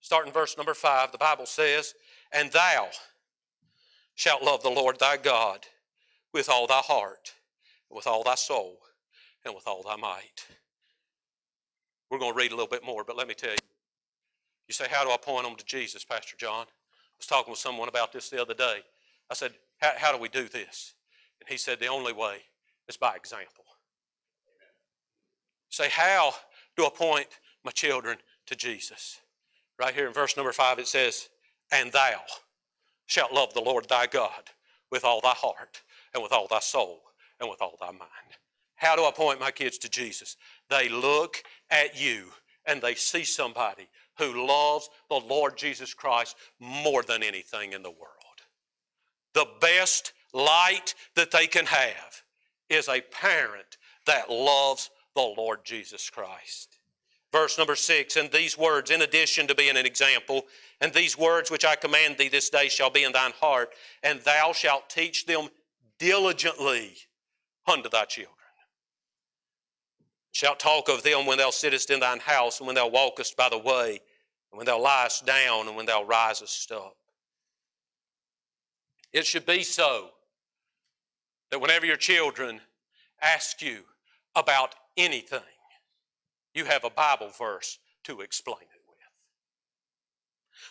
Starting 0.00 0.32
verse 0.32 0.56
number 0.56 0.74
5, 0.74 1.12
the 1.12 1.18
Bible 1.18 1.46
says, 1.46 1.94
And 2.32 2.50
thou 2.50 2.88
shalt 4.14 4.42
love 4.42 4.62
the 4.62 4.70
Lord 4.70 4.98
thy 4.98 5.16
God 5.16 5.66
with 6.32 6.48
all 6.48 6.66
thy 6.66 6.80
heart, 6.80 7.34
with 7.90 8.06
all 8.06 8.24
thy 8.24 8.34
soul, 8.34 8.78
and 9.44 9.54
with 9.54 9.66
all 9.66 9.82
thy 9.82 9.96
might. 9.96 10.46
We're 12.10 12.18
going 12.18 12.32
to 12.32 12.38
read 12.38 12.52
a 12.52 12.54
little 12.54 12.70
bit 12.70 12.84
more, 12.84 13.04
but 13.04 13.16
let 13.16 13.28
me 13.28 13.34
tell 13.34 13.50
you. 13.50 13.56
You 14.66 14.74
say, 14.74 14.86
How 14.90 15.04
do 15.04 15.10
I 15.10 15.16
point 15.16 15.44
them 15.44 15.56
to 15.56 15.64
Jesus, 15.64 16.04
Pastor 16.04 16.36
John? 16.36 16.66
I 16.66 17.18
was 17.18 17.26
talking 17.26 17.50
with 17.50 17.60
someone 17.60 17.88
about 17.88 18.12
this 18.12 18.28
the 18.28 18.40
other 18.40 18.54
day. 18.54 18.78
I 19.30 19.34
said, 19.34 19.52
How 19.80 20.12
do 20.12 20.18
we 20.18 20.28
do 20.28 20.48
this? 20.48 20.94
And 21.40 21.48
he 21.48 21.56
said, 21.56 21.80
The 21.80 21.86
only 21.86 22.12
way 22.12 22.38
is 22.88 22.96
by 22.96 23.14
example. 23.14 23.64
Say, 25.68 25.88
How 25.88 26.34
do 26.76 26.86
I 26.86 26.90
point 26.90 27.28
my 27.64 27.70
children 27.70 28.18
to 28.46 28.56
Jesus? 28.56 29.20
Right 29.78 29.94
here 29.94 30.06
in 30.06 30.12
verse 30.12 30.36
number 30.36 30.52
five, 30.52 30.78
it 30.78 30.88
says, 30.88 31.28
And 31.70 31.92
thou 31.92 32.20
shalt 33.06 33.32
love 33.32 33.54
the 33.54 33.60
Lord 33.60 33.88
thy 33.88 34.06
God 34.06 34.50
with 34.90 35.04
all 35.04 35.20
thy 35.20 35.34
heart, 35.34 35.82
and 36.14 36.22
with 36.22 36.32
all 36.32 36.46
thy 36.48 36.60
soul, 36.60 37.00
and 37.40 37.48
with 37.48 37.60
all 37.60 37.76
thy 37.80 37.90
mind. 37.90 38.10
How 38.76 38.96
do 38.96 39.04
I 39.04 39.10
point 39.10 39.40
my 39.40 39.50
kids 39.50 39.76
to 39.78 39.88
Jesus? 39.88 40.36
They 40.70 40.88
look 40.88 41.42
at 41.70 42.00
you 42.00 42.26
and 42.64 42.80
they 42.80 42.94
see 42.94 43.24
somebody 43.24 43.88
who 44.18 44.46
loves 44.46 44.88
the 45.08 45.16
Lord 45.16 45.56
Jesus 45.56 45.94
Christ 45.94 46.36
more 46.60 47.02
than 47.02 47.22
anything 47.22 47.72
in 47.72 47.82
the 47.82 47.90
world. 47.90 48.12
The 49.34 49.46
best 49.60 50.12
light 50.32 50.94
that 51.16 51.30
they 51.30 51.46
can 51.46 51.66
have 51.66 52.22
is 52.68 52.88
a 52.88 53.00
parent 53.00 53.78
that 54.06 54.30
loves 54.30 54.90
the 55.18 55.40
Lord 55.40 55.64
Jesus 55.64 56.08
Christ. 56.10 56.78
Verse 57.32 57.58
number 57.58 57.76
six, 57.76 58.16
and 58.16 58.30
these 58.30 58.56
words, 58.56 58.90
in 58.90 59.02
addition 59.02 59.46
to 59.48 59.54
being 59.54 59.76
an 59.76 59.84
example, 59.84 60.46
and 60.80 60.92
these 60.92 61.18
words 61.18 61.50
which 61.50 61.64
I 61.64 61.76
command 61.76 62.16
thee 62.16 62.28
this 62.28 62.48
day 62.48 62.68
shall 62.68 62.88
be 62.88 63.04
in 63.04 63.12
thine 63.12 63.32
heart, 63.40 63.70
and 64.02 64.20
thou 64.20 64.52
shalt 64.52 64.88
teach 64.88 65.26
them 65.26 65.48
diligently 65.98 66.96
unto 67.66 67.88
thy 67.90 68.04
children 68.04 68.32
shalt 70.38 70.60
talk 70.60 70.88
of 70.88 71.02
them 71.02 71.26
when 71.26 71.36
thou 71.36 71.50
sittest 71.50 71.90
in 71.90 71.98
thine 71.98 72.20
house, 72.20 72.60
and 72.60 72.66
when 72.68 72.76
thou 72.76 72.86
walkest 72.86 73.36
by 73.36 73.48
the 73.48 73.58
way, 73.58 74.00
and 74.52 74.56
when 74.56 74.66
thou 74.66 74.78
liest 74.78 75.26
down, 75.26 75.66
and 75.66 75.76
when 75.76 75.84
thou 75.84 76.04
risest 76.04 76.70
up. 76.70 76.96
It 79.12 79.26
should 79.26 79.44
be 79.44 79.64
so 79.64 80.10
that 81.50 81.60
whenever 81.60 81.86
your 81.86 81.96
children 81.96 82.60
ask 83.20 83.60
you 83.60 83.78
about 84.36 84.76
anything, 84.98 85.40
you 86.54 86.64
have 86.66 86.84
a 86.84 86.90
Bible 86.90 87.30
verse 87.38 87.78
to 88.04 88.20
explain 88.20 88.56
it 88.60 88.82
with. 88.88 88.98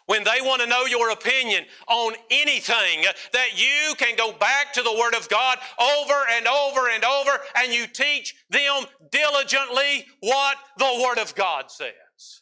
when 0.06 0.24
they 0.24 0.42
want 0.42 0.62
to 0.62 0.68
know 0.68 0.86
your 0.86 1.12
opinion 1.12 1.66
on 1.88 2.14
anything, 2.30 3.06
that 3.34 3.50
you 3.56 3.96
can 3.96 4.16
go 4.16 4.32
back 4.34 4.74
to 4.74 4.82
the 4.82 4.96
Word 5.00 5.16
of 5.16 5.28
God 5.30 5.58
over 5.80 6.26
and 6.34 6.48
over 6.48 6.90
and 6.90 7.04
over 7.04 7.32
and 7.58 7.74
you 7.74 7.88
teach 7.88 8.36
them 8.50 8.86
diligently 9.12 10.06
what 10.20 10.58
the 10.78 11.04
Word 11.04 11.20
of 11.20 11.34
God 11.36 11.72
says. 11.72 12.42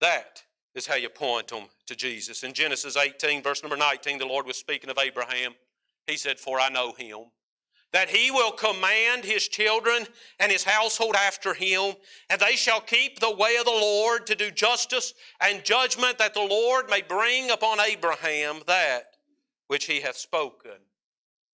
That 0.00 0.42
is 0.74 0.86
how 0.86 0.96
you 0.96 1.08
point 1.08 1.48
them 1.48 1.64
to 1.86 1.96
Jesus. 1.96 2.42
In 2.42 2.52
Genesis 2.52 2.96
18, 2.96 3.42
verse 3.42 3.62
number 3.62 3.76
19, 3.76 4.18
the 4.18 4.26
Lord 4.26 4.46
was 4.46 4.58
speaking 4.58 4.90
of 4.90 4.98
Abraham. 4.98 5.54
He 6.06 6.16
said, 6.16 6.38
For 6.38 6.60
I 6.60 6.68
know 6.68 6.92
him 6.92 7.26
that 7.96 8.10
he 8.10 8.30
will 8.30 8.52
command 8.52 9.24
his 9.24 9.48
children 9.48 10.06
and 10.38 10.52
his 10.52 10.62
household 10.62 11.16
after 11.16 11.54
him, 11.54 11.94
and 12.28 12.38
they 12.38 12.54
shall 12.54 12.78
keep 12.78 13.18
the 13.18 13.34
way 13.34 13.56
of 13.56 13.64
the 13.64 13.70
Lord 13.70 14.26
to 14.26 14.34
do 14.34 14.50
justice 14.50 15.14
and 15.40 15.64
judgment, 15.64 16.18
that 16.18 16.34
the 16.34 16.42
Lord 16.42 16.90
may 16.90 17.00
bring 17.00 17.50
upon 17.50 17.80
Abraham 17.80 18.60
that 18.66 19.04
which 19.68 19.86
he 19.86 20.02
hath 20.02 20.18
spoken 20.18 20.76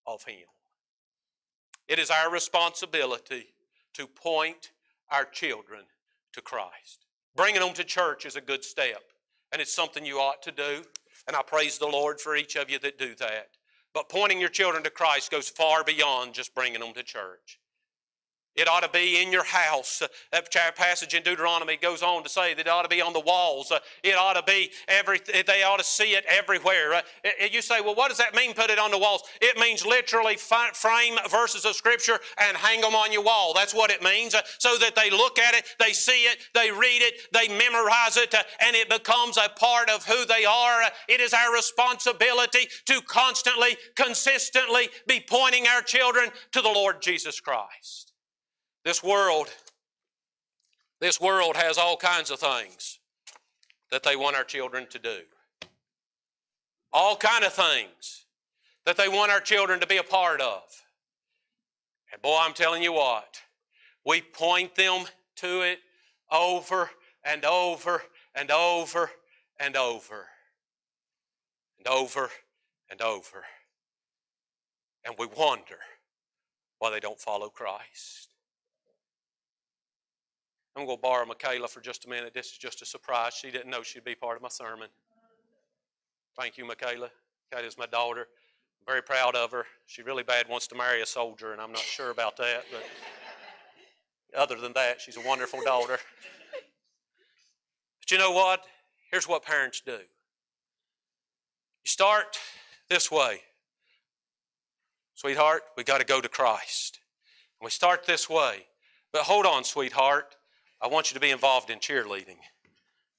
of 0.06 0.24
him. 0.24 0.46
It 1.88 1.98
is 1.98 2.10
our 2.10 2.32
responsibility 2.32 3.48
to 3.92 4.06
point 4.06 4.70
our 5.10 5.26
children 5.26 5.82
to 6.32 6.40
Christ. 6.40 7.04
Bringing 7.36 7.60
them 7.60 7.74
to 7.74 7.84
church 7.84 8.24
is 8.24 8.36
a 8.36 8.40
good 8.40 8.64
step, 8.64 9.02
and 9.52 9.60
it's 9.60 9.76
something 9.76 10.06
you 10.06 10.16
ought 10.16 10.40
to 10.44 10.52
do, 10.52 10.84
and 11.26 11.36
I 11.36 11.42
praise 11.42 11.76
the 11.76 11.86
Lord 11.86 12.18
for 12.18 12.34
each 12.34 12.56
of 12.56 12.70
you 12.70 12.78
that 12.78 12.98
do 12.98 13.14
that. 13.16 13.50
But 13.92 14.08
pointing 14.08 14.40
your 14.40 14.48
children 14.48 14.82
to 14.84 14.90
Christ 14.90 15.30
goes 15.30 15.48
far 15.48 15.82
beyond 15.84 16.34
just 16.34 16.54
bringing 16.54 16.80
them 16.80 16.92
to 16.94 17.02
church. 17.02 17.58
It 18.60 18.68
ought 18.68 18.82
to 18.82 18.90
be 18.90 19.22
in 19.22 19.32
your 19.32 19.44
house. 19.44 20.02
Uh, 20.02 20.08
that 20.32 20.76
passage 20.76 21.14
in 21.14 21.22
Deuteronomy 21.22 21.78
goes 21.78 22.02
on 22.02 22.22
to 22.24 22.28
say 22.28 22.52
that 22.52 22.66
it 22.66 22.68
ought 22.68 22.82
to 22.82 22.88
be 22.88 23.00
on 23.00 23.14
the 23.14 23.20
walls. 23.20 23.72
Uh, 23.72 23.78
it 24.02 24.16
ought 24.16 24.34
to 24.34 24.42
be 24.42 24.70
every. 24.86 25.18
They 25.18 25.62
ought 25.62 25.78
to 25.78 25.84
see 25.84 26.12
it 26.12 26.26
everywhere. 26.28 26.92
Uh, 26.92 27.00
you 27.50 27.62
say, 27.62 27.80
well, 27.80 27.94
what 27.94 28.10
does 28.10 28.18
that 28.18 28.34
mean? 28.34 28.52
Put 28.52 28.68
it 28.68 28.78
on 28.78 28.90
the 28.90 28.98
walls. 28.98 29.22
It 29.40 29.58
means 29.58 29.86
literally 29.86 30.36
frame 30.36 31.16
verses 31.30 31.64
of 31.64 31.74
Scripture 31.74 32.18
and 32.36 32.54
hang 32.54 32.82
them 32.82 32.94
on 32.94 33.12
your 33.12 33.22
wall. 33.22 33.54
That's 33.54 33.74
what 33.74 33.90
it 33.90 34.02
means. 34.02 34.34
So 34.58 34.76
that 34.76 34.94
they 34.94 35.08
look 35.08 35.38
at 35.38 35.54
it, 35.54 35.64
they 35.78 35.92
see 35.92 36.24
it, 36.24 36.38
they 36.54 36.70
read 36.70 37.00
it, 37.00 37.14
they 37.32 37.48
memorize 37.48 38.18
it, 38.18 38.34
and 38.60 38.76
it 38.76 38.90
becomes 38.90 39.38
a 39.38 39.48
part 39.58 39.88
of 39.88 40.04
who 40.04 40.26
they 40.26 40.44
are. 40.44 40.82
It 41.08 41.22
is 41.22 41.32
our 41.32 41.54
responsibility 41.54 42.68
to 42.86 43.00
constantly, 43.06 43.78
consistently 43.94 44.90
be 45.06 45.24
pointing 45.26 45.66
our 45.66 45.80
children 45.80 46.28
to 46.52 46.60
the 46.60 46.68
Lord 46.68 47.00
Jesus 47.00 47.40
Christ. 47.40 48.09
This 48.84 49.02
world, 49.02 49.48
this 51.00 51.20
world 51.20 51.56
has 51.56 51.76
all 51.76 51.96
kinds 51.96 52.30
of 52.30 52.38
things 52.38 52.98
that 53.90 54.02
they 54.02 54.16
want 54.16 54.36
our 54.36 54.44
children 54.44 54.86
to 54.90 54.98
do. 54.98 55.18
All 56.92 57.16
kind 57.16 57.44
of 57.44 57.52
things 57.52 58.24
that 58.86 58.96
they 58.96 59.08
want 59.08 59.30
our 59.30 59.40
children 59.40 59.80
to 59.80 59.86
be 59.86 59.98
a 59.98 60.02
part 60.02 60.40
of. 60.40 60.62
And 62.12 62.20
boy, 62.22 62.38
I'm 62.40 62.54
telling 62.54 62.82
you 62.82 62.92
what, 62.92 63.40
we 64.04 64.20
point 64.22 64.74
them 64.74 65.04
to 65.36 65.62
it 65.62 65.78
over 66.32 66.90
and 67.24 67.44
over 67.44 68.02
and 68.34 68.50
over 68.50 69.10
and 69.58 69.76
over 69.76 70.26
and 71.78 71.86
over 71.86 72.30
and 72.90 73.02
over. 73.02 73.44
And 75.04 75.14
we 75.18 75.26
wonder 75.26 75.78
why 76.78 76.90
they 76.90 77.00
don't 77.00 77.20
follow 77.20 77.48
Christ. 77.48 78.28
I'm 80.76 80.86
going 80.86 80.98
to 80.98 81.02
borrow 81.02 81.26
Michaela 81.26 81.68
for 81.68 81.80
just 81.80 82.04
a 82.04 82.08
minute. 82.08 82.32
This 82.32 82.52
is 82.52 82.58
just 82.58 82.80
a 82.80 82.86
surprise. 82.86 83.34
She 83.34 83.50
didn't 83.50 83.70
know 83.70 83.82
she'd 83.82 84.04
be 84.04 84.14
part 84.14 84.36
of 84.36 84.42
my 84.42 84.48
sermon. 84.48 84.88
Thank 86.38 86.56
you, 86.56 86.64
Michaela. 86.64 87.10
Michaela's 87.50 87.76
my 87.76 87.86
daughter. 87.86 88.20
I'm 88.20 88.86
very 88.86 89.02
proud 89.02 89.34
of 89.34 89.50
her. 89.50 89.66
She 89.86 90.02
really 90.02 90.22
bad 90.22 90.48
wants 90.48 90.66
to 90.68 90.74
marry 90.76 91.02
a 91.02 91.06
soldier, 91.06 91.52
and 91.52 91.60
I'm 91.60 91.72
not 91.72 91.82
sure 91.82 92.10
about 92.10 92.36
that. 92.36 92.64
But 92.70 92.84
other 94.38 94.56
than 94.56 94.72
that, 94.74 95.00
she's 95.00 95.16
a 95.16 95.26
wonderful 95.26 95.60
daughter. 95.64 95.98
But 98.00 98.10
you 98.10 98.18
know 98.18 98.30
what? 98.30 98.64
Here's 99.10 99.28
what 99.28 99.44
parents 99.44 99.82
do. 99.84 99.92
You 99.92 99.98
start 101.84 102.38
this 102.88 103.10
way. 103.10 103.40
Sweetheart, 105.14 105.62
we 105.76 105.84
got 105.84 105.98
to 105.98 106.06
go 106.06 106.20
to 106.20 106.28
Christ. 106.28 107.00
And 107.60 107.66
we 107.66 107.70
start 107.70 108.06
this 108.06 108.30
way. 108.30 108.66
But 109.12 109.22
hold 109.22 109.46
on, 109.46 109.64
sweetheart. 109.64 110.36
I 110.82 110.88
want 110.88 111.10
you 111.10 111.14
to 111.14 111.20
be 111.20 111.30
involved 111.30 111.70
in 111.70 111.78
cheerleading. 111.78 112.38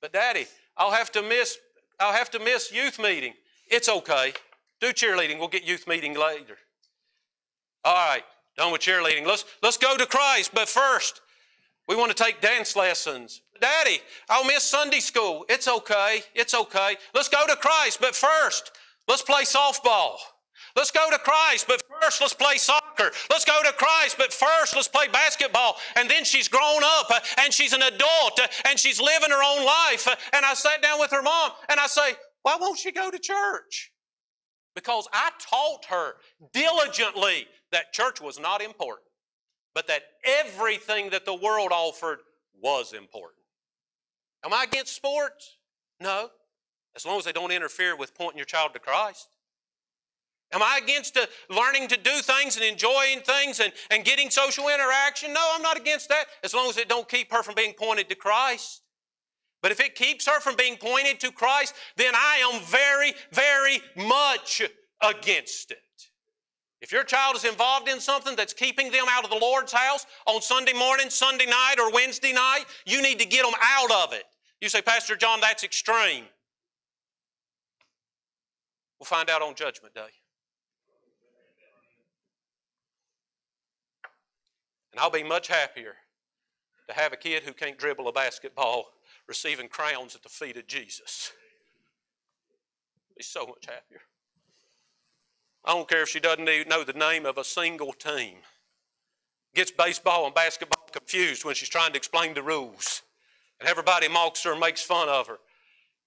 But 0.01 0.13
daddy, 0.13 0.47
I'll 0.77 0.91
have 0.91 1.11
to 1.13 1.21
miss 1.21 1.57
I'll 1.99 2.13
have 2.13 2.31
to 2.31 2.39
miss 2.39 2.71
youth 2.71 2.97
meeting. 2.97 3.33
It's 3.69 3.87
okay. 3.87 4.33
Do 4.79 4.87
cheerleading. 4.87 5.37
We'll 5.37 5.47
get 5.47 5.63
youth 5.63 5.87
meeting 5.87 6.15
later. 6.15 6.57
All 7.83 7.93
right, 7.93 8.23
done 8.57 8.71
with 8.71 8.81
cheerleading. 8.81 9.25
Let's 9.25 9.45
let's 9.61 9.77
go 9.77 9.95
to 9.95 10.05
Christ, 10.05 10.51
but 10.53 10.67
first 10.67 11.21
we 11.87 11.95
want 11.95 12.15
to 12.15 12.23
take 12.23 12.41
dance 12.41 12.75
lessons. 12.75 13.41
Daddy, 13.59 13.99
I'll 14.29 14.45
miss 14.45 14.63
Sunday 14.63 14.99
school. 14.99 15.45
It's 15.47 15.67
okay. 15.67 16.21
It's 16.33 16.55
okay. 16.55 16.97
Let's 17.13 17.29
go 17.29 17.45
to 17.45 17.55
Christ, 17.55 17.99
but 18.01 18.15
first 18.15 18.71
let's 19.07 19.21
play 19.21 19.43
softball. 19.43 20.15
Let's 20.75 20.89
go 20.89 21.09
to 21.11 21.17
Christ, 21.19 21.65
but 21.67 21.81
first 22.01 22.21
let's 22.21 22.33
play 22.33 22.55
soccer. 23.01 23.15
Let's 23.29 23.45
go 23.45 23.61
to 23.63 23.71
Christ, 23.73 24.17
but 24.17 24.33
first 24.33 24.75
let's 24.75 24.87
play 24.87 25.07
basketball. 25.07 25.77
And 25.95 26.09
then 26.09 26.23
she's 26.23 26.47
grown 26.47 26.81
up 26.83 27.07
uh, 27.09 27.19
and 27.39 27.53
she's 27.53 27.73
an 27.73 27.81
adult 27.81 28.39
uh, 28.39 28.47
and 28.69 28.79
she's 28.79 28.99
living 28.99 29.29
her 29.29 29.43
own 29.43 29.65
life. 29.65 30.07
Uh, 30.07 30.15
and 30.33 30.45
I 30.45 30.53
sat 30.53 30.81
down 30.81 30.99
with 30.99 31.11
her 31.11 31.21
mom 31.21 31.51
and 31.69 31.79
I 31.79 31.87
say, 31.87 32.13
Why 32.43 32.57
won't 32.59 32.79
she 32.79 32.91
go 32.91 33.09
to 33.09 33.19
church? 33.19 33.91
Because 34.75 35.07
I 35.13 35.31
taught 35.39 35.85
her 35.85 36.13
diligently 36.53 37.47
that 37.71 37.91
church 37.93 38.21
was 38.21 38.39
not 38.39 38.61
important, 38.61 39.07
but 39.75 39.87
that 39.87 40.03
everything 40.23 41.09
that 41.09 41.25
the 41.25 41.33
world 41.33 41.71
offered 41.71 42.19
was 42.61 42.93
important. 42.93 43.39
Am 44.45 44.53
I 44.53 44.63
against 44.63 44.95
sports? 44.95 45.57
No, 45.99 46.29
as 46.95 47.05
long 47.05 47.19
as 47.19 47.25
they 47.25 47.31
don't 47.31 47.51
interfere 47.51 47.95
with 47.95 48.15
pointing 48.15 48.37
your 48.37 48.45
child 48.45 48.73
to 48.73 48.79
Christ. 48.79 49.27
Am 50.53 50.61
I 50.61 50.79
against 50.83 51.17
learning 51.49 51.87
to 51.89 51.97
do 51.97 52.11
things 52.21 52.57
and 52.57 52.65
enjoying 52.65 53.21
things 53.21 53.59
and, 53.59 53.71
and 53.89 54.03
getting 54.03 54.29
social 54.29 54.67
interaction? 54.67 55.33
No, 55.33 55.51
I'm 55.53 55.61
not 55.61 55.77
against 55.77 56.09
that 56.09 56.25
as 56.43 56.53
long 56.53 56.69
as 56.69 56.77
it 56.77 56.89
don't 56.89 57.07
keep 57.07 57.31
her 57.31 57.41
from 57.41 57.55
being 57.55 57.73
pointed 57.73 58.09
to 58.09 58.15
Christ. 58.15 58.81
But 59.61 59.71
if 59.71 59.79
it 59.79 59.95
keeps 59.95 60.27
her 60.27 60.39
from 60.39 60.55
being 60.55 60.75
pointed 60.75 61.19
to 61.21 61.31
Christ, 61.31 61.75
then 61.95 62.13
I 62.15 62.51
am 62.51 62.61
very, 62.63 63.13
very 63.31 63.81
much 63.95 64.61
against 65.01 65.71
it. 65.71 65.77
If 66.81 66.91
your 66.91 67.03
child 67.03 67.35
is 67.35 67.45
involved 67.45 67.87
in 67.87 67.99
something 67.99 68.35
that's 68.35 68.53
keeping 68.53 68.91
them 68.91 69.05
out 69.07 69.23
of 69.23 69.29
the 69.29 69.37
Lord's 69.37 69.71
house 69.71 70.07
on 70.25 70.41
Sunday 70.41 70.73
morning, 70.73 71.11
Sunday 71.11 71.45
night, 71.45 71.75
or 71.79 71.91
Wednesday 71.91 72.33
night, 72.33 72.65
you 72.85 73.03
need 73.03 73.19
to 73.19 73.25
get 73.25 73.45
them 73.45 73.53
out 73.61 73.91
of 73.91 74.13
it. 74.13 74.23
You 74.61 74.67
say, 74.67 74.81
Pastor 74.81 75.15
John, 75.15 75.39
that's 75.41 75.63
extreme. 75.63 76.25
We'll 78.99 79.05
find 79.05 79.29
out 79.29 79.43
on 79.43 79.53
Judgment 79.53 79.93
Day. 79.93 80.09
And 84.91 84.99
I'll 84.99 85.09
be 85.09 85.23
much 85.23 85.47
happier 85.47 85.93
to 86.87 86.93
have 86.93 87.13
a 87.13 87.17
kid 87.17 87.43
who 87.43 87.53
can't 87.53 87.77
dribble 87.77 88.07
a 88.07 88.11
basketball 88.11 88.85
receiving 89.27 89.67
crowns 89.67 90.15
at 90.15 90.23
the 90.23 90.29
feet 90.29 90.57
of 90.57 90.67
Jesus. 90.67 91.31
Be 93.17 93.23
so 93.23 93.45
much 93.45 93.65
happier. 93.67 94.01
I 95.63 95.73
don't 95.73 95.87
care 95.87 96.03
if 96.03 96.09
she 96.09 96.19
doesn't 96.19 96.49
even 96.49 96.67
know 96.67 96.83
the 96.83 96.93
name 96.93 97.25
of 97.25 97.37
a 97.37 97.43
single 97.43 97.93
team. 97.93 98.37
Gets 99.53 99.71
baseball 99.71 100.25
and 100.25 100.33
basketball 100.33 100.87
confused 100.91 101.45
when 101.45 101.55
she's 101.55 101.69
trying 101.69 101.91
to 101.91 101.97
explain 101.97 102.33
the 102.33 102.41
rules. 102.41 103.03
And 103.59 103.69
everybody 103.69 104.07
mocks 104.07 104.43
her 104.43 104.51
and 104.51 104.59
makes 104.59 104.81
fun 104.81 105.07
of 105.07 105.27
her. 105.27 105.37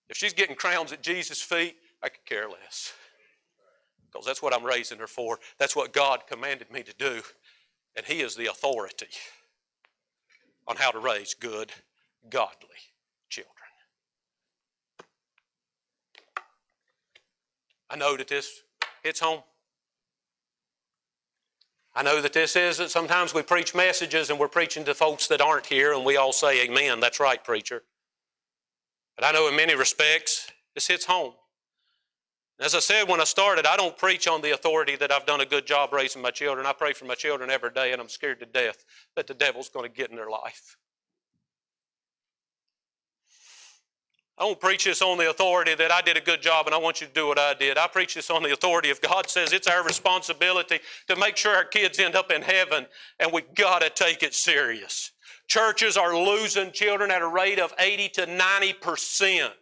If 0.09 0.17
she's 0.17 0.33
getting 0.33 0.57
crowns 0.57 0.93
at 0.93 1.03
Jesus' 1.03 1.41
feet, 1.41 1.77
I 2.03 2.09
could 2.09 2.25
care 2.27 2.49
less. 2.49 2.93
Because 4.11 4.27
that's 4.27 4.43
what 4.43 4.53
I'm 4.53 4.65
raising 4.65 4.99
her 4.99 5.07
for. 5.07 5.39
That's 5.59 5.77
what 5.77 5.93
God 5.93 6.27
commanded 6.29 6.71
me 6.71 6.83
to 6.83 6.95
do. 6.95 7.23
And 7.97 8.05
He 8.07 8.21
is 8.21 8.35
the 8.35 8.47
authority 8.47 9.09
on 10.67 10.77
how 10.77 10.91
to 10.91 10.99
raise 10.99 11.35
good, 11.35 11.71
godly 12.29 12.69
children. 13.29 13.53
I 17.91 17.97
know 17.97 18.17
that 18.17 18.29
this 18.29 18.63
hits 19.03 19.21
home. 19.21 19.43
I 21.95 22.03
know 22.03 22.21
that 22.21 22.33
this 22.33 22.57
is 22.57 22.79
that 22.79 22.91
sometimes 22.91 23.33
we 23.33 23.43
preach 23.43 23.75
messages 23.75 24.31
and 24.31 24.39
we're 24.39 24.49
preaching 24.49 24.85
to 24.85 24.95
folks 24.95 25.29
that 25.29 25.41
aren't 25.41 25.67
here 25.67 25.93
and 25.93 26.05
we 26.05 26.17
all 26.17 26.33
say, 26.33 26.65
Amen, 26.65 26.99
that's 26.99 27.21
right, 27.21 27.43
preacher. 27.43 27.85
But 29.15 29.25
I 29.25 29.31
know 29.31 29.47
in 29.49 29.55
many 29.55 29.77
respects, 29.77 30.51
this 30.75 30.89
hits 30.89 31.05
home. 31.05 31.35
As 32.61 32.75
I 32.75 32.79
said 32.79 33.09
when 33.09 33.21
I 33.21 33.25
started, 33.25 33.67
I 33.67 33.77
don't 33.77 33.99
preach 33.99 34.29
on 34.29 34.41
the 34.41 34.53
authority 34.53 34.95
that 34.97 35.11
I've 35.11 35.27
done 35.27 35.41
a 35.41 35.47
good 35.47 35.67
job 35.67 35.93
raising 35.93 36.23
my 36.23 36.31
children. 36.31 36.67
I 36.67 36.73
pray 36.73 36.93
for 36.93 37.05
my 37.05 37.17
children 37.17 37.51
every 37.51 37.71
day, 37.71 37.93
and 37.93 38.01
I'm 38.01 38.09
scared 38.09 38.39
to 38.41 38.47
death 38.47 38.85
that 39.17 39.27
the 39.27 39.35
devil's 39.35 39.69
going 39.69 39.91
to 39.91 39.95
get 39.95 40.11
in 40.11 40.17
their 40.17 40.31
life. 40.31 40.77
I 44.37 44.43
don't 44.43 44.61
preach 44.61 44.85
this 44.85 45.01
on 45.01 45.19
the 45.19 45.31
authority 45.31 45.77
that 45.77 45.93
I 45.93 46.01
did 46.01 46.17
a 46.17 46.21
good 46.21 46.43
job 46.43 46.67
and 46.67 46.75
I 46.75 46.79
want 46.79 47.01
you 47.01 47.07
to 47.07 47.13
do 47.13 47.29
what 47.29 47.39
I 47.39 47.55
did. 47.55 47.79
I 47.79 47.87
preach 47.87 48.15
this 48.15 48.31
on 48.31 48.43
the 48.43 48.53
authority 48.53 48.91
of 48.91 49.01
God 49.01 49.31
says 49.31 49.53
it's 49.53 49.69
our 49.69 49.85
responsibility 49.85 50.81
to 51.07 51.15
make 51.15 51.37
sure 51.37 51.55
our 51.55 51.65
kids 51.65 52.01
end 52.01 52.17
up 52.17 52.33
in 52.33 52.43
heaven, 52.43 52.87
and 53.21 53.33
we 53.33 53.43
got 53.55 53.83
to 53.83 53.91
take 53.91 54.25
it 54.25 54.35
serious. 54.35 55.13
Churches 55.47 55.97
are 55.97 56.17
losing 56.17 56.73
children 56.73 57.11
at 57.11 57.23
a 57.23 57.29
rate 57.29 57.61
of 57.61 57.73
80 57.79 58.09
to 58.11 58.27
90 58.27 58.73
percent. 58.75 59.53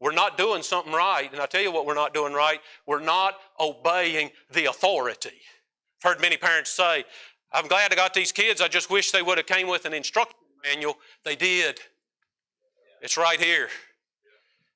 We're 0.00 0.12
not 0.12 0.38
doing 0.38 0.62
something 0.62 0.92
right. 0.92 1.30
And 1.30 1.40
I 1.40 1.46
tell 1.46 1.60
you 1.60 1.70
what, 1.70 1.84
we're 1.84 1.94
not 1.94 2.14
doing 2.14 2.32
right. 2.32 2.60
We're 2.86 3.02
not 3.02 3.34
obeying 3.60 4.30
the 4.50 4.64
authority. 4.70 5.28
I've 6.02 6.12
heard 6.12 6.20
many 6.20 6.38
parents 6.38 6.70
say, 6.70 7.04
I'm 7.52 7.68
glad 7.68 7.92
I 7.92 7.96
got 7.96 8.14
these 8.14 8.32
kids. 8.32 8.62
I 8.62 8.68
just 8.68 8.90
wish 8.90 9.10
they 9.10 9.22
would 9.22 9.36
have 9.36 9.46
came 9.46 9.68
with 9.68 9.84
an 9.84 9.92
instruction 9.92 10.36
manual. 10.64 10.96
They 11.24 11.36
did. 11.36 11.80
It's 13.02 13.18
right 13.18 13.38
here. 13.38 13.68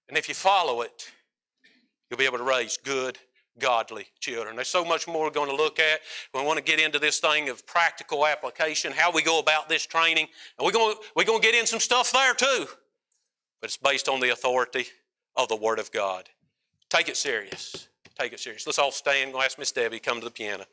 And 0.09 0.19
if 0.19 0.29
you 0.29 0.35
follow 0.35 0.83
it, 0.83 1.11
you'll 2.11 2.19
be 2.19 2.27
able 2.27 2.39
to 2.39 2.45
raise 2.45 2.77
good, 2.77 3.19
godly 3.59 4.07
children. 4.21 4.57
There's 4.57 4.69
so 4.69 4.85
much 4.85 5.09
more 5.09 5.25
we're 5.25 5.31
going 5.31 5.49
to 5.49 5.57
look 5.57 5.79
at. 5.79 6.01
We 6.35 6.43
want 6.43 6.59
to 6.59 6.65
get 6.65 6.81
into 6.81 6.99
this 6.99 7.19
thing 7.21 7.49
of 7.49 7.67
practical 7.67 8.27
application, 8.27 8.93
how 8.93 9.11
we 9.11 9.23
go 9.23 9.39
about 9.39 9.71
this 9.71 9.87
training. 9.87 10.27
And 10.59 10.67
we're 10.67 10.73
going, 10.73 10.97
we're 11.17 11.25
going 11.25 11.41
to 11.41 11.47
get 11.47 11.59
in 11.59 11.67
some 11.67 11.81
stuff 11.81 12.13
there 12.13 12.35
too. 12.35 12.67
But 13.61 13.71
it's 13.71 13.79
based 13.79 14.11
on 14.11 14.21
the 14.21 14.31
authority 14.31 14.87
of 15.37 15.49
the 15.49 15.57
Word 15.57 15.79
of 15.79 15.91
God. 15.93 16.29
Take 16.89 17.09
it 17.09 17.17
serious. 17.17 17.89
take 18.19 18.33
it 18.33 18.41
serious. 18.41 18.67
Let's 18.67 18.79
all 18.79 18.93
stand. 18.93 19.33
Go 19.33 19.43
ask 19.43 19.59
Miss 19.59 19.73
Debbie 19.73 19.99
come 19.99 20.21
to 20.21 20.25
the 20.25 20.31
piano. 20.31 20.65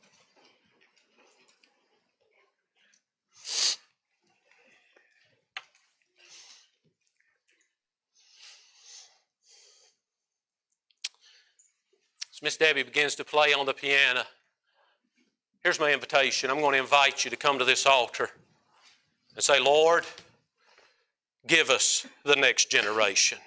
As 12.34 12.41
Miss 12.41 12.57
Debbie 12.57 12.84
begins 12.84 13.16
to 13.16 13.24
play 13.24 13.53
on 13.53 13.66
the 13.66 13.74
piano, 13.74 14.24
here's 15.64 15.80
my 15.80 15.91
invitation. 15.91 16.49
I'm 16.49 16.59
going 16.59 16.74
to 16.74 16.80
invite 16.80 17.26
you 17.26 17.32
to 17.32 17.38
come 17.38 17.57
to 17.59 17.66
this 17.66 17.86
altar 17.86 18.30
and 19.36 19.43
say, 19.43 19.59
Lord, 19.59 20.05
give 21.47 21.70
us 21.70 22.05
the 22.24 22.36
next 22.36 22.70
generation. 22.70 23.39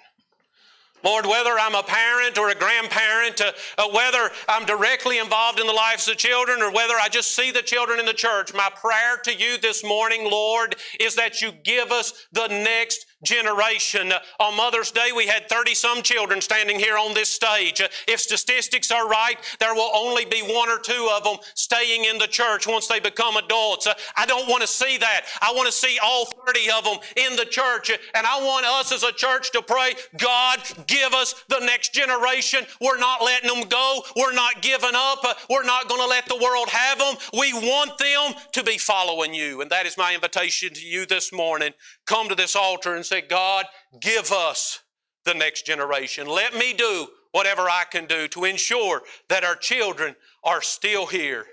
Lord, 1.05 1.27
whether 1.27 1.51
I'm 1.59 1.75
a 1.75 1.83
parent 1.83 2.39
or 2.39 2.49
a 2.49 2.55
grandparent, 2.55 3.39
uh, 3.39 3.51
uh, 3.77 3.87
whether 3.89 4.31
I'm 4.49 4.65
directly 4.65 5.19
involved 5.19 5.59
in 5.59 5.67
the 5.67 5.73
lives 5.73 6.07
of 6.07 6.17
children 6.17 6.63
or 6.63 6.71
whether 6.71 6.95
I 6.95 7.09
just 7.09 7.35
see 7.35 7.51
the 7.51 7.61
children 7.61 7.99
in 7.99 8.07
the 8.07 8.13
church, 8.13 8.53
my 8.55 8.69
prayer 8.75 9.17
to 9.23 9.33
you 9.33 9.59
this 9.59 9.83
morning, 9.83 10.29
Lord, 10.29 10.75
is 10.99 11.13
that 11.15 11.43
you 11.43 11.51
give 11.51 11.91
us 11.91 12.27
the 12.31 12.47
next 12.47 13.05
generation. 13.23 14.11
On 14.39 14.55
Mother's 14.55 14.91
Day, 14.91 15.09
we 15.15 15.27
had 15.27 15.49
30 15.49 15.73
some 15.73 16.01
children 16.01 16.41
standing 16.41 16.79
here 16.79 16.97
on 16.97 17.13
this 17.13 17.29
stage. 17.29 17.81
If 18.07 18.19
statistics 18.19 18.91
are 18.91 19.07
right, 19.07 19.37
there 19.59 19.73
will 19.73 19.91
only 19.93 20.25
be 20.25 20.41
one 20.41 20.69
or 20.69 20.79
two 20.79 21.09
of 21.11 21.23
them 21.23 21.37
staying 21.53 22.05
in 22.05 22.17
the 22.17 22.27
church 22.27 22.67
once 22.67 22.87
they 22.87 22.99
become 22.99 23.37
adults. 23.37 23.87
I 24.17 24.25
don't 24.25 24.47
want 24.47 24.61
to 24.61 24.67
see 24.67 24.97
that. 24.97 25.21
I 25.41 25.51
want 25.53 25.67
to 25.67 25.71
see 25.71 25.97
all 26.03 26.25
30 26.45 26.71
of 26.71 26.83
them 26.83 26.97
in 27.15 27.35
the 27.35 27.45
church. 27.45 27.89
And 27.89 28.25
I 28.25 28.39
want 28.41 28.65
us 28.65 28.91
as 28.91 29.03
a 29.03 29.11
church 29.11 29.51
to 29.51 29.61
pray, 29.61 29.93
God, 30.17 30.59
give 30.87 31.13
us 31.13 31.43
the 31.49 31.59
next 31.59 31.93
generation. 31.93 32.65
We're 32.81 32.99
not 32.99 33.23
letting 33.23 33.49
them 33.49 33.67
go. 33.69 34.01
We're 34.15 34.33
not 34.33 34.61
giving 34.61 34.93
up. 34.93 35.25
We're 35.49 35.63
not 35.63 35.87
going 35.87 36.01
to 36.01 36.07
let 36.07 36.27
the 36.27 36.37
world 36.37 36.69
have 36.69 36.99
them. 36.99 37.15
We 37.33 37.53
want 37.53 37.97
them 37.97 38.33
to 38.51 38.63
be 38.63 38.77
following 38.77 39.33
you. 39.33 39.61
And 39.61 39.69
that 39.71 39.85
is 39.85 39.97
my 39.97 40.13
invitation 40.13 40.73
to 40.73 40.85
you 40.85 41.05
this 41.05 41.31
morning. 41.31 41.71
Come 42.05 42.29
to 42.29 42.35
this 42.35 42.55
altar 42.55 42.95
and 43.11 43.23
say, 43.23 43.27
God, 43.27 43.65
give 43.99 44.31
us 44.31 44.79
the 45.25 45.33
next 45.33 45.65
generation. 45.65 46.27
Let 46.27 46.55
me 46.55 46.73
do 46.73 47.07
whatever 47.31 47.63
I 47.63 47.83
can 47.89 48.05
do 48.05 48.27
to 48.29 48.45
ensure 48.45 49.01
that 49.29 49.43
our 49.43 49.55
children 49.55 50.15
are 50.43 50.61
still 50.61 51.05
here 51.05 51.45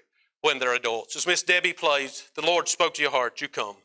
when 0.42 0.58
they're 0.58 0.74
adults. 0.74 1.16
As 1.16 1.26
Miss 1.26 1.42
Debbie 1.42 1.72
plays, 1.72 2.28
the 2.34 2.46
Lord 2.46 2.68
spoke 2.68 2.94
to 2.94 3.02
your 3.02 3.10
heart. 3.10 3.40
You 3.40 3.48
come. 3.48 3.76